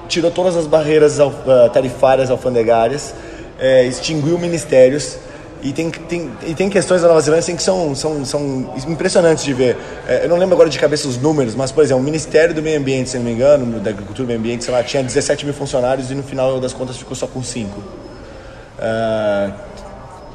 [0.07, 1.32] tirou todas as barreiras uh,
[1.72, 3.13] tarifárias alfandegárias,
[3.59, 5.17] é, extinguiu ministérios
[5.61, 9.43] e tem, tem, e tem questões da Nova Zelândia assim, que são, são, são impressionantes
[9.43, 9.78] de ver.
[10.07, 12.61] É, eu não lembro agora de cabeça os números, mas, por exemplo, o Ministério do
[12.61, 15.45] Meio Ambiente, se não me engano, da Agricultura e Meio Ambiente, sei lá, tinha 17
[15.45, 17.78] mil funcionários e no final das contas ficou só com 5.
[17.78, 19.53] Uh,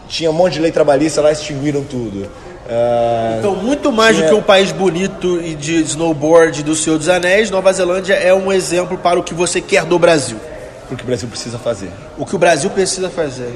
[0.09, 2.31] tinha um monte de lei trabalhista lá, extinguiram tudo.
[2.65, 4.27] Uh, então, muito mais tinha...
[4.27, 8.33] do que um país bonito e de snowboard do Senhor dos Anéis, Nova Zelândia é
[8.33, 10.39] um exemplo para o que você quer do Brasil.
[10.91, 11.91] O que o Brasil precisa fazer.
[12.17, 13.53] O que o Brasil precisa fazer.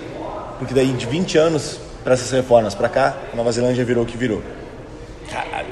[0.59, 4.07] Porque daí de 20 anos para essas reformas para cá, a Nova Zelândia virou o
[4.07, 4.43] que virou.
[5.31, 5.69] Caralho.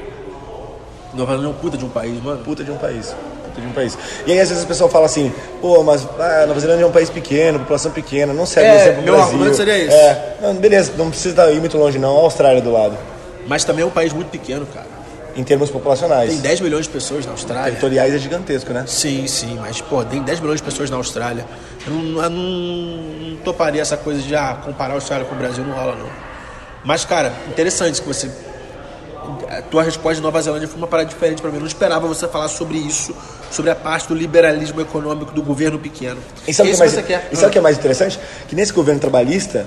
[1.12, 2.42] Nova Zelândia é um puta de um país, mano.
[2.42, 3.14] Puta de um país.
[3.44, 3.98] Puta de um país.
[4.26, 5.30] E aí às vezes o pessoal fala assim,
[5.60, 8.94] pô, mas ah, Nova Zelândia é um país pequeno, população pequena, não serve é, exemplo
[8.94, 9.32] pro meu Brasil.
[9.32, 9.94] argumento seria isso.
[9.94, 12.96] É, não, beleza, não precisa ir muito longe não, a Austrália do lado.
[13.46, 14.86] Mas também é um país muito pequeno, cara.
[15.36, 16.30] Em termos populacionais.
[16.30, 17.64] Tem 10 milhões de pessoas na Austrália.
[17.64, 18.84] Territoriais é gigantesco, né?
[18.86, 21.44] Sim, sim, mas, pô, tem 10 milhões de pessoas na Austrália.
[21.86, 25.62] Eu não, eu não, toparia essa coisa de ah, comparar a Austrália com o Brasil,
[25.62, 26.08] não rola, não.
[26.84, 28.30] Mas, cara, interessante que você.
[29.50, 31.56] A tua resposta de Nova Zelândia foi uma parada diferente para mim.
[31.56, 33.14] Eu não esperava você falar sobre isso,
[33.50, 36.18] sobre a parte do liberalismo econômico do governo pequeno.
[36.46, 38.18] E sabe o que, é mais, e sabe que é mais interessante?
[38.48, 39.66] Que nesse governo trabalhista.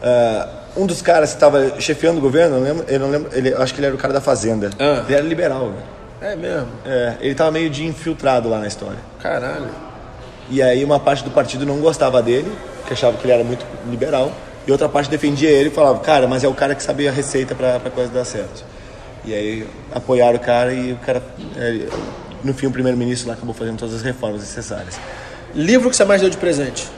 [0.00, 3.54] Uh, um dos caras que estava chefiando o governo, eu, lembro, eu não lembro, ele,
[3.54, 4.70] acho que ele era o cara da Fazenda.
[4.78, 5.04] Ah.
[5.06, 5.72] Ele era liberal,
[6.20, 6.68] É mesmo?
[6.84, 8.98] É, ele estava meio de infiltrado lá na história.
[9.20, 9.68] Caralho.
[10.48, 12.50] E aí uma parte do partido não gostava dele,
[12.86, 14.32] que achava que ele era muito liberal,
[14.66, 17.12] e outra parte defendia ele e falava, cara, mas é o cara que sabia a
[17.12, 18.64] receita para a coisa dar certo.
[19.24, 21.22] E aí apoiaram o cara e o cara,
[21.56, 21.88] é,
[22.42, 24.98] no fim, o primeiro-ministro lá acabou fazendo todas as reformas necessárias.
[25.54, 26.88] Livro que você mais deu de presente?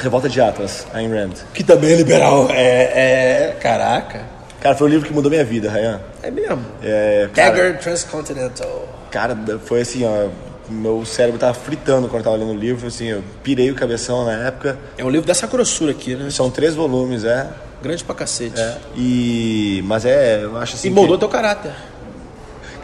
[0.00, 1.34] Revolta de Atlas, Ayn Rand.
[1.52, 2.48] Que também é liberal.
[2.50, 3.56] É, é...
[3.60, 4.22] Caraca.
[4.60, 6.00] Cara, foi o livro que mudou minha vida, Ryan.
[6.22, 6.64] É mesmo?
[6.82, 8.88] É, cara, Transcontinental.
[9.10, 10.28] Cara, foi assim, ó.
[10.68, 14.24] Meu cérebro tava fritando quando eu tava lendo o livro, assim, eu pirei o cabeção
[14.24, 14.78] na época.
[14.96, 16.30] É um livro dessa grossura aqui, né?
[16.30, 17.48] São três volumes, é.
[17.82, 18.60] Grande pra cacete.
[18.60, 18.76] É.
[18.96, 19.82] E...
[19.84, 20.86] Mas é, eu acho assim...
[20.86, 21.20] E moldou que...
[21.20, 21.72] teu caráter.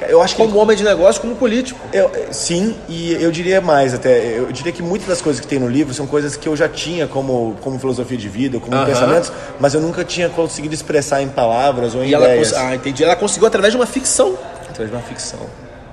[0.09, 0.59] Eu acho como que...
[0.59, 1.81] homem de negócio, como político.
[1.93, 4.39] Eu, sim, e eu diria mais até.
[4.39, 6.69] Eu diria que muitas das coisas que tem no livro são coisas que eu já
[6.69, 8.87] tinha como, como filosofia de vida, como uh -huh.
[8.87, 12.53] pensamentos, mas eu nunca tinha conseguido expressar em palavras ou em e ideias.
[12.53, 13.03] Ela, ah, entendi.
[13.03, 14.37] Ela conseguiu através de uma ficção.
[14.69, 15.41] Através de uma ficção.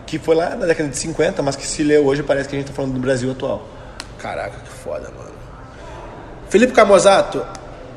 [0.06, 2.60] Que foi lá na década de 50, mas que se lê hoje parece que a
[2.60, 3.68] gente está falando do Brasil atual.
[4.20, 5.34] Caraca, que foda, mano.
[6.49, 7.43] Felipe Camozato,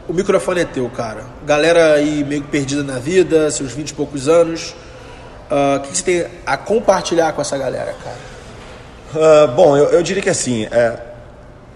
[0.09, 1.25] o microfone é teu, cara.
[1.45, 4.75] Galera aí meio perdida na vida, seus 20 e poucos anos
[5.51, 8.17] Uh, o que, você tem a compartilhar com essa galera, cara?
[9.15, 10.99] Uh, bom, eu, eu, diria que assim, é,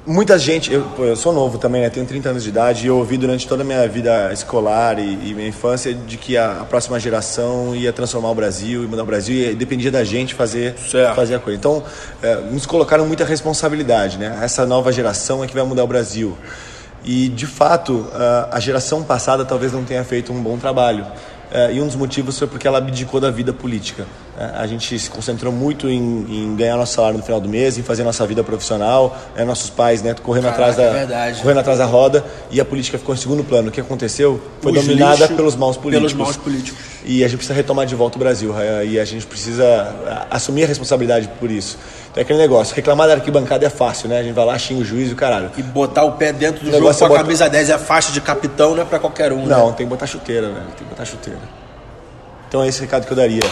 [0.04, 2.96] muita gente, eu, eu, sou novo também, né, tenho 30 anos de idade e eu
[2.96, 6.64] ouvi durante toda a minha vida escolar e, e minha infância de que a, a,
[6.64, 10.74] próxima geração ia transformar o Brasil e mudar o Brasil e dependia da gente fazer,
[11.14, 11.56] fazer a coisa.
[11.56, 11.84] Então,
[12.20, 14.40] é, nos colocaram muita responsabilidade, né?
[14.42, 16.36] Essa nova geração é que vai mudar o Brasil.
[17.04, 18.06] E, de fato,
[18.50, 21.06] a geração passada talvez não tenha feito um bom trabalho.
[21.50, 24.06] É, e um dos motivos foi porque ela abdicou da vida política.
[24.40, 27.76] É, a gente se concentrou muito em, em, ganhar nosso salário no final do mês,
[27.76, 31.58] em fazer nossa vida profissional, é, nossos pais né, correndo, Caraca, atrás da, é correndo
[31.58, 33.68] atrás da roda, e a política ficou em segundo plano.
[33.68, 36.12] O que aconteceu foi Os dominada pelos maus políticos.
[36.12, 36.80] Pelos maus políticos.
[37.04, 38.54] E a gente precisa retomar de volta o Brasil,
[38.86, 39.94] e a gente precisa
[40.30, 41.76] assumir a responsabilidade por isso.
[42.10, 44.20] Então é aquele negócio, reclamar da arquibancada é fácil, né?
[44.20, 45.50] A gente vai lá, xinga o juiz e o caralho.
[45.56, 47.22] E botar o pé dentro do o jogo com a bota...
[47.22, 49.74] camisa 10 é faixa de capitão, não é pra qualquer um, Não, né?
[49.76, 50.66] tem que botar chuteira, velho.
[50.76, 51.40] Tem que botar chuteira.
[52.48, 53.42] Então é esse recado que eu daria.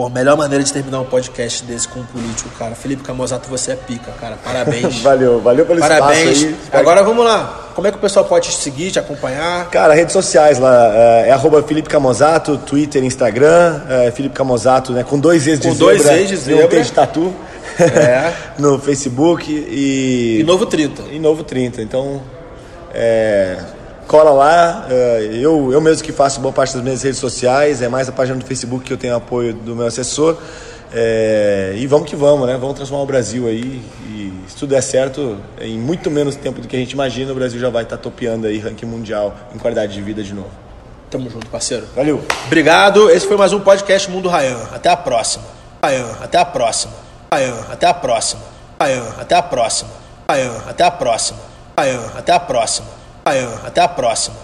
[0.00, 2.74] Pô, melhor maneira de terminar um podcast desse com um político, cara.
[2.74, 4.38] Felipe Camozato, você é pica, cara.
[4.42, 4.98] Parabéns.
[5.04, 6.38] valeu, valeu pelo Parabéns.
[6.40, 6.80] espaço aí.
[6.80, 7.70] Agora vamos lá.
[7.74, 9.68] Como é que o pessoal pode te seguir, te acompanhar?
[9.68, 15.04] Cara, redes sociais lá, é, é arroba Felipe Camozato, Twitter, Instagram, é Felipe Camozato, né?
[15.04, 15.98] Com dois ex de com zebra.
[15.98, 16.82] Com dois ex de zebra.
[16.82, 17.34] De tatu.
[17.78, 18.32] É.
[18.58, 20.38] no Facebook e...
[20.40, 21.02] E Novo 30.
[21.12, 21.82] E Novo 30.
[21.82, 22.22] Então,
[22.94, 23.58] é
[24.10, 24.86] cola lá.
[24.90, 28.12] É, eu, eu mesmo que faço boa parte das minhas redes sociais, é mais a
[28.12, 30.36] página do Facebook que eu tenho apoio do meu assessor.
[30.92, 32.58] É, e vamos que vamos, né?
[32.60, 33.80] Vamos transformar o Brasil aí.
[34.08, 37.34] E se tudo der certo, em muito menos tempo do que a gente imagina, o
[37.36, 40.50] Brasil já vai estar tá topeando aí ranking mundial em qualidade de vida de novo.
[41.08, 41.86] Tamo junto, parceiro.
[41.94, 42.20] Valeu.
[42.46, 43.08] Obrigado.
[43.10, 44.58] Esse foi mais um podcast Mundo Rayan.
[44.72, 45.44] Até a próxima.
[45.84, 46.92] Rayan, até a próxima.
[47.32, 48.42] Rayan, até a próxima.
[48.80, 49.90] Rayan, até a próxima.
[50.28, 51.38] Rayan, até a próxima.
[51.78, 52.99] Rayan, até a próxima.
[53.64, 54.36] Até a próxima.